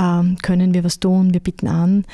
ähm, 0.00 0.36
können 0.42 0.72
wir 0.72 0.82
was 0.82 0.98
tun, 0.98 1.34
wir 1.34 1.40
bieten 1.40 1.68
an, 1.68 2.04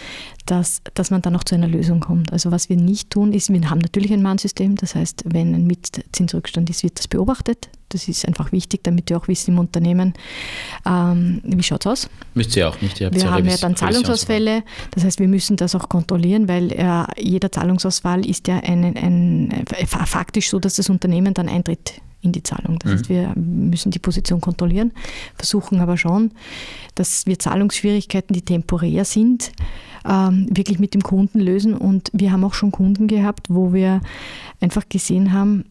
dass, 0.47 0.83
dass 0.95 1.11
man 1.11 1.23
dann 1.23 1.37
auch 1.37 1.45
zu 1.45 1.55
einer 1.55 1.69
Lösung 1.69 2.01
kommt. 2.01 2.33
Also 2.33 2.51
was 2.51 2.69
wir 2.69 2.77
nicht 2.77 3.11
tun, 3.11 3.33
ist, 3.33 3.53
wir 3.53 3.71
haben 3.71 3.79
natürlich 3.79 4.13
ein 4.13 4.23
Mahnsystem, 4.23 4.75
das 4.77 4.95
heißt, 4.95 5.25
wenn 5.27 5.55
ein 5.55 5.67
Mietzinsrückstand 5.67 6.69
ist, 6.69 6.83
wird 6.83 6.99
das 6.99 7.09
beobachtet. 7.09 7.69
Das 7.91 8.09
ist 8.09 8.27
einfach 8.27 8.51
wichtig, 8.51 8.83
damit 8.83 9.09
wir 9.11 9.17
auch 9.17 9.29
wissen 9.29 9.53
im 9.53 9.61
Unternehmen, 9.61 10.15
ähm, 10.85 11.41
wie 11.45 11.63
schaut 11.63 11.87
es 11.87 11.87
aus. 11.87 12.11
Müsst 12.35 12.57
ihr 12.57 12.69
auch 12.69 12.81
nicht. 12.81 13.01
Ihr 13.01 13.13
wir 13.13 13.31
haben 13.31 13.47
ja 13.47 13.57
dann 13.57 13.77
Zahlungsausfälle, 13.77 14.65
das 14.91 15.05
heißt, 15.05 15.21
wir 15.21 15.29
müssen 15.29 15.57
das 15.57 15.77
auch 15.77 15.89
kontrollieren, 15.89 16.49
weil 16.49 16.73
äh, 16.73 17.05
jeder 17.17 17.53
Zahlungsausfall 17.53 18.27
ist 18.27 18.49
ja 18.49 18.57
ein, 18.57 18.85
ein, 18.85 18.97
ein, 18.97 19.67
faktisch 19.87 20.51
so, 20.51 20.59
dass 20.59 20.75
das 20.75 20.91
Unternehmen 20.91 21.33
dann 21.33 21.49
eintritt 21.49 22.01
in 22.27 22.33
die 22.33 22.43
Zahlung. 22.43 22.79
Das 22.79 22.91
mhm. 22.91 22.97
heißt, 22.97 23.09
wir 23.09 23.33
müssen 23.37 23.91
die 23.91 23.99
Position 23.99 24.41
kontrollieren, 24.41 24.93
versuchen 25.37 25.81
aber 25.81 25.97
schon, 25.97 26.33
dass 26.95 27.27
wir 27.27 27.39
Zahlungsschwierigkeiten, 27.39 28.35
die 28.35 28.43
temporär 28.43 29.05
sind, 29.05 29.53
ähm, 30.07 30.47
wirklich 30.51 30.79
mit 30.79 30.95
dem 30.95 31.03
Kunden 31.03 31.41
lösen. 31.41 31.75
Und 31.75 32.11
wir 32.13 32.33
haben 32.33 32.45
auch 32.45 32.55
schon 32.55 32.73
Kunden 32.73 33.07
gehabt, 33.07 33.47
wo 33.49 33.73
wir 33.73 34.01
einfach 34.61 34.89
gesehen 34.89 35.33
haben, 35.33 35.65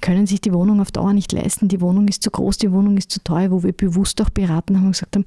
können 0.00 0.26
sich 0.26 0.40
die 0.40 0.52
Wohnung 0.52 0.80
auf 0.80 0.92
Dauer 0.92 1.12
nicht 1.12 1.32
leisten, 1.32 1.68
die 1.68 1.80
Wohnung 1.80 2.06
ist 2.06 2.22
zu 2.22 2.30
groß, 2.30 2.58
die 2.58 2.70
Wohnung 2.70 2.96
ist 2.96 3.10
zu 3.10 3.22
teuer, 3.22 3.50
wo 3.50 3.62
wir 3.62 3.72
bewusst 3.72 4.20
auch 4.22 4.30
beraten 4.30 4.76
haben 4.76 4.86
und 4.86 4.92
gesagt 4.92 5.16
haben, 5.16 5.24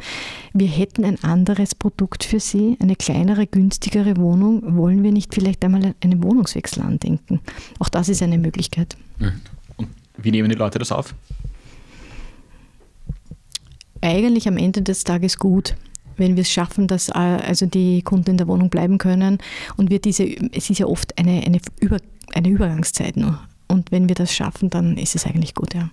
wir 0.54 0.68
hätten 0.68 1.04
ein 1.04 1.22
anderes 1.24 1.76
Produkt 1.76 2.24
für 2.24 2.40
Sie, 2.40 2.78
eine 2.80 2.96
kleinere, 2.96 3.48
günstigere 3.48 4.16
Wohnung, 4.18 4.78
wollen 4.78 5.04
wir 5.04 5.12
nicht 5.12 5.34
vielleicht 5.34 5.64
einmal 5.66 5.94
einen 6.02 6.24
Wohnungswechsel 6.24 6.84
andenken? 6.84 7.42
Auch 7.80 7.90
das 7.90 8.08
ist 8.08 8.24
eine 8.24 8.38
Möglichkeit. 8.38 8.96
Mhm. 9.20 9.42
Wie 10.22 10.32
nehmen 10.32 10.50
die 10.50 10.56
Leute 10.56 10.80
das 10.80 10.92
auf? 10.92 11.14
Eigentlich 14.02 14.48
am 14.48 14.58
Ende 14.58 14.82
des 14.82 15.04
Tages 15.04 15.38
gut 15.38 15.76
wenn 16.20 16.36
wir 16.36 16.42
es 16.42 16.52
schaffen, 16.52 16.88
dass 16.88 17.10
äh, 17.10 17.14
also 17.14 17.66
die 17.66 18.04
Kunden 18.04 18.32
in 18.32 18.38
der 18.38 18.48
Wohnung 18.48 18.70
bleiben 18.70 18.98
können 18.98 19.40
und 19.78 19.90
wir 19.90 20.00
diese, 20.00 20.26
es 20.52 20.70
ist 20.70 20.78
ja 20.78 20.86
oft 20.86 21.18
eine, 21.18 21.42
eine, 21.46 21.60
Über, 21.80 21.98
eine 22.34 22.50
Übergangszeit 22.50 23.18
nur. 23.18 23.40
Und 23.68 23.92
wenn 23.92 24.10
wir 24.10 24.16
das 24.16 24.34
schaffen, 24.34 24.72
dann 24.72 24.98
ist 24.98 25.16
es 25.16 25.26
eigentlich 25.26 25.54
gut, 25.54 25.76
ja. 25.76 25.92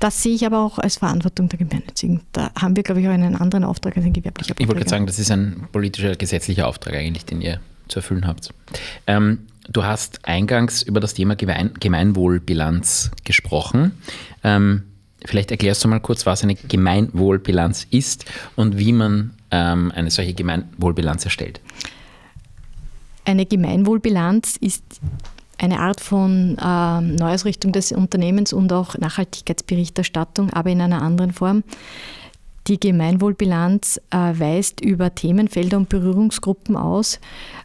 Das 0.00 0.22
sehe 0.22 0.34
ich 0.34 0.46
aber 0.46 0.60
auch 0.60 0.78
als 0.78 0.96
Verantwortung 0.96 1.50
der 1.50 1.58
Gemeinnützigen. 1.58 2.22
Da 2.32 2.50
haben 2.58 2.74
wir, 2.74 2.82
glaube 2.82 3.02
ich, 3.02 3.06
auch 3.06 3.12
einen 3.12 3.36
anderen 3.36 3.64
Auftrag 3.64 3.98
als 3.98 4.06
ein 4.06 4.14
gewerblicher 4.14 4.52
Auftrag. 4.52 4.60
Ich 4.60 4.66
wollte 4.66 4.78
gerade 4.78 4.90
sagen, 4.90 5.06
das 5.06 5.18
ist 5.18 5.30
ein 5.30 5.68
politischer, 5.70 6.16
gesetzlicher 6.16 6.66
Auftrag 6.66 6.94
eigentlich, 6.94 7.26
den 7.26 7.42
ihr 7.42 7.60
zu 7.88 7.98
erfüllen 7.98 8.26
habt. 8.26 8.48
Ähm, 9.06 9.40
Du 9.68 9.84
hast 9.84 10.24
eingangs 10.24 10.82
über 10.82 10.98
das 11.00 11.14
Thema 11.14 11.36
Gemeinwohlbilanz 11.36 13.10
gesprochen. 13.24 13.92
Ähm, 14.42 14.84
vielleicht 15.24 15.50
erklärst 15.50 15.84
du 15.84 15.88
mal 15.88 16.00
kurz, 16.00 16.24
was 16.24 16.42
eine 16.42 16.54
Gemeinwohlbilanz 16.54 17.86
ist 17.90 18.24
und 18.56 18.78
wie 18.78 18.92
man 18.92 19.34
ähm, 19.50 19.92
eine 19.94 20.10
solche 20.10 20.32
Gemeinwohlbilanz 20.32 21.24
erstellt. 21.24 21.60
Eine 23.26 23.44
Gemeinwohlbilanz 23.44 24.56
ist 24.56 25.00
eine 25.58 25.80
Art 25.80 26.00
von 26.00 26.56
äh, 26.56 27.00
Neuausrichtung 27.00 27.72
des 27.72 27.92
Unternehmens 27.92 28.54
und 28.54 28.72
auch 28.72 28.96
Nachhaltigkeitsberichterstattung, 28.96 30.50
aber 30.50 30.70
in 30.70 30.80
einer 30.80 31.02
anderen 31.02 31.32
Form. 31.32 31.62
Die 32.68 32.78
Gemeinwohlbilanz 32.78 33.98
äh, 34.10 34.16
weist 34.16 34.82
über 34.82 35.14
Themenfelder 35.14 35.78
und 35.78 35.88
Berührungsgruppen 35.88 36.76
aus, 36.76 37.18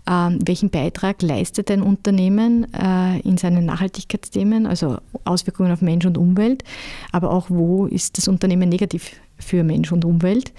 äh, 0.05 0.29
welchen 0.45 0.69
Beitrag 0.69 1.21
leistet 1.21 1.69
ein 1.71 1.81
Unternehmen 1.81 2.73
äh, 2.73 3.19
in 3.19 3.37
seinen 3.37 3.65
Nachhaltigkeitsthemen, 3.65 4.65
also 4.65 4.99
Auswirkungen 5.25 5.73
auf 5.73 5.81
Mensch 5.81 6.05
und 6.05 6.17
Umwelt, 6.17 6.63
aber 7.11 7.31
auch 7.31 7.49
wo 7.49 7.85
ist 7.85 8.17
das 8.17 8.29
Unternehmen 8.29 8.69
negativ 8.69 9.11
für 9.37 9.65
Mensch 9.65 9.91
und 9.91 10.05
Umwelt. 10.05 10.53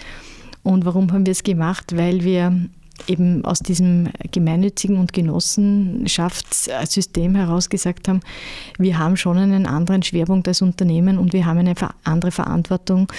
Und 0.62 0.85
warum 0.85 1.11
haben 1.11 1.24
wir 1.24 1.33
es 1.33 1.42
gemacht? 1.42 1.96
Weil 1.96 2.22
wir 2.22 2.68
eben 3.07 3.42
aus 3.44 3.59
diesem 3.61 4.09
gemeinnützigen 4.30 4.98
und 4.98 5.14
Genossenschaftssystem 5.14 7.35
heraus 7.35 7.70
gesagt 7.70 8.09
haben, 8.09 8.20
wir 8.78 8.98
haben 8.98 9.16
schon 9.16 9.38
einen 9.38 9.64
anderen 9.66 10.02
Schwerpunkt 10.02 10.48
als 10.48 10.61
Unternehmen 10.62 11.18
und 11.18 11.33
wir 11.33 11.46
haben 11.46 11.59
eine 11.59 11.74
andere 12.04 12.30
Verantwortung 12.30 13.11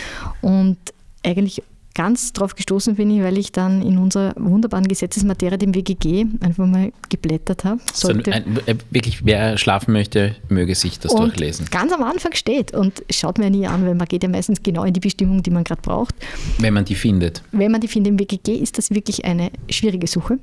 und 0.42 0.78
eigentlich 1.26 1.62
ganz 1.96 2.34
drauf 2.34 2.56
gestoßen 2.56 2.96
bin 2.96 3.10
ich, 3.10 3.24
weil 3.24 3.38
ich 3.38 3.52
dann 3.52 3.82
in 3.82 3.98
unserer 3.98 4.34
wunderbaren 4.38 4.88
Gesetzesmaterie, 4.88 5.58
dem 5.58 5.74
WGG, 5.74 6.26
einfach 6.42 6.68
mal 6.68 6.92
geblättert 7.10 7.64
habe. 7.64 7.80
Sollte. 7.92 8.32
So 8.32 8.32
ein, 8.32 8.58
äh, 8.68 8.76
wirklich, 8.92 9.26
wer 9.26 9.58
schlafen 9.58 9.94
möchte, 9.94 10.36
möge 10.50 10.76
sich 10.76 11.00
das 11.00 11.14
und 11.14 11.22
durchlesen. 11.22 11.66
Ganz 11.72 11.94
am 11.94 12.04
Anfang 12.04 12.34
steht 12.34 12.74
und 12.74 13.04
schaut 13.10 13.40
mir 13.40 13.50
nie 13.50 13.66
an, 13.66 13.86
weil 13.86 13.96
man 13.96 14.08
geht 14.08 14.24
ja 14.24 14.30
meistens 14.30 14.62
genau 14.62 14.84
in 14.84 14.94
die 14.94 15.00
Bestimmung, 15.00 15.42
die 15.42 15.50
man 15.50 15.64
gerade 15.64 15.82
braucht. 15.82 16.14
Wenn 16.60 16.74
man 16.74 16.86
die 16.86 16.96
findet. 16.96 17.42
Wenn 17.52 17.72
man 17.72 17.82
die 17.82 17.88
findet 17.88 18.12
im 18.12 18.20
WGG, 18.20 18.56
ist 18.56 18.78
das 18.78 18.92
wirklich 18.92 19.24
eine 19.24 19.50
schwierige 19.70 20.06
Suche. 20.06 20.38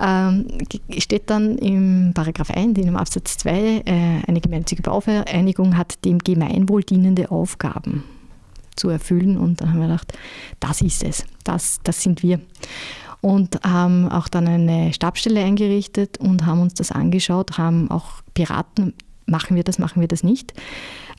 Ähm, 0.00 0.46
steht 0.96 1.28
dann 1.28 1.58
im 1.58 2.12
Paragraph 2.14 2.50
1, 2.50 2.78
in 2.78 2.86
dem 2.86 2.96
Absatz 2.96 3.36
2, 3.38 3.50
äh, 3.50 3.82
eine 4.26 4.40
gemeinnützige 4.40 4.82
Bauvereinigung 4.82 5.76
hat 5.76 6.02
dem 6.04 6.20
Gemeinwohl 6.20 6.84
dienende 6.84 7.30
Aufgaben 7.30 8.04
zu 8.80 8.88
erfüllen. 8.88 9.36
Und 9.36 9.60
dann 9.60 9.70
haben 9.70 9.80
wir 9.80 9.86
gedacht, 9.86 10.12
das 10.58 10.80
ist 10.80 11.04
es, 11.04 11.24
das, 11.44 11.80
das 11.84 12.02
sind 12.02 12.22
wir. 12.22 12.40
Und 13.20 13.60
haben 13.62 14.08
auch 14.08 14.28
dann 14.28 14.48
eine 14.48 14.92
Stabstelle 14.94 15.44
eingerichtet 15.44 16.18
und 16.18 16.46
haben 16.46 16.62
uns 16.62 16.74
das 16.74 16.90
angeschaut, 16.90 17.58
haben 17.58 17.90
auch 17.90 18.22
beraten, 18.32 18.94
machen 19.26 19.56
wir 19.56 19.62
das, 19.62 19.78
machen 19.78 20.00
wir 20.00 20.08
das 20.08 20.22
nicht. 20.22 20.54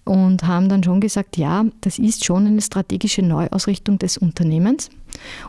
Und 0.04 0.48
haben 0.48 0.68
dann 0.68 0.84
schon 0.84 1.00
gesagt, 1.00 1.38
ja, 1.38 1.64
das 1.82 2.00
ist 2.00 2.26
schon 2.26 2.48
eine 2.48 2.62
strategische 2.62 3.22
Neuausrichtung 3.22 4.00
des 4.00 4.18
Unternehmens. 4.18 4.90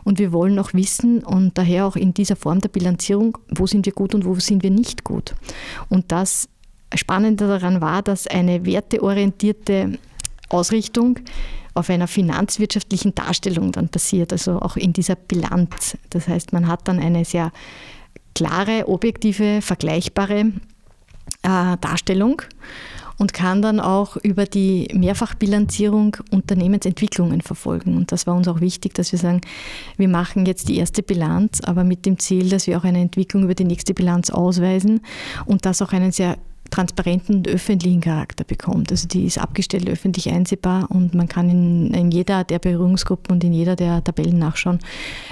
Und 0.03 0.19
wir 0.19 0.31
wollen 0.31 0.59
auch 0.59 0.75
wissen 0.75 1.23
und 1.23 1.57
daher 1.57 1.87
auch 1.87 1.95
in 1.95 2.13
dieser 2.13 2.35
Form 2.35 2.59
der 2.59 2.69
Bilanzierung, 2.69 3.39
wo 3.49 3.65
sind 3.65 3.87
wir 3.87 3.93
gut 3.93 4.13
und 4.13 4.25
wo 4.25 4.35
sind 4.35 4.61
wir 4.61 4.69
nicht 4.69 5.03
gut. 5.03 5.33
Und 5.89 6.11
das 6.11 6.49
Spannende 6.93 7.47
daran 7.47 7.81
war, 7.81 8.03
dass 8.03 8.27
eine 8.27 8.63
werteorientierte 8.63 9.97
Ausrichtung 10.49 11.19
auf 11.73 11.89
einer 11.89 12.07
finanzwirtschaftlichen 12.07 13.15
Darstellung 13.15 13.71
dann 13.71 13.89
passiert, 13.89 14.31
also 14.31 14.59
auch 14.59 14.77
in 14.77 14.93
dieser 14.93 15.15
Bilanz. 15.15 15.97
Das 16.09 16.27
heißt, 16.27 16.53
man 16.53 16.67
hat 16.67 16.87
dann 16.87 16.99
eine 16.99 17.25
sehr 17.25 17.51
klare, 18.35 18.87
objektive, 18.87 19.61
vergleichbare 19.61 20.51
äh, 21.43 21.77
Darstellung 21.81 22.41
und 23.17 23.33
kann 23.33 23.61
dann 23.61 23.79
auch 23.79 24.17
über 24.17 24.45
die 24.45 24.87
Mehrfachbilanzierung 24.93 26.17
Unternehmensentwicklungen 26.31 27.41
verfolgen. 27.41 27.95
Und 27.95 28.11
das 28.11 28.27
war 28.27 28.35
uns 28.35 28.47
auch 28.47 28.59
wichtig, 28.59 28.93
dass 28.95 29.11
wir 29.11 29.19
sagen, 29.19 29.41
wir 29.97 30.07
machen 30.07 30.45
jetzt 30.45 30.67
die 30.67 30.77
erste 30.77 31.03
Bilanz, 31.03 31.61
aber 31.61 31.83
mit 31.83 32.05
dem 32.05 32.19
Ziel, 32.19 32.49
dass 32.49 32.67
wir 32.67 32.77
auch 32.77 32.83
eine 32.83 32.99
Entwicklung 32.99 33.43
über 33.43 33.55
die 33.55 33.65
nächste 33.65 33.93
Bilanz 33.93 34.29
ausweisen 34.29 35.01
und 35.45 35.65
das 35.65 35.81
auch 35.81 35.93
einen 35.93 36.11
sehr 36.11 36.37
transparenten 36.73 37.35
und 37.35 37.47
öffentlichen 37.47 38.01
Charakter 38.01 38.43
bekommt. 38.43 38.91
Also 38.91 39.07
die 39.07 39.25
ist 39.25 39.37
abgestellt, 39.37 39.87
öffentlich 39.87 40.29
einsehbar 40.29 40.89
und 40.89 41.13
man 41.13 41.27
kann 41.27 41.49
in, 41.49 41.93
in 41.93 42.09
jeder 42.09 42.43
der 42.43 42.57
Berührungsgruppen 42.57 43.31
und 43.31 43.43
in 43.43 43.53
jeder 43.53 43.75
der 43.75 44.03
Tabellen 44.03 44.39
nachschauen, 44.39 44.79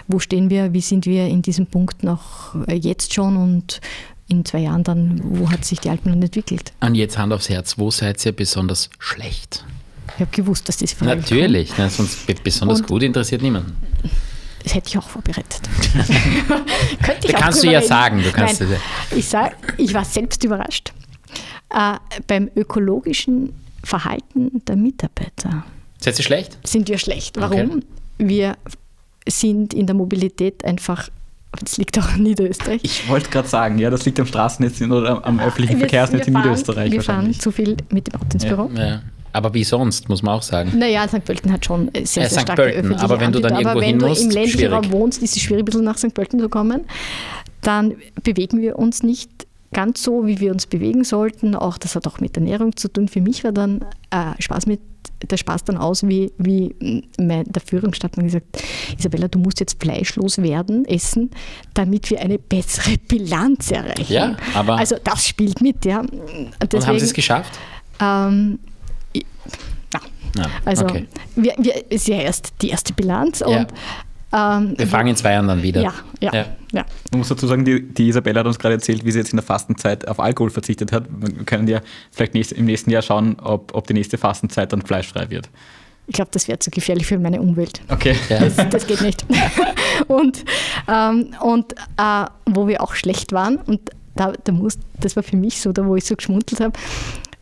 wo 0.07 0.19
stehen 0.19 0.51
wir, 0.51 0.73
wie 0.73 0.81
sind 0.81 1.07
wir 1.07 1.27
in 1.27 1.41
diesem 1.41 1.65
Punkt 1.65 2.03
noch 2.03 2.55
äh, 2.67 2.75
jetzt 2.75 3.15
schon 3.15 3.37
und 3.37 3.81
in 4.27 4.45
zwei 4.45 4.59
Jahren 4.59 4.83
dann, 4.83 5.19
wo 5.23 5.49
hat 5.49 5.65
sich 5.65 5.79
die 5.79 5.89
Alpenland 5.89 6.23
entwickelt. 6.23 6.73
Und 6.79 6.93
jetzt 6.93 7.17
Hand 7.17 7.33
aufs 7.33 7.49
Herz, 7.49 7.77
wo 7.77 7.89
seid 7.89 8.23
ihr 8.23 8.33
besonders 8.33 8.91
schlecht? 8.99 9.65
Ich 10.15 10.21
habe 10.21 10.31
gewusst, 10.31 10.69
dass 10.69 10.77
diese 10.77 10.95
Frage 10.95 11.21
Natürlich, 11.21 11.71
na, 11.77 11.89
sonst 11.89 12.27
besonders 12.43 12.81
und 12.81 12.87
gut 12.87 13.01
interessiert 13.01 13.41
niemanden. 13.41 13.75
Das 14.63 14.75
hätte 14.75 14.89
ich 14.89 14.97
auch 14.99 15.09
vorbereitet. 15.09 15.61
Könnte 17.03 17.27
ich 17.27 17.33
kannst 17.33 17.63
du 17.63 17.71
ja 17.71 17.81
sagen. 17.81 18.21
Du 18.21 18.31
kannst 18.31 18.61
Nein, 18.61 18.77
ich, 19.15 19.27
sag, 19.27 19.55
ich 19.77 19.91
war 19.93 20.05
selbst 20.05 20.43
überrascht. 20.43 20.93
Äh, 21.74 21.97
beim 22.28 22.49
ökologischen 22.55 23.53
Verhalten 23.84 24.61
der 24.67 24.76
Mitarbeiter. 24.76 25.65
Seid 25.99 26.17
ihr 26.19 26.26
schlecht? 26.26 26.57
Sind 26.67 26.89
wir 26.89 26.97
schlecht. 26.97 27.39
Warum? 27.39 27.59
Okay. 27.59 27.82
Wir 28.17 28.57
sind 29.28 29.74
in 29.74 29.86
der 29.86 29.95
Mobilität 29.95 30.65
einfach 30.65 31.09
das 31.59 31.78
liegt 31.78 31.99
auch 31.99 32.15
in 32.15 32.24
Niederösterreich. 32.24 32.80
Ich 32.82 33.09
wollte 33.09 33.30
gerade 33.30 33.47
sagen, 33.47 33.78
ja, 33.78 33.89
das 33.89 34.05
liegt 34.05 34.17
am 34.22 34.26
Straßennetz 34.26 34.82
oder 34.82 35.26
am 35.26 35.39
öffentlichen 35.39 35.74
wir, 35.74 35.80
Verkehrsnetz 35.80 36.22
wir 36.22 36.28
in 36.28 36.34
Niederösterreich. 36.36 36.91
Wir 36.91 37.01
fahren 37.01 37.34
zu 37.34 37.51
viel 37.51 37.76
mit 37.89 38.07
dem 38.07 38.15
Auto 38.15 38.28
ins 38.34 38.45
Büro. 38.45 38.72
Ja, 38.74 38.86
ja. 38.86 39.01
Aber 39.34 39.53
wie 39.53 39.63
sonst, 39.63 40.09
muss 40.09 40.24
man 40.24 40.36
auch 40.36 40.41
sagen. 40.41 40.78
Naja, 40.78 41.07
St. 41.07 41.24
Pölten 41.24 41.51
hat 41.51 41.65
schon 41.65 41.89
sehr, 41.93 42.30
sehr 42.30 42.30
starke 42.30 42.53
Pölten, 42.53 42.80
öffentliche 42.80 43.03
Aber 43.03 43.19
wenn 43.19 43.32
du 43.32 43.39
dann 43.39 43.55
irgendwo 43.55 43.82
hin 43.82 43.97
musst, 43.97 44.24
wenn 44.24 44.30
du 44.30 44.36
im 44.36 44.43
ländlichen 44.43 44.74
Raum 44.74 44.91
wohnst, 44.91 45.22
ist 45.22 45.36
es 45.36 45.41
schwierig, 45.41 45.63
ein 45.63 45.65
bisschen 45.65 45.84
nach 45.84 45.97
St. 45.97 46.13
Pölten 46.13 46.39
zu 46.39 46.49
kommen. 46.49 46.86
Dann 47.61 47.95
bewegen 48.24 48.61
wir 48.61 48.80
uns 48.80 49.03
nicht 49.03 49.30
ganz 49.74 50.03
so, 50.03 50.26
wie 50.28 50.39
wir 50.39 50.51
uns 50.51 50.67
bewegen 50.67 51.03
sollten. 51.03 51.55
Auch 51.55 51.78
das 51.78 51.95
hat 51.95 52.07
auch 52.07 52.19
mit 52.19 52.36
Ernährung 52.36 52.76
zu 52.76 52.88
tun. 52.88 53.07
Für 53.07 53.22
mich 53.22 53.43
war 53.43 53.51
dann 53.51 53.86
äh, 54.09 54.39
Spaß 54.39 54.65
mit 54.65 54.82
der 55.30 55.38
Spaß 55.38 55.63
dann 55.65 55.78
aus, 55.78 56.07
wie, 56.07 56.32
wie 56.38 57.03
mein, 57.19 57.45
der 57.45 57.61
Führungsstadt 57.61 58.13
gesagt, 58.13 58.63
Isabella, 58.97 59.28
du 59.28 59.39
musst 59.39 59.59
jetzt 59.59 59.82
fleischlos 59.82 60.39
werden, 60.39 60.86
essen, 60.86 61.30
damit 61.74 62.09
wir 62.09 62.19
eine 62.22 62.39
bessere 62.39 62.97
Bilanz 62.97 63.72
erreichen. 63.72 64.11
Ja, 64.11 64.38
aber 64.53 64.78
also 64.78 64.95
das 65.03 65.28
spielt 65.28 65.61
mit, 65.61 65.86
ja. 65.86 66.01
Deswegen, 66.01 66.51
und 66.76 66.88
haben 66.88 66.99
Sie 66.99 67.05
es 67.05 67.13
geschafft? 67.13 67.57
Ähm, 67.99 68.59
ja. 70.36 70.45
also 70.65 70.86
okay. 70.86 71.07
wir, 71.36 71.53
wir, 71.59 71.91
ist 71.91 72.07
ja 72.07 72.17
erst 72.17 72.53
die 72.61 72.69
erste 72.69 72.93
Bilanz 72.93 73.41
und 73.41 73.67
ähm, 74.34 74.73
wir 74.77 74.88
fangen 74.88 75.09
in 75.09 75.15
zwei 75.15 75.34
Jahren 75.34 75.47
dann 75.47 75.61
wieder. 75.61 75.82
Ja, 75.82 75.93
ja, 76.19 76.34
ja. 76.34 76.45
ja. 76.71 76.86
Man 77.11 77.19
muss 77.19 77.27
dazu 77.27 77.47
sagen, 77.47 77.65
die, 77.65 77.82
die, 77.82 78.09
Isabella 78.09 78.39
hat 78.39 78.47
uns 78.47 78.59
gerade 78.59 78.75
erzählt, 78.75 79.03
wie 79.05 79.11
sie 79.11 79.19
jetzt 79.19 79.32
in 79.32 79.38
der 79.38 79.43
Fastenzeit 79.43 80.07
auf 80.07 80.19
Alkohol 80.19 80.49
verzichtet 80.49 80.91
hat. 80.91 81.05
Wir 81.09 81.43
können 81.43 81.67
ja 81.67 81.82
vielleicht 82.11 82.34
nächst, 82.34 82.53
im 82.53 82.65
nächsten 82.65 82.91
Jahr 82.91 83.01
schauen, 83.01 83.38
ob, 83.41 83.75
ob 83.75 83.88
die 83.88 83.93
nächste 83.93 84.17
Fastenzeit 84.17 84.71
dann 84.71 84.82
fleischfrei 84.82 85.29
wird. 85.29 85.49
Ich 86.07 86.15
glaube, 86.15 86.32
das 86.34 86.47
wäre 86.47 86.59
zu 86.59 86.71
gefährlich 86.71 87.07
für 87.07 87.19
meine 87.19 87.41
Umwelt. 87.41 87.82
Okay. 87.89 88.15
Das, 88.27 88.55
das 88.69 88.88
geht 88.88 89.01
nicht. 89.01 89.25
und 90.07 90.43
ähm, 90.88 91.34
und 91.41 91.73
äh, 91.97 92.25
wo 92.45 92.67
wir 92.67 92.82
auch 92.82 92.95
schlecht 92.95 93.32
waren, 93.32 93.57
und 93.57 93.91
da, 94.15 94.34
da 94.43 94.51
muss, 94.51 94.77
das 94.99 95.15
war 95.15 95.23
für 95.23 95.38
mich 95.38 95.61
so, 95.61 95.71
da 95.71 95.86
wo 95.86 95.95
ich 95.95 96.05
so 96.05 96.15
geschmunzelt 96.15 96.59
habe, 96.61 96.73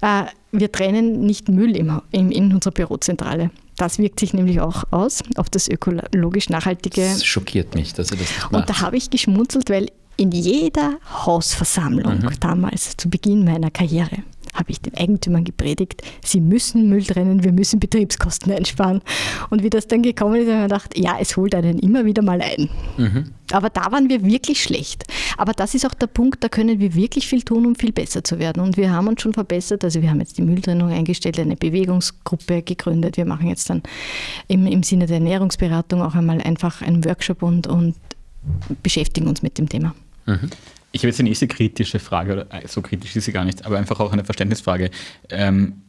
äh, 0.01 0.29
wir 0.51 0.71
trennen 0.71 1.21
nicht 1.21 1.49
Müll 1.49 1.75
im, 1.75 2.01
in, 2.11 2.31
in 2.31 2.53
unserer 2.53 2.73
Bürozentrale. 2.73 3.51
Das 3.79 3.97
wirkt 3.97 4.19
sich 4.19 4.33
nämlich 4.33 4.59
auch 4.59 4.83
aus 4.91 5.23
auf 5.37 5.49
das 5.49 5.69
ökologisch 5.69 6.49
nachhaltige. 6.49 7.01
Das 7.01 7.25
schockiert 7.25 7.75
mich, 7.75 7.93
dass 7.93 8.11
ihr 8.11 8.17
das 8.17 8.27
nicht 8.27 8.51
macht. 8.51 8.53
Und 8.53 8.69
da 8.69 8.81
habe 8.81 8.97
ich 8.97 9.09
geschmunzelt, 9.09 9.69
weil 9.69 9.87
in 10.17 10.31
jeder 10.31 10.97
Hausversammlung 11.25 12.19
mhm. 12.19 12.39
damals, 12.41 12.97
zu 12.97 13.09
Beginn 13.09 13.45
meiner 13.45 13.71
Karriere, 13.71 14.17
habe 14.53 14.71
ich 14.71 14.81
den 14.81 14.95
Eigentümern 14.95 15.43
gepredigt, 15.43 16.01
sie 16.23 16.41
müssen 16.41 16.89
Müll 16.89 17.03
trennen, 17.03 17.43
wir 17.43 17.51
müssen 17.51 17.79
Betriebskosten 17.79 18.51
einsparen. 18.51 19.01
Und 19.49 19.63
wie 19.63 19.69
das 19.69 19.87
dann 19.87 20.01
gekommen 20.01 20.35
ist, 20.35 20.47
habe 20.47 20.51
ich 20.51 20.57
mir 20.57 20.63
gedacht, 20.63 20.97
ja, 20.97 21.17
es 21.19 21.37
holt 21.37 21.55
einen 21.55 21.79
immer 21.79 22.05
wieder 22.05 22.21
mal 22.21 22.41
ein. 22.41 22.69
Mhm. 22.97 23.31
Aber 23.51 23.69
da 23.69 23.91
waren 23.91 24.09
wir 24.09 24.23
wirklich 24.23 24.61
schlecht. 24.61 25.05
Aber 25.37 25.53
das 25.53 25.73
ist 25.73 25.85
auch 25.85 25.93
der 25.93 26.07
Punkt, 26.07 26.43
da 26.43 26.49
können 26.49 26.79
wir 26.79 26.93
wirklich 26.93 27.27
viel 27.27 27.41
tun, 27.41 27.65
um 27.65 27.75
viel 27.75 27.91
besser 27.91 28.23
zu 28.23 28.39
werden. 28.39 28.61
Und 28.61 28.77
wir 28.77 28.91
haben 28.91 29.07
uns 29.07 29.21
schon 29.21 29.33
verbessert. 29.33 29.83
Also 29.83 30.01
wir 30.01 30.09
haben 30.09 30.19
jetzt 30.19 30.37
die 30.37 30.41
Mülltrennung 30.41 30.89
eingestellt, 30.91 31.39
eine 31.39 31.55
Bewegungsgruppe 31.55 32.61
gegründet. 32.61 33.17
Wir 33.17 33.25
machen 33.25 33.47
jetzt 33.47 33.69
dann 33.69 33.81
im, 34.47 34.67
im 34.67 34.83
Sinne 34.83 35.07
der 35.07 35.17
Ernährungsberatung 35.17 36.01
auch 36.01 36.15
einmal 36.15 36.41
einfach 36.41 36.81
einen 36.81 37.03
Workshop 37.05 37.41
und, 37.41 37.67
und 37.67 37.95
beschäftigen 38.83 39.27
uns 39.27 39.41
mit 39.41 39.57
dem 39.57 39.67
Thema. 39.67 39.95
Mhm. 40.25 40.49
Ich 40.91 41.01
habe 41.01 41.09
jetzt 41.09 41.19
eine 41.19 41.29
nächste 41.29 41.47
kritische 41.47 41.99
Frage, 41.99 42.33
oder 42.33 42.53
äh, 42.53 42.67
so 42.67 42.81
kritisch 42.81 43.15
ist 43.15 43.25
sie 43.25 43.31
gar 43.31 43.45
nicht, 43.45 43.65
aber 43.65 43.77
einfach 43.77 43.99
auch 43.99 44.11
eine 44.11 44.25
Verständnisfrage. 44.25 44.89
Ähm, 45.29 45.81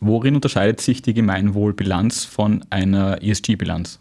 worin 0.00 0.34
unterscheidet 0.34 0.80
sich 0.80 1.02
die 1.02 1.14
Gemeinwohlbilanz 1.14 2.24
von 2.24 2.64
einer 2.70 3.22
ESG-Bilanz? 3.22 4.00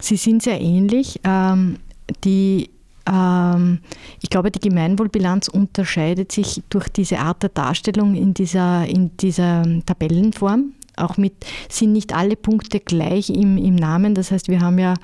Sie 0.00 0.16
sind 0.16 0.42
sehr 0.42 0.60
ähnlich. 0.60 1.20
Ähm, 1.24 1.78
die, 2.24 2.70
ähm, 3.06 3.80
ich 4.22 4.30
glaube, 4.30 4.50
die 4.50 4.60
Gemeinwohlbilanz 4.60 5.48
unterscheidet 5.48 6.32
sich 6.32 6.62
durch 6.70 6.88
diese 6.88 7.18
Art 7.18 7.42
der 7.42 7.50
Darstellung 7.50 8.14
in 8.14 8.32
dieser, 8.32 8.86
in 8.86 9.16
dieser 9.16 9.64
Tabellenform. 9.84 10.72
Auch 10.96 11.16
mit 11.16 11.34
sind 11.68 11.92
nicht 11.92 12.14
alle 12.14 12.36
Punkte 12.36 12.80
gleich 12.80 13.30
im, 13.30 13.56
im 13.56 13.76
Namen. 13.76 14.14
Das 14.14 14.30
heißt, 14.30 14.48
wir 14.48 14.60
haben 14.60 14.78
ja 14.78 14.94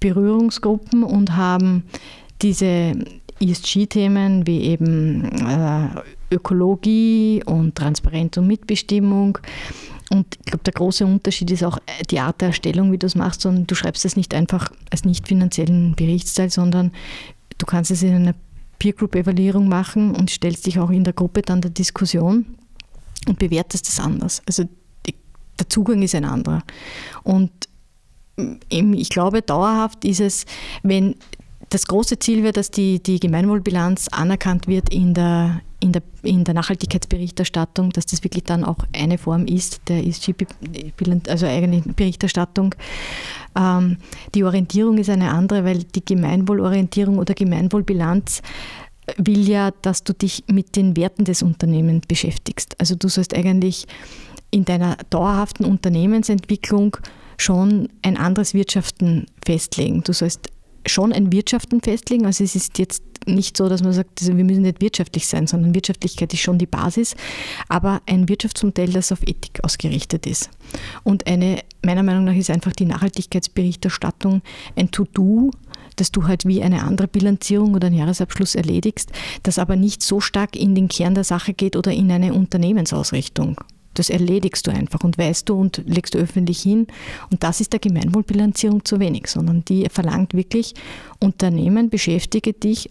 Berührungsgruppen 0.00 1.02
und 1.02 1.36
haben 1.36 1.84
diese 2.42 2.94
ESG-Themen 3.40 4.46
wie 4.46 4.62
eben 4.62 5.24
äh, 5.46 5.88
Ökologie 6.34 7.42
und 7.44 7.74
Transparenz 7.74 8.36
und 8.36 8.46
Mitbestimmung. 8.46 9.38
Und 10.10 10.26
ich 10.38 10.46
glaube, 10.46 10.64
der 10.64 10.72
große 10.72 11.06
Unterschied 11.06 11.50
ist 11.50 11.64
auch 11.64 11.78
die 12.10 12.20
Art 12.20 12.40
der 12.40 12.48
Erstellung, 12.48 12.92
wie 12.92 12.98
du 12.98 13.06
es 13.06 13.14
machst. 13.14 13.46
Und 13.46 13.70
du 13.70 13.74
schreibst 13.74 14.04
es 14.04 14.16
nicht 14.16 14.34
einfach 14.34 14.70
als 14.90 15.04
nicht 15.04 15.28
finanziellen 15.28 15.94
Berichtsteil, 15.94 16.50
sondern 16.50 16.92
du 17.58 17.66
kannst 17.66 17.90
es 17.90 18.02
in 18.02 18.14
einer 18.14 18.34
Peer 18.78 18.92
Group 18.92 19.14
Evaluierung 19.14 19.68
machen 19.68 20.14
und 20.14 20.30
stellst 20.30 20.66
dich 20.66 20.78
auch 20.78 20.90
in 20.90 21.04
der 21.04 21.12
Gruppe 21.12 21.42
dann 21.42 21.60
der 21.60 21.70
Diskussion 21.70 22.46
und 23.28 23.38
bewertest 23.38 23.88
es 23.88 24.00
anders. 24.00 24.42
Also 24.46 24.64
die, 25.06 25.14
der 25.58 25.68
Zugang 25.68 26.02
ist 26.02 26.14
ein 26.14 26.24
anderer. 26.24 26.62
Und 27.22 27.50
ich 28.70 29.10
glaube, 29.10 29.42
dauerhaft 29.42 30.04
ist 30.04 30.20
es, 30.20 30.46
wenn 30.82 31.14
das 31.70 31.86
große 31.86 32.18
Ziel 32.18 32.42
wäre, 32.42 32.52
dass 32.52 32.70
die, 32.70 33.00
die 33.02 33.20
Gemeinwohlbilanz 33.20 34.08
anerkannt 34.08 34.66
wird 34.66 34.92
in 34.92 35.14
der, 35.14 35.60
in, 35.78 35.92
der, 35.92 36.02
in 36.22 36.42
der 36.44 36.54
Nachhaltigkeitsberichterstattung, 36.54 37.90
dass 37.90 38.06
das 38.06 38.24
wirklich 38.24 38.44
dann 38.44 38.64
auch 38.64 38.78
eine 38.92 39.18
Form 39.18 39.46
ist 39.46 39.80
der 39.88 40.04
ESG, 40.04 40.34
also 41.28 41.46
eigene 41.46 41.80
Berichterstattung. 41.80 42.74
Ähm, 43.56 43.98
die 44.34 44.42
Orientierung 44.42 44.98
ist 44.98 45.10
eine 45.10 45.30
andere, 45.30 45.64
weil 45.64 45.84
die 45.84 46.04
Gemeinwohlorientierung 46.04 47.18
oder 47.18 47.34
Gemeinwohlbilanz 47.34 48.42
will 49.16 49.48
ja, 49.48 49.70
dass 49.82 50.02
du 50.02 50.12
dich 50.12 50.44
mit 50.48 50.76
den 50.76 50.96
Werten 50.96 51.24
des 51.24 51.42
Unternehmens 51.42 52.06
beschäftigst. 52.06 52.78
Also 52.78 52.96
du 52.96 53.08
sollst 53.08 53.34
eigentlich 53.34 53.86
in 54.50 54.64
deiner 54.64 54.96
dauerhaften 55.10 55.64
Unternehmensentwicklung 55.64 56.96
schon 57.36 57.88
ein 58.02 58.16
anderes 58.16 58.54
Wirtschaften 58.54 59.26
festlegen. 59.44 60.02
Du 60.02 60.12
sollst 60.12 60.50
schon 60.86 61.12
ein 61.12 61.32
Wirtschaften 61.32 61.80
festlegen. 61.80 62.26
Also 62.26 62.44
es 62.44 62.54
ist 62.54 62.78
jetzt 62.78 63.02
nicht 63.26 63.56
so, 63.56 63.68
dass 63.68 63.82
man 63.82 63.92
sagt, 63.92 64.20
also 64.20 64.36
wir 64.36 64.44
müssen 64.44 64.62
nicht 64.62 64.80
wirtschaftlich 64.80 65.26
sein, 65.26 65.46
sondern 65.46 65.74
Wirtschaftlichkeit 65.74 66.32
ist 66.32 66.40
schon 66.40 66.58
die 66.58 66.66
Basis, 66.66 67.14
aber 67.68 68.00
ein 68.06 68.28
Wirtschaftsmodell, 68.28 68.92
das 68.92 69.12
auf 69.12 69.22
Ethik 69.22 69.62
ausgerichtet 69.62 70.26
ist. 70.26 70.50
Und 71.04 71.26
eine, 71.26 71.62
meiner 71.82 72.02
Meinung 72.02 72.24
nach 72.24 72.34
ist 72.34 72.50
einfach 72.50 72.72
die 72.72 72.86
Nachhaltigkeitsberichterstattung 72.86 74.42
ein 74.76 74.90
To-Do, 74.90 75.50
dass 75.96 76.12
du 76.12 76.26
halt 76.26 76.46
wie 76.46 76.62
eine 76.62 76.82
andere 76.84 77.08
Bilanzierung 77.08 77.74
oder 77.74 77.88
einen 77.88 77.96
Jahresabschluss 77.96 78.54
erledigst, 78.54 79.10
das 79.42 79.58
aber 79.58 79.76
nicht 79.76 80.02
so 80.02 80.20
stark 80.20 80.56
in 80.56 80.74
den 80.74 80.88
Kern 80.88 81.14
der 81.14 81.24
Sache 81.24 81.52
geht 81.52 81.76
oder 81.76 81.92
in 81.92 82.10
eine 82.10 82.32
Unternehmensausrichtung. 82.32 83.56
Das 83.94 84.10
erledigst 84.10 84.66
du 84.66 84.70
einfach 84.70 85.00
und 85.00 85.18
weißt 85.18 85.48
du 85.48 85.54
und 85.54 85.82
legst 85.86 86.14
du 86.14 86.18
öffentlich 86.18 86.62
hin. 86.62 86.86
Und 87.30 87.42
das 87.42 87.60
ist 87.60 87.72
der 87.72 87.80
Gemeinwohlbilanzierung 87.80 88.84
zu 88.84 89.00
wenig, 89.00 89.26
sondern 89.26 89.64
die 89.64 89.88
verlangt 89.90 90.34
wirklich, 90.34 90.74
Unternehmen, 91.18 91.90
beschäftige 91.90 92.52
dich, 92.52 92.90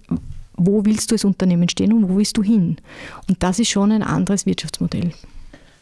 wo 0.56 0.86
willst 0.86 1.12
du 1.12 1.16
als 1.16 1.24
Unternehmen 1.24 1.70
stehen 1.70 1.94
und 1.94 2.10
wo 2.10 2.18
willst 2.18 2.38
du 2.38 2.44
hin? 2.44 2.78
Und 3.28 3.42
das 3.42 3.60
ist 3.60 3.70
schon 3.70 3.92
ein 3.92 4.04
anderes 4.04 4.46
Wirtschaftsmodell. 4.46 5.14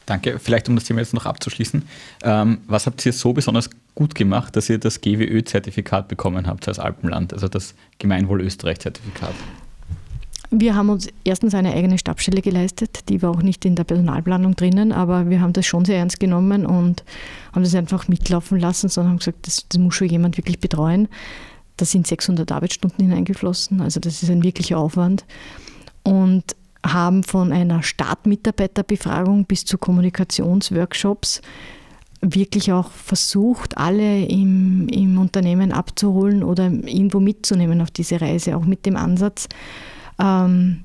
Danke. 0.05 0.39
Vielleicht 0.39 0.70
um 0.70 0.76
das 0.76 0.86
Thema 0.86 1.01
jetzt 1.01 1.13
noch 1.13 1.26
abzuschließen. 1.26 1.84
Ähm, 2.24 2.59
was 2.68 2.86
habt 2.86 3.05
ihr 3.05 3.11
so 3.11 3.34
besonders 3.34 3.70
gut 3.93 4.15
gemacht, 4.15 4.55
dass 4.55 4.70
ihr 4.70 4.78
das 4.78 5.01
GWÖ-Zertifikat 5.01 6.07
bekommen 6.07 6.47
habt 6.47 6.68
als 6.68 6.80
Alpenland, 6.80 7.34
also 7.34 7.49
das 7.49 7.76
Gemeinwohl 7.99 8.41
Österreich-Zertifikat? 8.41 9.34
Wir 10.50 10.76
haben 10.76 10.89
uns 10.89 11.10
erstens 11.26 11.54
eine 11.54 11.74
eigene 11.74 11.98
Stabsstelle 11.98 12.41
geleistet, 12.41 13.10
die 13.10 13.22
war 13.22 13.32
auch 13.32 13.41
nicht 13.41 13.66
in 13.66 13.76
der 13.76 13.84
Personalplanung 13.84 14.56
drinnen, 14.56 14.93
aber 14.93 15.30
wir 15.30 15.41
haben 15.41 15.52
das 15.52 15.66
schon 15.66 15.84
sehr 15.84 15.98
ernst 15.98 16.22
genommen 16.22 16.66
und 16.66 17.04
haben 17.52 17.64
das 17.64 17.76
einfach 17.76 18.08
mitlaufen 18.08 18.58
lassen, 18.58 18.88
sondern 18.88 19.12
haben 19.12 19.20
gesagt, 19.20 19.45
das, 19.45 19.66
das 19.68 19.80
muss 19.80 19.95
schon 19.95 20.08
jemand 20.08 20.38
wirklich 20.38 20.60
betreuen. 20.60 21.10
Da 21.76 21.86
sind 21.86 22.08
600 22.08 22.50
Arbeitsstunden 22.52 23.06
hineingeflossen, 23.06 23.82
also 23.82 24.00
das 24.00 24.24
ist 24.24 24.30
ein 24.30 24.43
wirklicher 24.43 24.78
Aufwand. 24.78 25.26
Und 26.04 26.56
haben 26.86 27.24
von 27.24 27.52
einer 27.52 27.84
Startmitarbeiterbefragung 27.84 29.45
bis 29.45 29.66
zu 29.66 29.78
Kommunikationsworkshops 29.78 31.41
wirklich 32.22 32.72
auch 32.72 32.91
versucht, 32.91 33.78
alle 33.78 34.26
im, 34.26 34.88
im 34.89 35.18
Unternehmen 35.18 35.72
abzuholen 35.72 36.43
oder 36.43 36.66
irgendwo 36.66 37.20
mitzunehmen 37.20 37.82
auf 37.82 37.91
diese 37.91 38.22
Reise, 38.22 38.56
auch 38.56 38.66
mit 38.66 38.86
dem 38.86 38.95
Ansatz, 38.95 39.48
ähm, 40.20 40.84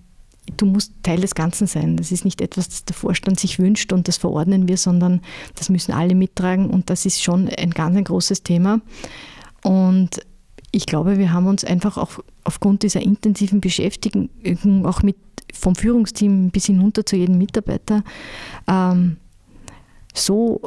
du 0.57 0.67
musst 0.67 0.93
Teil 1.03 1.21
des 1.21 1.35
Ganzen 1.35 1.67
sein. 1.67 1.97
Das 1.97 2.13
ist 2.13 2.25
nicht 2.25 2.41
etwas, 2.41 2.69
das 2.69 2.85
der 2.85 2.95
Vorstand 2.95 3.39
sich 3.39 3.59
wünscht 3.59 3.93
und 3.93 4.09
das 4.09 4.17
verordnen 4.17 4.69
wir, 4.69 4.77
sondern 4.77 5.21
das 5.55 5.69
müssen 5.69 5.93
alle 5.93 6.15
mittragen 6.15 6.71
und 6.71 6.91
das 6.91 7.07
ist 7.07 7.23
schon 7.23 7.49
ein 7.49 7.71
ganz 7.71 7.97
ein 7.97 8.05
großes 8.05 8.43
Thema. 8.43 8.81
Und 9.63 10.21
ich 10.73 10.87
glaube, 10.87 11.19
wir 11.19 11.33
haben 11.33 11.47
uns 11.47 11.65
einfach 11.65 11.97
auch 11.97 12.19
aufgrund 12.45 12.83
dieser 12.83 13.03
intensiven 13.03 13.61
Beschäftigung, 13.61 14.31
auch 14.85 15.03
mit 15.03 15.17
vom 15.53 15.75
Führungsteam 15.75 16.51
bis 16.51 16.67
hinunter 16.67 17.05
zu 17.05 17.17
jedem 17.17 17.37
Mitarbeiter, 17.37 18.03
ähm, 18.67 19.19
so, 20.15 20.61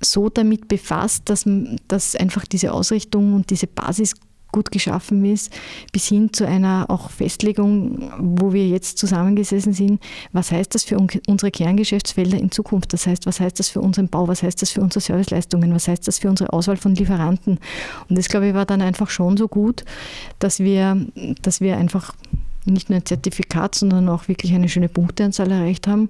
so 0.00 0.28
damit 0.28 0.68
befasst, 0.68 1.28
dass, 1.30 1.48
dass 1.88 2.14
einfach 2.16 2.44
diese 2.44 2.72
Ausrichtung 2.72 3.34
und 3.34 3.50
diese 3.50 3.66
Basis 3.66 4.14
gut 4.52 4.70
geschaffen 4.70 5.24
ist, 5.24 5.52
bis 5.92 6.06
hin 6.06 6.32
zu 6.32 6.46
einer 6.46 6.86
auch 6.88 7.10
Festlegung, 7.10 8.12
wo 8.18 8.52
wir 8.52 8.68
jetzt 8.68 8.98
zusammengesessen 8.98 9.72
sind, 9.72 10.00
was 10.32 10.52
heißt 10.52 10.74
das 10.74 10.84
für 10.84 10.98
unsere 10.98 11.50
Kerngeschäftsfelder 11.50 12.38
in 12.38 12.50
Zukunft? 12.50 12.92
Das 12.92 13.06
heißt, 13.06 13.26
was 13.26 13.40
heißt 13.40 13.58
das 13.58 13.70
für 13.70 13.80
unseren 13.80 14.08
Bau? 14.08 14.28
Was 14.28 14.42
heißt 14.42 14.60
das 14.62 14.70
für 14.70 14.80
unsere 14.80 15.00
Serviceleistungen? 15.00 15.74
Was 15.74 15.88
heißt 15.88 16.06
das 16.06 16.18
für 16.18 16.28
unsere 16.28 16.52
Auswahl 16.52 16.76
von 16.76 16.94
Lieferanten? 16.94 17.58
Und 18.08 18.18
das, 18.18 18.28
glaube 18.28 18.48
ich, 18.48 18.54
war 18.54 18.66
dann 18.66 18.82
einfach 18.82 19.10
schon 19.10 19.36
so 19.36 19.48
gut, 19.48 19.84
dass 20.38 20.60
wir, 20.60 21.04
dass 21.42 21.60
wir 21.60 21.76
einfach 21.76 22.14
nicht 22.64 22.90
nur 22.90 22.98
ein 22.98 23.06
Zertifikat, 23.06 23.74
sondern 23.74 24.08
auch 24.08 24.28
wirklich 24.28 24.54
eine 24.54 24.68
schöne 24.68 24.88
Punkteanzahl 24.88 25.50
erreicht 25.50 25.88
haben 25.88 26.08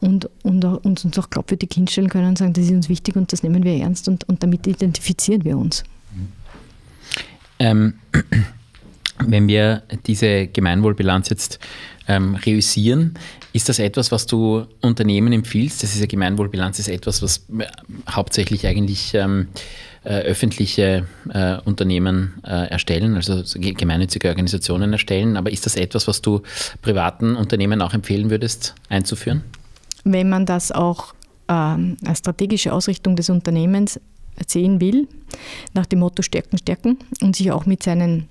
und, 0.00 0.28
und 0.42 0.64
uns, 0.64 1.04
uns 1.04 1.18
auch 1.18 1.30
glaubwürdig 1.30 1.70
hinstellen 1.74 2.10
können 2.10 2.28
und 2.28 2.38
sagen, 2.38 2.52
das 2.52 2.64
ist 2.64 2.72
uns 2.72 2.88
wichtig 2.88 3.16
und 3.16 3.32
das 3.32 3.42
nehmen 3.42 3.64
wir 3.64 3.74
ernst 3.76 4.08
und, 4.08 4.28
und 4.28 4.42
damit 4.42 4.66
identifizieren 4.66 5.44
wir 5.44 5.56
uns. 5.56 5.84
Ähm, 7.58 7.94
wenn 9.26 9.48
wir 9.48 9.82
diese 10.06 10.46
Gemeinwohlbilanz 10.46 11.30
jetzt 11.30 11.58
ähm, 12.08 12.34
reüssieren, 12.34 13.14
ist 13.52 13.68
das 13.68 13.78
etwas, 13.78 14.12
was 14.12 14.26
du 14.26 14.66
Unternehmen 14.82 15.32
empfiehlst? 15.32 15.82
Das 15.82 15.94
ist 15.94 16.00
ja 16.00 16.06
Gemeinwohlbilanz 16.06 16.78
ist 16.78 16.88
etwas, 16.88 17.22
was 17.22 17.46
äh, 17.58 17.64
hauptsächlich 18.10 18.66
eigentlich 18.66 19.14
ähm, 19.14 19.48
äh, 20.04 20.20
öffentliche 20.20 21.06
äh, 21.30 21.56
Unternehmen 21.64 22.34
äh, 22.44 22.68
erstellen, 22.68 23.16
also 23.16 23.42
gemeinnützige 23.58 24.28
Organisationen 24.28 24.92
erstellen. 24.92 25.36
Aber 25.36 25.50
ist 25.50 25.66
das 25.66 25.74
etwas, 25.74 26.06
was 26.06 26.22
du 26.22 26.42
privaten 26.82 27.34
Unternehmen 27.34 27.82
auch 27.82 27.92
empfehlen 27.92 28.30
würdest, 28.30 28.74
einzuführen? 28.88 29.42
Wenn 30.04 30.28
man 30.28 30.46
das 30.46 30.70
auch 30.70 31.12
ähm, 31.48 31.96
als 32.04 32.20
strategische 32.20 32.72
Ausrichtung 32.72 33.16
des 33.16 33.30
Unternehmens 33.30 33.98
sehen 34.46 34.80
will, 34.80 35.08
nach 35.74 35.86
dem 35.86 36.00
Motto 36.00 36.22
Stärken, 36.22 36.58
Stärken 36.58 36.98
und 37.22 37.36
sich 37.36 37.50
auch 37.50 37.66
mit 37.66 37.82
seinen 37.82 38.28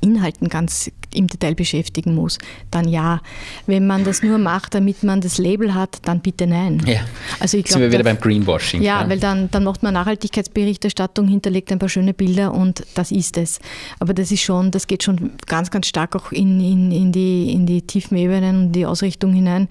Inhalten 0.00 0.48
ganz 0.48 0.90
im 1.14 1.28
Detail 1.28 1.54
beschäftigen 1.54 2.14
muss, 2.14 2.38
dann 2.70 2.88
ja. 2.88 3.20
Wenn 3.66 3.86
man 3.86 4.04
das 4.04 4.22
nur 4.22 4.38
macht, 4.38 4.74
damit 4.74 5.02
man 5.02 5.20
das 5.20 5.38
Label 5.38 5.74
hat, 5.74 5.98
dann 6.02 6.20
bitte 6.20 6.46
nein. 6.46 6.82
Ja. 6.86 7.00
Also 7.40 7.56
ich 7.56 7.64
glaub, 7.64 7.74
Sind 7.74 7.82
wir 7.82 7.92
wieder 7.92 8.04
beim 8.04 8.18
Greenwashing. 8.18 8.82
Ja, 8.82 9.02
ja, 9.02 9.08
weil 9.08 9.18
dann, 9.18 9.50
dann 9.50 9.64
macht 9.64 9.82
man 9.82 9.94
Nachhaltigkeitsberichterstattung, 9.94 11.28
hinterlegt 11.28 11.72
ein 11.72 11.78
paar 11.78 11.88
schöne 11.88 12.12
Bilder 12.12 12.52
und 12.52 12.84
das 12.94 13.12
ist 13.12 13.38
es. 13.38 13.60
Aber 14.00 14.12
das 14.12 14.30
ist 14.30 14.42
schon, 14.42 14.70
das 14.70 14.86
geht 14.86 15.02
schon 15.02 15.32
ganz, 15.46 15.70
ganz 15.70 15.86
stark 15.86 16.16
auch 16.16 16.32
in, 16.32 16.60
in, 16.60 16.90
in, 16.90 17.12
die, 17.12 17.52
in 17.52 17.64
die 17.66 17.82
tiefen 17.82 18.16
Ebenen 18.16 18.66
und 18.66 18.72
die 18.72 18.86
Ausrichtung 18.86 19.32
hinein. 19.32 19.68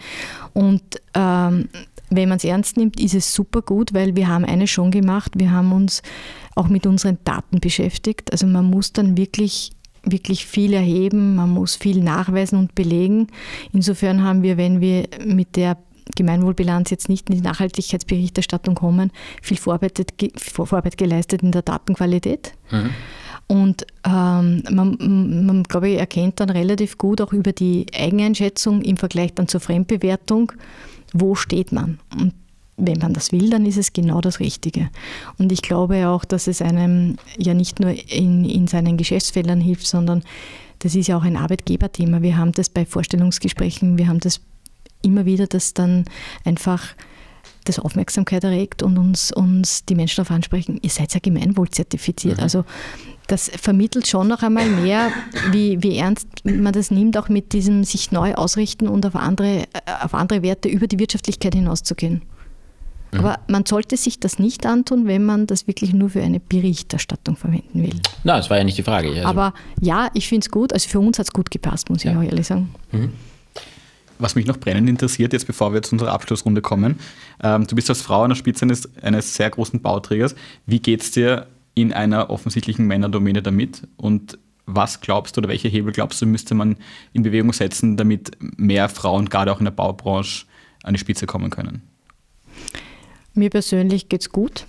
Und 0.54 0.82
ähm, 1.14 1.70
wenn 2.16 2.30
man 2.30 2.38
es 2.38 2.44
ernst 2.44 2.78
nimmt, 2.78 3.00
ist 3.00 3.16
es 3.16 3.34
super 3.34 3.62
gut, 3.62 3.94
weil 3.94 4.16
wir 4.16 4.28
haben 4.28 4.46
eine 4.46 4.68
schon 4.68 4.92
gemacht. 4.92 5.34
Wir 5.38 5.52
haben 5.52 5.72
uns 5.72 6.02
auch 6.56 6.68
mit 6.68 6.86
unseren 6.86 7.18
Daten 7.24 7.60
beschäftigt. 7.60 8.32
Also 8.32 8.48
man 8.48 8.66
muss 8.66 8.94
dann 8.94 9.18
wirklich 9.18 9.72
wirklich 10.06 10.46
viel 10.46 10.74
erheben, 10.74 11.36
man 11.36 11.50
muss 11.50 11.78
viel 11.78 12.04
nachweisen 12.04 12.60
und 12.60 12.76
belegen. 12.76 13.28
Insofern 13.72 14.22
haben 14.22 14.44
wir, 14.44 14.58
wenn 14.58 14.82
wir 14.82 15.08
mit 15.26 15.56
der 15.56 15.78
Gemeinwohlbilanz 16.16 16.90
jetzt 16.90 17.10
nicht 17.10 17.30
in 17.30 17.38
die 17.38 17.42
Nachhaltigkeitsberichterstattung 17.42 18.76
kommen, 18.76 19.12
viel 19.42 19.58
Vorarbeit, 19.58 20.06
Vorarbeit 20.36 20.98
geleistet 20.98 21.42
in 21.42 21.52
der 21.52 21.62
Datenqualität. 21.62 22.54
Mhm. 22.72 22.90
Und 23.48 23.86
ähm, 24.06 24.64
man, 24.72 25.46
man, 25.46 25.64
glaube 25.64 25.90
ich, 25.90 26.00
erkennt 26.00 26.40
dann 26.40 26.50
relativ 26.50 26.98
gut 26.98 27.22
auch 27.22 27.34
über 27.34 27.52
die 27.52 27.86
Eigeneinschätzung 27.94 28.82
im 28.82 28.98
Vergleich 28.98 29.34
dann 29.34 29.48
zur 29.48 29.60
Fremdbewertung, 29.60 30.54
wo 31.14 31.36
steht 31.36 31.72
man. 31.72 32.00
Und 32.20 32.34
wenn 32.78 33.00
man 33.00 33.14
das 33.14 33.32
will, 33.32 33.50
dann 33.50 33.66
ist 33.66 33.78
es 33.78 33.94
genau 33.94 34.20
das 34.20 34.40
Richtige. 34.40 34.90
Und 35.38 35.52
ich 35.52 35.62
glaube 35.62 36.08
auch, 36.08 36.26
dass 36.26 36.48
es 36.48 36.62
einem 36.62 37.18
ja 37.38 37.54
nicht 37.54 37.80
nur 37.80 37.92
in, 38.12 38.46
in 38.46 38.68
seinen 38.68 38.98
Geschäftsfeldern 38.98 39.62
hilft, 39.62 39.88
sondern 39.88 40.24
das 40.80 40.96
ist 40.96 41.08
ja 41.08 41.18
auch 41.18 41.24
ein 41.24 41.38
Arbeitgeberthema. 41.38 42.22
Wir 42.22 42.38
haben 42.38 42.52
das 42.52 42.70
bei 42.70 42.86
Vorstellungsgesprächen, 42.86 43.98
wir 43.98 44.08
haben 44.08 44.20
das 44.20 44.42
immer 45.02 45.26
wieder, 45.26 45.48
dass 45.48 45.74
dann 45.74 46.06
einfach 46.44 46.96
das 47.66 47.80
Aufmerksamkeit 47.80 48.44
erregt 48.44 48.84
und 48.84 48.98
uns, 48.98 49.32
uns 49.32 49.86
die 49.86 49.96
Menschen 49.96 50.18
darauf 50.18 50.32
ansprechen, 50.32 50.80
ihr 50.82 50.90
seid 50.90 51.14
ja 51.14 51.20
gemeinwohlzertifiziert. 51.22 52.38
Mhm. 52.38 52.44
Also 52.44 52.66
das 53.28 53.50
vermittelt 53.50 54.08
schon 54.08 54.28
noch 54.28 54.44
einmal 54.44 54.68
mehr, 54.68 55.12
wie, 55.52 55.82
wie 55.82 55.98
ernst 55.98 56.28
man 56.44 56.74
das 56.74 56.92
nimmt, 56.92 57.18
auch 57.18 57.30
mit 57.30 57.54
diesem 57.54 57.84
sich 57.84 58.12
neu 58.12 58.34
ausrichten 58.36 58.88
und 58.88 59.06
auf 59.06 59.16
andere, 59.16 59.64
auf 60.02 60.14
andere 60.14 60.42
Werte 60.42 60.70
über 60.70 60.88
die 60.88 61.00
Wirtschaftlichkeit 61.00 61.56
hinauszugehen. 61.56 62.22
Mhm. 63.14 63.20
Aber 63.20 63.40
man 63.48 63.66
sollte 63.66 63.96
sich 63.98 64.20
das 64.20 64.40
nicht 64.40 64.66
antun, 64.66 65.08
wenn 65.08 65.24
man 65.24 65.48
das 65.48 65.68
wirklich 65.68 65.94
nur 65.94 66.10
für 66.10 66.22
eine 66.22 66.40
Berichterstattung 66.40 67.36
verwenden 67.36 67.82
will. 67.82 67.94
Na, 68.24 68.38
das 68.38 68.50
war 68.50 68.58
ja 68.58 68.64
nicht 68.64 68.78
die 68.78 68.84
Frage. 68.84 69.10
Also. 69.10 69.24
Aber 69.24 69.54
ja, 69.80 70.10
ich 70.14 70.28
finde 70.28 70.46
es 70.46 70.52
gut. 70.52 70.74
Also 70.74 70.90
für 70.90 71.00
uns 71.00 71.20
hat 71.20 71.28
es 71.28 71.32
gut 71.32 71.52
gepasst, 71.52 71.90
muss 71.90 72.00
ich 72.00 72.12
ja. 72.12 72.18
auch 72.18 72.24
ehrlich 72.24 72.48
sagen. 72.48 72.74
Mhm. 72.92 73.12
Was 74.20 74.36
mich 74.36 74.46
noch 74.46 74.58
brennend 74.58 74.90
interessiert, 74.90 75.34
jetzt 75.34 75.48
bevor 75.48 75.74
wir 75.74 75.82
zu 75.82 75.94
unserer 75.94 76.12
Abschlussrunde 76.12 76.62
kommen, 76.62 77.00
ähm, 77.42 77.68
du 77.68 77.76
bist 77.76 77.90
als 77.90 78.02
Frau 78.02 78.24
an 78.24 78.30
der 78.30 78.36
Spitze 78.36 78.64
eines, 78.64 78.90
eines 79.02 79.36
sehr 79.36 79.50
großen 79.50 79.82
Bauträgers. 79.82 80.36
Wie 80.66 80.80
geht 80.80 81.02
es 81.02 81.12
dir 81.12 81.48
in 81.76 81.94
einer 81.94 82.30
offensichtlichen 82.30 82.86
Männerdomäne 82.88 83.42
damit? 83.42 83.88
Und 83.98 84.38
was 84.66 85.02
glaubst 85.02 85.36
du 85.36 85.40
oder 85.40 85.50
welche 85.50 85.68
Hebel 85.68 85.92
glaubst 85.92 86.22
du, 86.22 86.26
müsste 86.26 86.56
man 86.56 86.78
in 87.12 87.24
Bewegung 87.24 87.54
setzen, 87.54 87.98
damit 87.98 88.38
mehr 88.40 88.90
Frauen 88.90 89.30
gerade 89.30 89.52
auch 89.52 89.60
in 89.60 89.66
der 89.66 89.72
Baubranche 89.72 90.46
an 90.84 90.94
die 90.94 91.00
Spitze 91.00 91.26
kommen 91.26 91.50
können? 91.50 91.82
Mir 93.34 93.50
persönlich 93.50 94.10
geht 94.10 94.22
es 94.22 94.30
gut, 94.30 94.66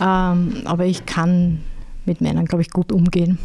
ähm, 0.00 0.62
aber 0.64 0.86
ich 0.86 1.04
kann 1.04 1.62
mit 2.04 2.20
Männern, 2.20 2.46
glaube 2.46 2.62
ich, 2.62 2.70
gut 2.70 2.92
umgehen. 2.92 3.38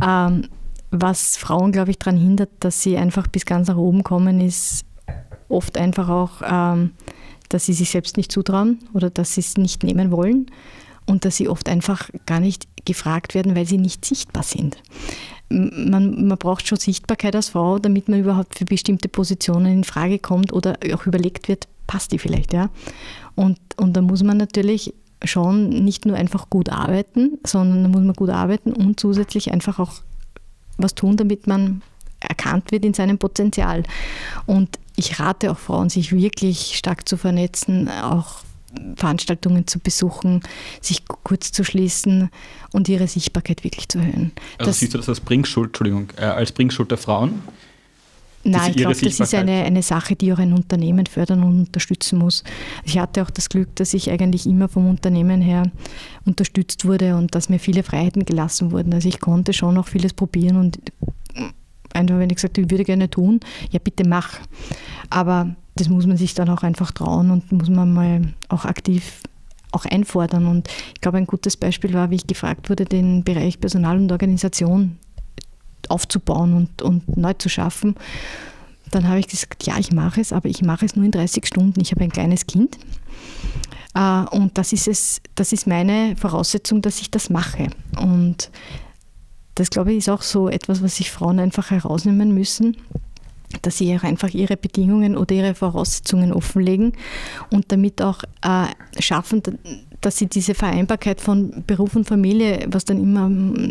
Ähm, 0.00 0.48
was 0.90 1.36
Frauen, 1.36 1.72
glaube 1.72 1.90
ich, 1.90 1.98
daran 1.98 2.18
hindert, 2.18 2.50
dass 2.60 2.82
sie 2.82 2.96
einfach 2.96 3.26
bis 3.26 3.44
ganz 3.44 3.68
nach 3.68 3.76
oben 3.76 4.04
kommen, 4.04 4.40
ist 4.40 4.84
oft 5.48 5.76
einfach 5.76 6.08
auch, 6.08 6.42
ähm, 6.44 6.92
dass 7.48 7.66
sie 7.66 7.72
sich 7.72 7.90
selbst 7.90 8.16
nicht 8.16 8.30
zutrauen 8.30 8.78
oder 8.92 9.10
dass 9.10 9.34
sie 9.34 9.40
es 9.40 9.56
nicht 9.56 9.82
nehmen 9.82 10.10
wollen 10.10 10.46
und 11.06 11.24
dass 11.24 11.36
sie 11.36 11.48
oft 11.48 11.68
einfach 11.68 12.10
gar 12.26 12.40
nicht 12.40 12.66
gefragt 12.84 13.34
werden, 13.34 13.54
weil 13.56 13.66
sie 13.66 13.78
nicht 13.78 14.04
sichtbar 14.04 14.42
sind. 14.42 14.76
Man, 15.48 16.26
man, 16.26 16.38
braucht 16.38 16.66
schon 16.66 16.78
Sichtbarkeit 16.78 17.36
als 17.36 17.50
Frau, 17.50 17.78
damit 17.78 18.08
man 18.08 18.20
überhaupt 18.20 18.58
für 18.58 18.64
bestimmte 18.64 19.08
Positionen 19.08 19.72
in 19.72 19.84
Frage 19.84 20.18
kommt 20.18 20.52
oder 20.52 20.78
auch 20.94 21.06
überlegt 21.06 21.48
wird, 21.48 21.68
passt 21.86 22.12
die 22.12 22.18
vielleicht, 22.18 22.52
ja. 22.54 22.70
Und, 23.34 23.58
und 23.76 23.94
da 23.96 24.00
muss 24.00 24.22
man 24.22 24.38
natürlich 24.38 24.94
schon 25.24 25.68
nicht 25.68 26.06
nur 26.06 26.16
einfach 26.16 26.48
gut 26.48 26.70
arbeiten, 26.70 27.38
sondern 27.46 27.82
da 27.82 27.88
muss 27.88 28.02
man 28.02 28.14
gut 28.14 28.30
arbeiten 28.30 28.72
und 28.72 28.98
zusätzlich 28.98 29.52
einfach 29.52 29.78
auch 29.78 29.92
was 30.78 30.94
tun, 30.94 31.16
damit 31.16 31.46
man 31.46 31.82
erkannt 32.20 32.72
wird 32.72 32.84
in 32.84 32.94
seinem 32.94 33.18
Potenzial. 33.18 33.82
Und 34.46 34.78
ich 34.96 35.18
rate 35.20 35.50
auch 35.50 35.58
Frauen, 35.58 35.90
sich 35.90 36.12
wirklich 36.12 36.76
stark 36.76 37.08
zu 37.08 37.16
vernetzen, 37.16 37.88
auch 37.88 38.36
Veranstaltungen 38.96 39.66
zu 39.66 39.78
besuchen, 39.78 40.40
sich 40.80 41.04
kurz 41.06 41.52
zu 41.52 41.64
schließen 41.64 42.30
und 42.72 42.88
ihre 42.88 43.06
Sichtbarkeit 43.06 43.64
wirklich 43.64 43.88
zu 43.88 43.98
erhöhen. 43.98 44.32
Also 44.58 44.70
das 44.70 44.78
siehst 44.78 44.94
du 44.94 44.98
das 44.98 45.08
als 45.08 45.20
Bringschuld, 45.20 45.68
Entschuldigung, 45.68 46.08
äh, 46.16 46.24
als 46.24 46.52
Bringschuld 46.52 46.90
der 46.90 46.98
Frauen? 46.98 47.42
Nein, 48.44 48.70
ich 48.70 48.76
glaube, 48.76 48.94
das 48.94 49.20
ist 49.20 49.34
eine, 49.34 49.62
eine 49.62 49.82
Sache, 49.82 50.16
die 50.16 50.32
auch 50.32 50.38
ein 50.38 50.52
Unternehmen 50.52 51.06
fördern 51.06 51.44
und 51.44 51.60
unterstützen 51.60 52.18
muss. 52.18 52.42
Ich 52.84 52.98
hatte 52.98 53.22
auch 53.22 53.30
das 53.30 53.48
Glück, 53.48 53.74
dass 53.76 53.94
ich 53.94 54.10
eigentlich 54.10 54.46
immer 54.46 54.68
vom 54.68 54.90
Unternehmen 54.90 55.40
her 55.40 55.70
unterstützt 56.24 56.84
wurde 56.84 57.14
und 57.16 57.34
dass 57.34 57.48
mir 57.48 57.60
viele 57.60 57.84
Freiheiten 57.84 58.24
gelassen 58.24 58.72
wurden. 58.72 58.92
Also 58.94 59.08
ich 59.08 59.20
konnte 59.20 59.52
schon 59.52 59.78
auch 59.78 59.86
vieles 59.86 60.12
probieren 60.12 60.56
und 60.56 60.80
einfach, 61.94 62.18
wenn 62.18 62.30
ich 62.30 62.36
gesagt 62.36 62.56
habe, 62.56 62.66
ich 62.66 62.70
würde 62.70 62.84
gerne 62.84 63.10
tun, 63.10 63.40
ja 63.70 63.78
bitte 63.82 64.08
mach. 64.08 64.40
Aber 65.10 65.54
das 65.76 65.88
muss 65.88 66.06
man 66.06 66.16
sich 66.16 66.34
dann 66.34 66.48
auch 66.48 66.62
einfach 66.62 66.92
trauen 66.92 67.30
und 67.30 67.50
muss 67.52 67.68
man 67.68 67.92
mal 67.92 68.22
auch 68.48 68.64
aktiv 68.64 69.22
auch 69.72 69.84
einfordern. 69.86 70.46
Und 70.46 70.68
ich 70.94 71.00
glaube, 71.00 71.18
ein 71.18 71.26
gutes 71.26 71.56
Beispiel 71.56 71.94
war, 71.94 72.10
wie 72.10 72.16
ich 72.16 72.26
gefragt 72.26 72.70
wurde, 72.70 72.84
den 72.84 73.24
Bereich 73.24 73.58
Personal 73.58 73.96
und 73.96 74.12
Organisation 74.12 74.98
aufzubauen 75.88 76.54
und, 76.54 76.82
und 76.82 77.16
neu 77.16 77.32
zu 77.34 77.48
schaffen. 77.48 77.96
dann 78.90 79.08
habe 79.08 79.18
ich 79.18 79.28
gesagt, 79.28 79.66
ja, 79.66 79.78
ich 79.78 79.90
mache 79.92 80.20
es, 80.20 80.32
aber 80.32 80.48
ich 80.48 80.62
mache 80.62 80.84
es 80.84 80.94
nur 80.94 81.04
in 81.04 81.10
30 81.10 81.46
Stunden. 81.46 81.80
Ich 81.80 81.92
habe 81.92 82.04
ein 82.04 82.12
kleines 82.12 82.46
Kind. 82.46 82.78
Äh, 83.94 84.24
und 84.30 84.58
das 84.58 84.72
ist 84.72 84.88
es, 84.88 85.20
das 85.34 85.52
ist 85.52 85.66
meine 85.66 86.14
Voraussetzung, 86.16 86.82
dass 86.82 87.00
ich 87.00 87.10
das 87.10 87.30
mache. 87.30 87.68
Und 87.98 88.50
das, 89.54 89.70
glaube 89.70 89.92
ich, 89.92 89.98
ist 89.98 90.08
auch 90.08 90.22
so 90.22 90.48
etwas, 90.48 90.82
was 90.82 90.96
sich 90.96 91.10
Frauen 91.10 91.38
einfach 91.38 91.70
herausnehmen 91.70 92.34
müssen 92.34 92.76
dass 93.60 93.78
sie 93.78 93.94
auch 93.94 94.02
einfach 94.02 94.30
ihre 94.30 94.56
Bedingungen 94.56 95.16
oder 95.16 95.34
ihre 95.34 95.54
Voraussetzungen 95.54 96.32
offenlegen 96.32 96.94
und 97.50 97.70
damit 97.70 98.00
auch 98.00 98.22
äh, 98.42 98.66
schaffen, 99.00 99.42
dass 100.02 100.18
sie 100.18 100.26
diese 100.26 100.54
Vereinbarkeit 100.54 101.20
von 101.20 101.64
Beruf 101.66 101.96
und 101.96 102.06
Familie, 102.06 102.66
was 102.68 102.84
dann 102.84 103.02
immer, 103.02 103.30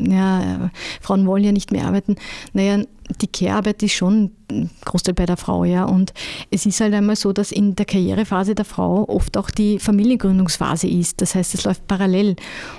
ja, 0.09 0.71
Frauen 1.01 1.27
wollen 1.27 1.43
ja 1.43 1.51
nicht 1.51 1.71
mehr 1.71 1.85
arbeiten, 1.85 2.15
naja, 2.53 2.83
die 3.19 3.27
Care-Arbeit 3.27 3.83
ist 3.83 3.93
schon 3.93 4.31
ein 4.49 4.69
Großteil 4.85 5.13
bei 5.13 5.25
der 5.25 5.37
Frau, 5.37 5.65
ja. 5.65 5.85
Und 5.85 6.13
es 6.49 6.65
ist 6.65 6.79
halt 6.81 6.93
einmal 6.93 7.15
so, 7.15 7.33
dass 7.33 7.51
in 7.51 7.75
der 7.75 7.85
Karrierephase 7.85 8.55
der 8.55 8.65
Frau 8.65 9.07
oft 9.07 9.37
auch 9.37 9.49
die 9.49 9.79
Familiengründungsphase 9.79 10.87
ist. 10.87 11.21
Das 11.21 11.35
heißt, 11.35 11.53
es 11.53 11.63
läuft 11.65 11.87
parallel. 11.87 12.35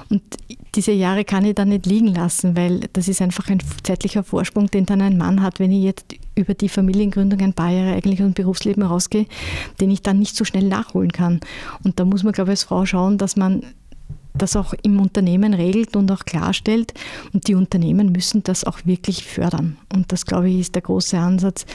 Und 0.09 0.23
diese 0.75 0.93
Jahre 0.93 1.25
kann 1.25 1.45
ich 1.45 1.55
dann 1.55 1.69
nicht 1.69 1.87
liegen 1.87 2.09
lassen, 2.09 2.57
weil 2.57 2.81
das 2.93 3.09
ist 3.09 3.21
einfach 3.21 3.49
ein 3.49 3.63
zeitlicher 3.83 4.23
Vorsprung, 4.23 4.69
den 4.69 4.87
dann 4.87 5.03
ein 5.03 5.19
Mann 5.19 5.43
hat, 5.43 5.59
wenn 5.61 5.73
ich 5.73 5.85
jetzt 5.85 6.07
über 6.35 6.55
die 6.55 6.69
Familiengründung 6.69 7.41
ein 7.41 7.53
paar 7.53 7.71
Jahre 7.71 7.93
eigentlich 7.93 8.19
dem 8.19 8.33
Berufsleben 8.33 8.83
rausgehe, 8.83 9.27
den 9.81 9.91
ich 9.91 10.03
dann 10.03 10.19
nicht 10.19 10.37
so 10.37 10.45
schnell 10.45 10.65
nachholen 10.65 11.13
kann. 11.13 11.41
Und 11.85 12.01
da 12.01 12.05
muss 12.05 12.23
man, 12.23 12.33
glaube 12.33 12.51
ich, 12.51 12.53
als 12.53 12.65
Frau 12.65 12.87
schauen, 12.87 13.19
dass 13.19 13.37
man 13.37 13.63
das 14.35 14.57
auch 14.57 14.75
im 14.83 15.01
Unternehmen 15.01 15.55
regelt 15.55 15.95
und 15.97 16.11
auch 16.11 16.25
klarstellt. 16.25 16.95
Und 17.33 17.49
die 17.49 17.55
Unternehmen 17.55 18.13
müssen 18.13 18.43
das 18.43 18.65
auch 18.65 18.79
wirklich 18.85 19.25
fördern. 19.25 19.77
Und 19.93 20.11
das, 20.13 20.25
glaube 20.25 20.49
ich, 20.49 20.61
ist 20.61 20.75
der 20.75 20.83
große 20.83 21.19
Ansatz, 21.19 21.67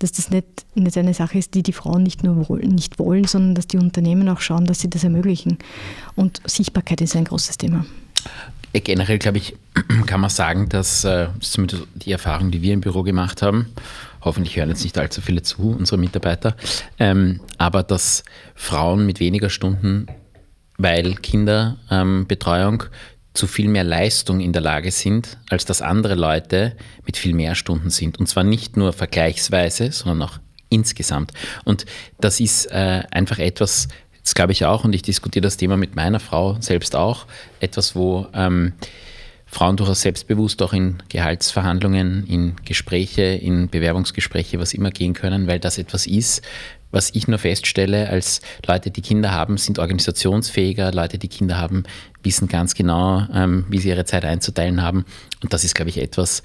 dass 0.00 0.12
das 0.12 0.30
nicht, 0.30 0.46
nicht 0.74 0.96
eine 0.96 1.14
Sache 1.14 1.38
ist, 1.38 1.54
die 1.54 1.62
die 1.62 1.72
Frauen 1.72 2.02
nicht 2.02 2.24
nur 2.24 2.48
wollen, 2.48 2.70
nicht 2.70 2.98
wollen, 2.98 3.24
sondern 3.24 3.54
dass 3.54 3.66
die 3.66 3.78
Unternehmen 3.78 4.28
auch 4.28 4.40
schauen, 4.40 4.64
dass 4.64 4.80
sie 4.80 4.90
das 4.90 5.04
ermöglichen. 5.04 5.58
Und 6.16 6.40
Sichtbarkeit 6.46 7.00
ist 7.00 7.16
ein 7.16 7.24
großes 7.24 7.58
Thema. 7.58 7.84
Generell, 8.72 9.18
glaube 9.18 9.38
ich, 9.38 9.56
kann 10.06 10.20
man 10.20 10.30
sagen, 10.30 10.68
dass 10.68 11.04
äh, 11.04 11.28
zumindest 11.40 11.84
die 11.94 12.12
Erfahrung, 12.12 12.50
die 12.50 12.62
wir 12.62 12.74
im 12.74 12.80
Büro 12.80 13.02
gemacht 13.02 13.42
haben, 13.42 13.66
hoffentlich 14.22 14.56
hören 14.56 14.68
jetzt 14.68 14.84
nicht 14.84 14.98
allzu 14.98 15.20
viele 15.20 15.42
zu, 15.42 15.74
unsere 15.78 15.98
Mitarbeiter, 15.98 16.56
ähm, 16.98 17.40
aber 17.58 17.82
dass 17.82 18.22
Frauen 18.54 19.06
mit 19.06 19.20
weniger 19.20 19.50
Stunden 19.50 20.06
weil 20.82 21.14
Kinderbetreuung 21.16 22.82
ähm, 22.82 22.88
zu 23.34 23.46
viel 23.46 23.68
mehr 23.68 23.84
Leistung 23.84 24.40
in 24.40 24.52
der 24.52 24.62
Lage 24.62 24.90
sind, 24.90 25.38
als 25.48 25.64
dass 25.64 25.82
andere 25.82 26.14
Leute 26.14 26.76
mit 27.06 27.16
viel 27.16 27.34
mehr 27.34 27.54
Stunden 27.54 27.90
sind. 27.90 28.18
Und 28.18 28.26
zwar 28.26 28.44
nicht 28.44 28.76
nur 28.76 28.92
vergleichsweise, 28.92 29.92
sondern 29.92 30.28
auch 30.28 30.38
insgesamt. 30.68 31.32
Und 31.64 31.86
das 32.18 32.40
ist 32.40 32.66
äh, 32.66 33.02
einfach 33.10 33.38
etwas, 33.38 33.88
das 34.30 34.36
glaube 34.36 34.52
ich 34.52 34.64
auch, 34.64 34.84
und 34.84 34.94
ich 34.94 35.02
diskutiere 35.02 35.42
das 35.42 35.56
Thema 35.56 35.76
mit 35.76 35.96
meiner 35.96 36.20
Frau 36.20 36.56
selbst 36.60 36.94
auch, 36.94 37.26
etwas, 37.58 37.96
wo 37.96 38.28
ähm, 38.32 38.74
Frauen 39.44 39.76
durchaus 39.76 40.02
selbstbewusst 40.02 40.62
auch 40.62 40.72
in 40.72 41.02
Gehaltsverhandlungen, 41.08 42.28
in 42.28 42.54
Gespräche, 42.64 43.22
in 43.22 43.68
Bewerbungsgespräche, 43.68 44.60
was 44.60 44.72
immer 44.72 44.92
gehen 44.92 45.14
können, 45.14 45.48
weil 45.48 45.58
das 45.58 45.78
etwas 45.78 46.06
ist, 46.06 46.42
was 46.92 47.10
ich 47.12 47.26
nur 47.26 47.40
feststelle, 47.40 48.08
als 48.08 48.40
Leute, 48.64 48.92
die 48.92 49.00
Kinder 49.00 49.32
haben, 49.32 49.56
sind 49.56 49.80
organisationsfähiger, 49.80 50.92
Leute, 50.92 51.18
die 51.18 51.26
Kinder 51.26 51.58
haben, 51.58 51.82
wissen 52.22 52.46
ganz 52.46 52.76
genau, 52.76 53.26
ähm, 53.34 53.64
wie 53.68 53.78
sie 53.78 53.88
ihre 53.88 54.04
Zeit 54.04 54.24
einzuteilen 54.24 54.80
haben. 54.80 55.06
Und 55.42 55.52
das 55.52 55.64
ist, 55.64 55.74
glaube 55.74 55.88
ich, 55.88 55.98
etwas, 55.98 56.44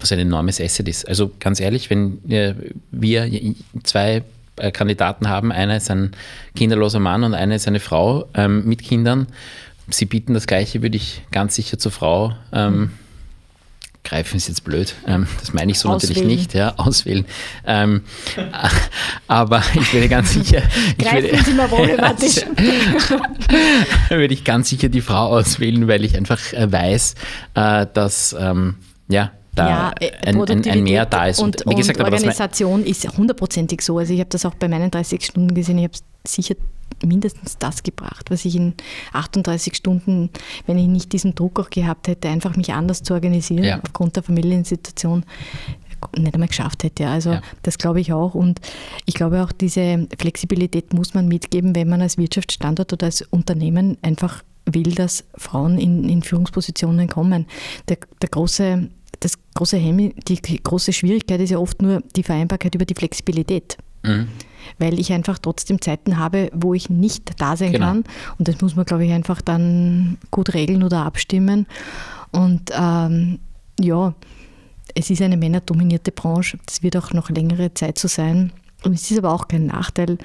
was 0.00 0.10
ein 0.10 0.18
enormes 0.18 0.60
Asset 0.60 0.88
ist. 0.88 1.06
Also 1.06 1.30
ganz 1.38 1.60
ehrlich, 1.60 1.88
wenn 1.88 2.18
wir 2.90 3.54
zwei 3.84 4.24
Kandidaten 4.56 5.28
haben, 5.28 5.52
einer 5.52 5.76
ist 5.76 5.90
ein 5.90 6.12
kinderloser 6.54 7.00
Mann 7.00 7.24
und 7.24 7.34
einer 7.34 7.54
ist 7.54 7.68
eine 7.68 7.80
Frau 7.80 8.26
ähm, 8.34 8.64
mit 8.66 8.82
Kindern, 8.82 9.26
sie 9.88 10.04
bieten 10.04 10.34
das 10.34 10.46
Gleiche, 10.46 10.82
würde 10.82 10.96
ich 10.96 11.22
ganz 11.30 11.54
sicher 11.54 11.78
zur 11.78 11.92
Frau 11.92 12.34
ähm, 12.52 12.90
greifen 14.04 14.36
ist 14.36 14.48
jetzt 14.48 14.64
blöd, 14.64 14.94
ähm, 15.06 15.26
das 15.38 15.52
meine 15.52 15.70
ich 15.70 15.78
so 15.78 15.88
auswählen. 15.88 16.14
natürlich 16.14 16.38
nicht, 16.38 16.54
ja, 16.54 16.74
auswählen. 16.76 17.24
Ähm, 17.66 18.02
aber 19.28 19.62
ich 19.74 19.92
würde 19.92 20.08
ganz 20.08 20.32
sicher. 20.32 20.62
Greifen 20.98 21.22
würde, 21.22 21.28
ist 21.28 21.48
immer 21.48 21.68
problematisch. 21.68 22.36
würde 24.08 24.34
ich 24.34 24.44
ganz 24.44 24.68
sicher 24.68 24.88
die 24.88 25.00
Frau 25.00 25.28
auswählen, 25.28 25.86
weil 25.88 26.04
ich 26.04 26.16
einfach 26.16 26.52
äh, 26.52 26.70
weiß, 26.70 27.14
äh, 27.54 27.86
dass 27.92 28.34
ähm, 28.38 28.76
ja, 29.08 29.30
da 29.54 29.68
ja, 29.68 29.92
äh, 30.00 30.10
ein, 30.26 30.66
ein, 30.66 30.82
Mehr 30.82 31.06
da 31.06 31.26
ist. 31.26 31.38
Und, 31.38 31.62
und, 31.62 31.72
wie 31.72 31.76
gesagt, 31.76 31.98
und 31.98 32.04
Organisation 32.04 32.84
ist 32.84 33.06
hundertprozentig 33.16 33.82
so. 33.82 33.98
Also 33.98 34.14
ich 34.14 34.20
habe 34.20 34.30
das 34.30 34.46
auch 34.46 34.54
bei 34.54 34.68
meinen 34.68 34.90
30 34.90 35.24
Stunden 35.24 35.54
gesehen. 35.54 35.78
Ich 35.78 35.84
habe 35.84 35.98
sicher 36.26 36.54
mindestens 37.04 37.58
das 37.58 37.82
gebracht, 37.82 38.30
was 38.30 38.44
ich 38.44 38.56
in 38.56 38.74
38 39.12 39.74
Stunden, 39.74 40.30
wenn 40.66 40.78
ich 40.78 40.86
nicht 40.86 41.12
diesen 41.12 41.34
Druck 41.34 41.58
auch 41.60 41.70
gehabt 41.70 42.08
hätte, 42.08 42.28
einfach 42.28 42.56
mich 42.56 42.72
anders 42.72 43.02
zu 43.02 43.14
organisieren, 43.14 43.64
ja. 43.64 43.80
aufgrund 43.82 44.16
der 44.16 44.22
Familiensituation, 44.22 45.24
nicht 46.16 46.34
einmal 46.34 46.48
geschafft 46.48 46.84
hätte. 46.84 47.06
Also 47.08 47.32
ja. 47.32 47.42
das 47.62 47.78
glaube 47.78 48.00
ich 48.00 48.12
auch. 48.12 48.34
Und 48.34 48.60
ich 49.06 49.14
glaube 49.14 49.42
auch, 49.42 49.52
diese 49.52 50.08
Flexibilität 50.18 50.92
muss 50.92 51.14
man 51.14 51.28
mitgeben, 51.28 51.74
wenn 51.74 51.88
man 51.88 52.02
als 52.02 52.18
Wirtschaftsstandort 52.18 52.92
oder 52.92 53.06
als 53.06 53.22
Unternehmen 53.22 53.98
einfach 54.02 54.42
will, 54.66 54.94
dass 54.94 55.24
Frauen 55.36 55.78
in, 55.78 56.08
in 56.08 56.22
Führungspositionen 56.22 57.08
kommen. 57.08 57.46
Der, 57.88 57.98
der 58.20 58.28
große, 58.28 58.88
große 59.54 59.76
Hemming, 59.76 60.14
die 60.28 60.62
große 60.62 60.92
Schwierigkeit 60.92 61.40
ist 61.40 61.50
ja 61.50 61.58
oft 61.58 61.82
nur 61.82 62.02
die 62.16 62.22
Vereinbarkeit 62.22 62.74
über 62.74 62.84
die 62.84 62.94
Flexibilität. 62.94 63.76
Mhm. 64.02 64.28
Weil 64.78 64.98
ich 64.98 65.12
einfach 65.12 65.38
trotzdem 65.38 65.80
Zeiten 65.80 66.18
habe, 66.18 66.50
wo 66.54 66.74
ich 66.74 66.88
nicht 66.88 67.40
da 67.40 67.56
sein 67.56 67.72
genau. 67.72 67.86
kann. 67.86 68.04
Und 68.38 68.48
das 68.48 68.60
muss 68.60 68.76
man, 68.76 68.84
glaube 68.84 69.04
ich, 69.04 69.12
einfach 69.12 69.42
dann 69.42 70.18
gut 70.30 70.54
regeln 70.54 70.82
oder 70.82 71.04
abstimmen. 71.04 71.66
Und 72.30 72.70
ähm, 72.72 73.38
ja, 73.80 74.14
es 74.94 75.10
ist 75.10 75.22
eine 75.22 75.36
männerdominierte 75.36 76.12
Branche. 76.12 76.58
Das 76.66 76.82
wird 76.82 76.96
auch 76.96 77.12
noch 77.12 77.30
längere 77.30 77.74
Zeit 77.74 77.98
so 77.98 78.08
sein. 78.08 78.52
Und 78.84 78.94
es 78.94 79.10
ist 79.10 79.18
aber 79.18 79.32
auch 79.32 79.48
kein 79.48 79.66
Nachteil, 79.66 80.18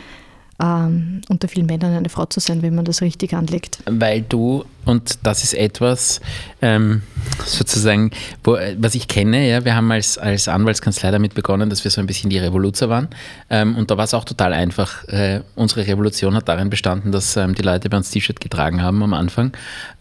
ähm, 0.60 1.22
unter 1.30 1.47
vielen 1.47 1.68
Männern 1.68 1.93
eine 1.93 2.10
Frau 2.10 2.26
zu 2.26 2.39
sein, 2.39 2.62
wenn 2.62 2.74
man 2.74 2.86
das 2.86 3.01
richtig 3.01 3.34
anlegt. 3.34 3.80
Weil 3.86 4.22
du, 4.22 4.66
und 4.86 5.20
das 5.22 5.43
ist 5.43 5.53
etwas 5.53 6.20
ähm, 6.62 7.03
sozusagen, 7.45 8.12
wo, 8.43 8.58
was 8.78 8.95
ich 8.95 9.08
kenne, 9.08 9.47
ja, 9.47 9.66
wir 9.66 9.76
haben 9.76 9.91
als, 9.91 10.18
als 10.18 10.47
Anwaltskanzlei 10.47 11.12
damit 11.12 11.36
begonnen, 11.36 11.70
dass 11.70 11.84
wir 11.84 11.91
so 11.91 12.01
ein 12.01 12.08
bisschen 12.08 12.32
die 12.32 12.39
Revoluzer 12.39 12.89
waren. 12.89 13.08
Ähm, 13.49 13.76
und 13.76 13.91
da 13.91 13.97
war 13.97 14.05
es 14.05 14.16
auch 14.16 14.26
total 14.26 14.53
einfach. 14.53 15.08
Äh, 15.10 15.41
unsere 15.55 15.86
Revolution 15.86 16.34
hat 16.34 16.49
darin 16.49 16.72
bestanden, 16.72 17.12
dass 17.12 17.38
ähm, 17.38 17.53
die 17.53 17.62
Leute 17.62 17.89
bei 17.89 17.97
uns 17.97 18.10
T-Shirt 18.10 18.39
getragen 18.39 18.82
haben 18.82 19.03
am 19.03 19.14
Anfang. 19.14 19.51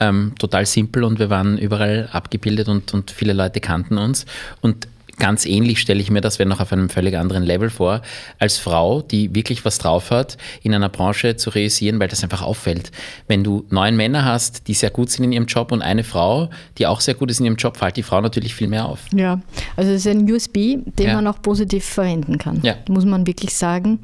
Ähm, 0.01 0.33
total 0.39 0.65
simpel 0.65 1.05
und 1.05 1.19
wir 1.19 1.29
waren 1.29 1.59
überall 1.59 2.09
abgebildet 2.13 2.69
und, 2.69 2.95
und 2.95 3.11
viele 3.11 3.35
Leute 3.35 3.61
kannten 3.61 3.99
uns. 3.99 4.25
Und 4.63 4.89
ganz 5.19 5.47
ähnlich 5.47 5.81
stelle 5.81 6.01
ich 6.01 6.11
mir 6.11 6.21
das, 6.21 6.39
wenn 6.39 6.53
auch 6.53 6.61
auf 6.61 6.73
einem 6.73 6.89
völlig 6.89 7.17
anderen 7.17 7.43
Level 7.43 7.71
vor, 7.71 8.03
als 8.39 8.59
Frau, 8.59 9.03
die 9.03 9.35
wirklich 9.35 9.65
was 9.65 9.79
drauf 9.79 10.11
hat, 10.11 10.37
in 10.63 10.75
einer 10.75 10.89
Branche 10.89 11.37
zu 11.37 11.51
realisieren, 11.51 11.99
weil 12.01 12.09
das 12.09 12.23
einfach 12.23 12.43
auffällt. 12.43 12.91
Wenn 13.29 13.45
du 13.45 13.65
neun 13.71 13.97
Männer 13.97 14.25
hast, 14.25 14.69
die 14.69 14.75
sehr 14.75 14.91
gut 14.91 15.11
sind 15.11 15.25
in 15.25 15.33
ihrem 15.33 15.47
Job 15.47 15.73
und 15.73 15.83
eine 15.83 16.05
Frau, 16.05 16.51
die 16.79 16.87
auch 16.87 17.01
sehr 17.01 17.15
gut 17.15 17.31
ist 17.31 17.41
in 17.41 17.47
ihrem 17.47 17.57
Job, 17.57 17.77
fällt 17.77 17.97
die 17.97 18.03
Frau 18.03 18.21
natürlich 18.21 18.55
viel 18.55 18.69
mehr 18.69 18.87
auf. 18.87 19.01
Ja, 19.13 19.41
also 19.77 19.91
es 19.91 20.05
ist 20.05 20.09
ein 20.09 20.31
USB, 20.31 20.77
den 20.85 21.07
ja. 21.07 21.15
man 21.15 21.27
auch 21.27 21.41
positiv 21.41 21.85
verwenden 21.85 22.39
kann, 22.39 22.61
ja. 22.63 22.75
muss 22.89 23.05
man 23.05 23.27
wirklich 23.27 23.55
sagen. 23.55 24.01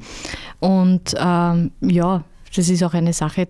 Und 0.59 1.13
ähm, 1.19 1.71
ja, 1.81 2.23
das 2.55 2.69
ist 2.69 2.83
auch 2.83 2.93
eine 2.93 3.13
Sache, 3.13 3.47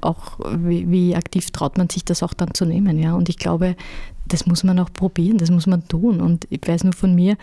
auch 0.00 0.38
wie, 0.56 0.90
wie, 0.90 1.14
aktiv 1.14 1.50
traut 1.52 1.78
man 1.78 1.88
sich 1.88 2.04
das 2.04 2.22
auch 2.22 2.34
dann 2.34 2.52
zu 2.52 2.64
nehmen. 2.64 2.98
Ja? 2.98 3.14
Und 3.14 3.28
ich 3.28 3.38
glaube, 3.38 3.76
das 4.30 4.46
muss 4.46 4.64
man 4.64 4.78
auch 4.78 4.92
probieren, 4.92 5.38
das 5.38 5.50
muss 5.50 5.66
man 5.66 5.86
tun. 5.86 6.20
Und 6.20 6.46
ich 6.50 6.60
weiß 6.66 6.84
nur 6.84 6.92
von 6.92 7.14
mir, 7.14 7.36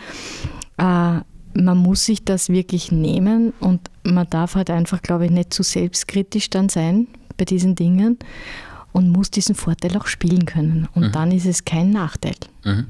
äh, 0.77 1.19
man 1.53 1.77
muss 1.77 2.05
sich 2.05 2.23
das 2.23 2.49
wirklich 2.49 2.91
nehmen 2.91 3.53
und 3.59 3.89
man 4.03 4.29
darf 4.29 4.55
halt 4.55 4.69
einfach, 4.69 5.01
glaube 5.01 5.25
ich, 5.25 5.31
nicht 5.31 5.53
zu 5.53 5.63
selbstkritisch 5.63 6.49
dann 6.49 6.69
sein 6.69 7.07
bei 7.37 7.45
diesen 7.45 7.75
Dingen 7.75 8.17
und 8.91 9.09
muss 9.09 9.31
diesen 9.31 9.55
Vorteil 9.55 9.95
auch 9.97 10.07
spielen 10.07 10.45
können. 10.45 10.87
Und 10.93 11.07
mhm. 11.07 11.11
dann 11.11 11.31
ist 11.31 11.45
es 11.45 11.65
kein 11.65 11.91
Nachteil. 11.91 12.35
Mhm. 12.63 12.85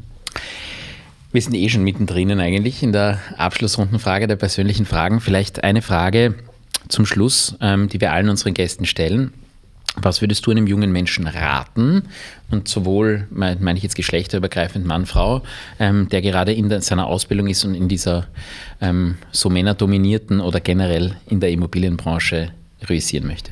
Wir 1.31 1.41
sind 1.41 1.55
eh 1.55 1.69
schon 1.69 1.83
mittendrin 1.83 2.39
eigentlich 2.39 2.81
in 2.81 2.91
der 2.91 3.19
Abschlussrundenfrage 3.37 4.27
der 4.27 4.37
persönlichen 4.37 4.85
Fragen. 4.85 5.19
Vielleicht 5.19 5.63
eine 5.63 5.81
Frage 5.81 6.35
zum 6.87 7.05
Schluss, 7.05 7.55
ähm, 7.61 7.89
die 7.89 7.99
wir 7.99 8.13
allen 8.13 8.29
unseren 8.29 8.53
Gästen 8.53 8.85
stellen. 8.85 9.33
Was 10.01 10.21
würdest 10.21 10.45
du 10.45 10.51
einem 10.51 10.67
jungen 10.67 10.91
Menschen 10.91 11.27
raten? 11.27 12.03
Und 12.51 12.67
sowohl, 12.67 13.27
meine 13.31 13.77
ich 13.77 13.83
jetzt 13.83 13.95
geschlechterübergreifend 13.95 14.85
Mann, 14.85 15.05
Frau, 15.05 15.41
ähm, 15.79 16.07
der 16.09 16.21
gerade 16.21 16.53
in 16.53 16.69
der, 16.69 16.81
seiner 16.81 17.07
Ausbildung 17.07 17.47
ist 17.47 17.65
und 17.65 17.73
in 17.73 17.87
dieser 17.87 18.27
ähm, 18.79 19.17
so 19.31 19.49
männerdominierten 19.49 20.39
oder 20.39 20.59
generell 20.59 21.15
in 21.27 21.39
der 21.39 21.51
Immobilienbranche 21.51 22.51
realisieren 22.81 23.27
möchte? 23.27 23.51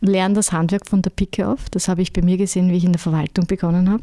Lern 0.00 0.34
das 0.34 0.52
Handwerk 0.52 0.86
von 0.88 1.02
der 1.02 1.10
Picke 1.10 1.46
auf. 1.46 1.70
Das 1.70 1.88
habe 1.88 2.02
ich 2.02 2.12
bei 2.12 2.22
mir 2.22 2.36
gesehen, 2.36 2.70
wie 2.70 2.76
ich 2.76 2.84
in 2.84 2.92
der 2.92 3.00
Verwaltung 3.00 3.46
begonnen 3.46 3.90
habe. 3.90 4.02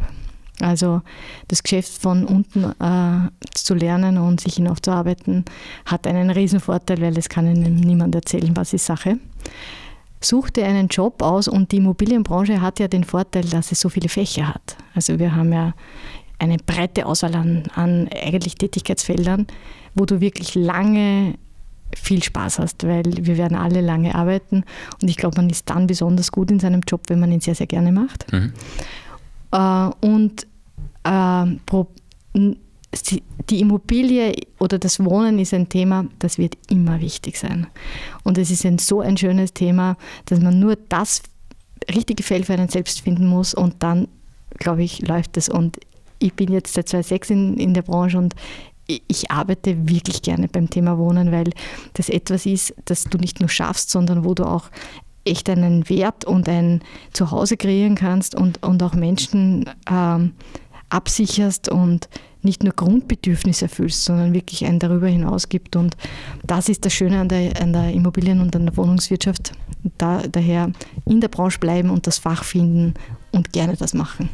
Also 0.59 1.01
das 1.47 1.63
Geschäft 1.63 2.01
von 2.01 2.25
unten 2.25 2.63
äh, 2.63 3.29
zu 3.53 3.73
lernen 3.73 4.17
und 4.17 4.41
sich 4.41 4.55
hinaufzuarbeiten, 4.55 5.45
hat 5.85 6.05
einen 6.05 6.29
Riesenvorteil, 6.29 7.01
weil 7.01 7.17
es 7.17 7.29
kann 7.29 7.47
Ihnen 7.47 7.75
niemand 7.75 8.13
erzählen, 8.13 8.55
was 8.55 8.73
ist 8.73 8.85
Sache. 8.85 9.17
Such 10.23 10.51
dir 10.51 10.65
einen 10.65 10.87
Job 10.87 11.21
aus 11.23 11.47
und 11.47 11.71
die 11.71 11.77
Immobilienbranche 11.77 12.61
hat 12.61 12.79
ja 12.79 12.87
den 12.87 13.03
Vorteil, 13.03 13.43
dass 13.43 13.71
es 13.71 13.79
so 13.79 13.89
viele 13.89 14.07
Fächer 14.07 14.47
hat. 14.49 14.77
Also 14.93 15.17
wir 15.17 15.35
haben 15.35 15.51
ja 15.51 15.73
eine 16.37 16.57
breite 16.57 17.05
Auswahl 17.05 17.35
an, 17.35 17.63
an 17.75 18.07
eigentlich 18.13 18.55
Tätigkeitsfeldern, 18.55 19.47
wo 19.95 20.05
du 20.05 20.21
wirklich 20.21 20.55
lange 20.55 21.35
viel 21.95 22.23
Spaß 22.23 22.59
hast, 22.59 22.85
weil 22.87 23.03
wir 23.05 23.37
werden 23.37 23.57
alle 23.57 23.81
lange 23.81 24.15
arbeiten 24.15 24.63
und 25.01 25.09
ich 25.09 25.17
glaube, 25.17 25.37
man 25.37 25.49
ist 25.49 25.69
dann 25.69 25.87
besonders 25.87 26.31
gut 26.31 26.49
in 26.49 26.59
seinem 26.59 26.81
Job, 26.87 27.01
wenn 27.07 27.19
man 27.19 27.31
ihn 27.31 27.41
sehr, 27.41 27.55
sehr 27.55 27.67
gerne 27.67 27.91
macht. 27.91 28.31
Mhm. 28.31 28.53
Äh, 29.51 29.89
und 30.01 30.47
äh, 31.03 31.45
die 33.49 33.59
Immobilie 33.59 34.33
oder 34.59 34.77
das 34.77 35.03
Wohnen 35.03 35.39
ist 35.39 35.53
ein 35.53 35.69
Thema, 35.69 36.05
das 36.19 36.37
wird 36.37 36.57
immer 36.69 36.99
wichtig 36.99 37.37
sein. 37.37 37.67
Und 38.23 38.37
es 38.37 38.51
ist 38.51 38.65
ein 38.65 38.77
so 38.77 39.01
ein 39.01 39.17
schönes 39.17 39.53
Thema, 39.53 39.97
dass 40.25 40.39
man 40.39 40.59
nur 40.59 40.75
das 40.89 41.23
richtige 41.93 42.23
Feld 42.23 42.45
für 42.45 42.53
einen 42.53 42.69
selbst 42.69 43.01
finden 43.01 43.27
muss 43.27 43.53
und 43.53 43.75
dann, 43.79 44.07
glaube 44.57 44.83
ich, 44.83 45.07
läuft 45.07 45.37
es. 45.37 45.49
Und 45.49 45.79
ich 46.19 46.33
bin 46.33 46.51
jetzt 46.51 46.73
seit 46.73 46.89
2006 46.89 47.29
in, 47.29 47.57
in 47.57 47.73
der 47.73 47.81
Branche 47.81 48.17
und 48.17 48.35
ich 48.87 49.31
arbeite 49.31 49.87
wirklich 49.87 50.21
gerne 50.21 50.49
beim 50.49 50.69
Thema 50.69 50.97
Wohnen, 50.97 51.31
weil 51.31 51.51
das 51.93 52.09
etwas 52.09 52.45
ist, 52.45 52.73
das 52.85 53.05
du 53.05 53.17
nicht 53.17 53.39
nur 53.39 53.47
schaffst, 53.47 53.89
sondern 53.89 54.25
wo 54.25 54.33
du 54.33 54.43
auch 54.43 54.69
echt 55.23 55.49
einen 55.49 55.87
Wert 55.87 56.25
und 56.25 56.49
ein 56.49 56.81
Zuhause 57.13 57.55
kreieren 57.55 57.95
kannst 57.95 58.35
und, 58.35 58.61
und 58.63 58.83
auch 58.83 58.93
Menschen 58.93 59.69
ähm, 59.89 60.33
absicherst 60.89 61.69
und 61.69 62.09
nicht 62.43 62.63
nur 62.63 62.73
Grundbedürfnisse 62.73 63.65
erfüllst, 63.65 64.03
sondern 64.03 64.33
wirklich 64.33 64.65
ein 64.65 64.79
darüber 64.79 65.07
hinaus 65.07 65.49
gibt. 65.49 65.75
Und 65.75 65.95
das 66.43 66.69
ist 66.69 66.85
das 66.85 66.93
Schöne 66.93 67.19
an 67.19 67.29
der, 67.29 67.61
an 67.61 67.73
der 67.73 67.91
Immobilien- 67.91 68.41
und 68.41 68.55
an 68.55 68.65
der 68.65 68.77
Wohnungswirtschaft. 68.77 69.51
Da, 69.97 70.23
daher 70.31 70.71
in 71.05 71.21
der 71.21 71.27
Branche 71.27 71.59
bleiben 71.59 71.89
und 71.89 72.07
das 72.07 72.19
Fach 72.19 72.43
finden 72.43 72.93
und 73.31 73.51
gerne 73.51 73.75
das 73.75 73.93
machen. 73.93 74.29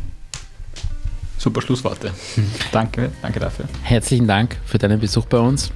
Super 1.38 1.62
Schlussworte. 1.62 2.12
danke, 2.72 3.12
danke 3.22 3.40
dafür. 3.40 3.66
Herzlichen 3.84 4.28
Dank 4.28 4.58
für 4.66 4.78
deinen 4.78 5.00
Besuch 5.00 5.26
bei 5.26 5.40
uns. 5.40 5.72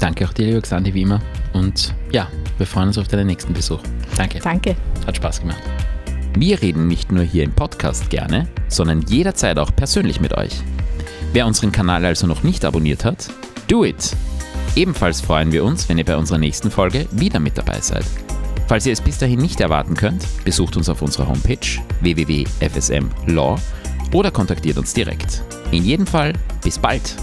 Danke 0.00 0.26
auch 0.26 0.32
dir, 0.32 0.46
lieber 0.46 0.60
Xandi, 0.60 0.92
wie 0.94 1.02
immer. 1.02 1.20
Und 1.52 1.94
ja, 2.12 2.28
wir 2.58 2.66
freuen 2.66 2.88
uns 2.88 2.98
auf 2.98 3.08
deinen 3.08 3.26
nächsten 3.26 3.52
Besuch. 3.52 3.80
Danke. 4.16 4.40
Danke. 4.40 4.76
Hat 5.06 5.16
Spaß 5.16 5.40
gemacht. 5.40 5.62
Wir 6.38 6.60
reden 6.60 6.86
nicht 6.86 7.10
nur 7.10 7.24
hier 7.24 7.44
im 7.44 7.52
Podcast 7.52 8.10
gerne, 8.10 8.46
sondern 8.68 9.02
jederzeit 9.02 9.58
auch 9.58 9.74
persönlich 9.74 10.20
mit 10.20 10.34
euch. 10.34 10.52
Wer 11.32 11.46
unseren 11.46 11.72
Kanal 11.72 12.04
also 12.04 12.26
noch 12.26 12.42
nicht 12.42 12.64
abonniert 12.64 13.04
hat, 13.04 13.28
do 13.68 13.84
it! 13.84 14.16
Ebenfalls 14.74 15.20
freuen 15.20 15.52
wir 15.52 15.64
uns, 15.64 15.88
wenn 15.88 15.98
ihr 15.98 16.04
bei 16.04 16.16
unserer 16.16 16.38
nächsten 16.38 16.70
Folge 16.70 17.06
wieder 17.12 17.40
mit 17.40 17.56
dabei 17.56 17.80
seid. 17.80 18.04
Falls 18.68 18.84
ihr 18.86 18.92
es 18.92 19.00
bis 19.00 19.18
dahin 19.18 19.40
nicht 19.40 19.60
erwarten 19.60 19.94
könnt, 19.94 20.24
besucht 20.44 20.76
uns 20.76 20.88
auf 20.88 21.02
unserer 21.02 21.28
Homepage 21.28 21.58
www.fsmlaw 22.00 23.56
oder 24.12 24.30
kontaktiert 24.30 24.78
uns 24.78 24.92
direkt. 24.92 25.42
In 25.70 25.84
jedem 25.84 26.06
Fall, 26.06 26.32
bis 26.62 26.78
bald! 26.78 27.16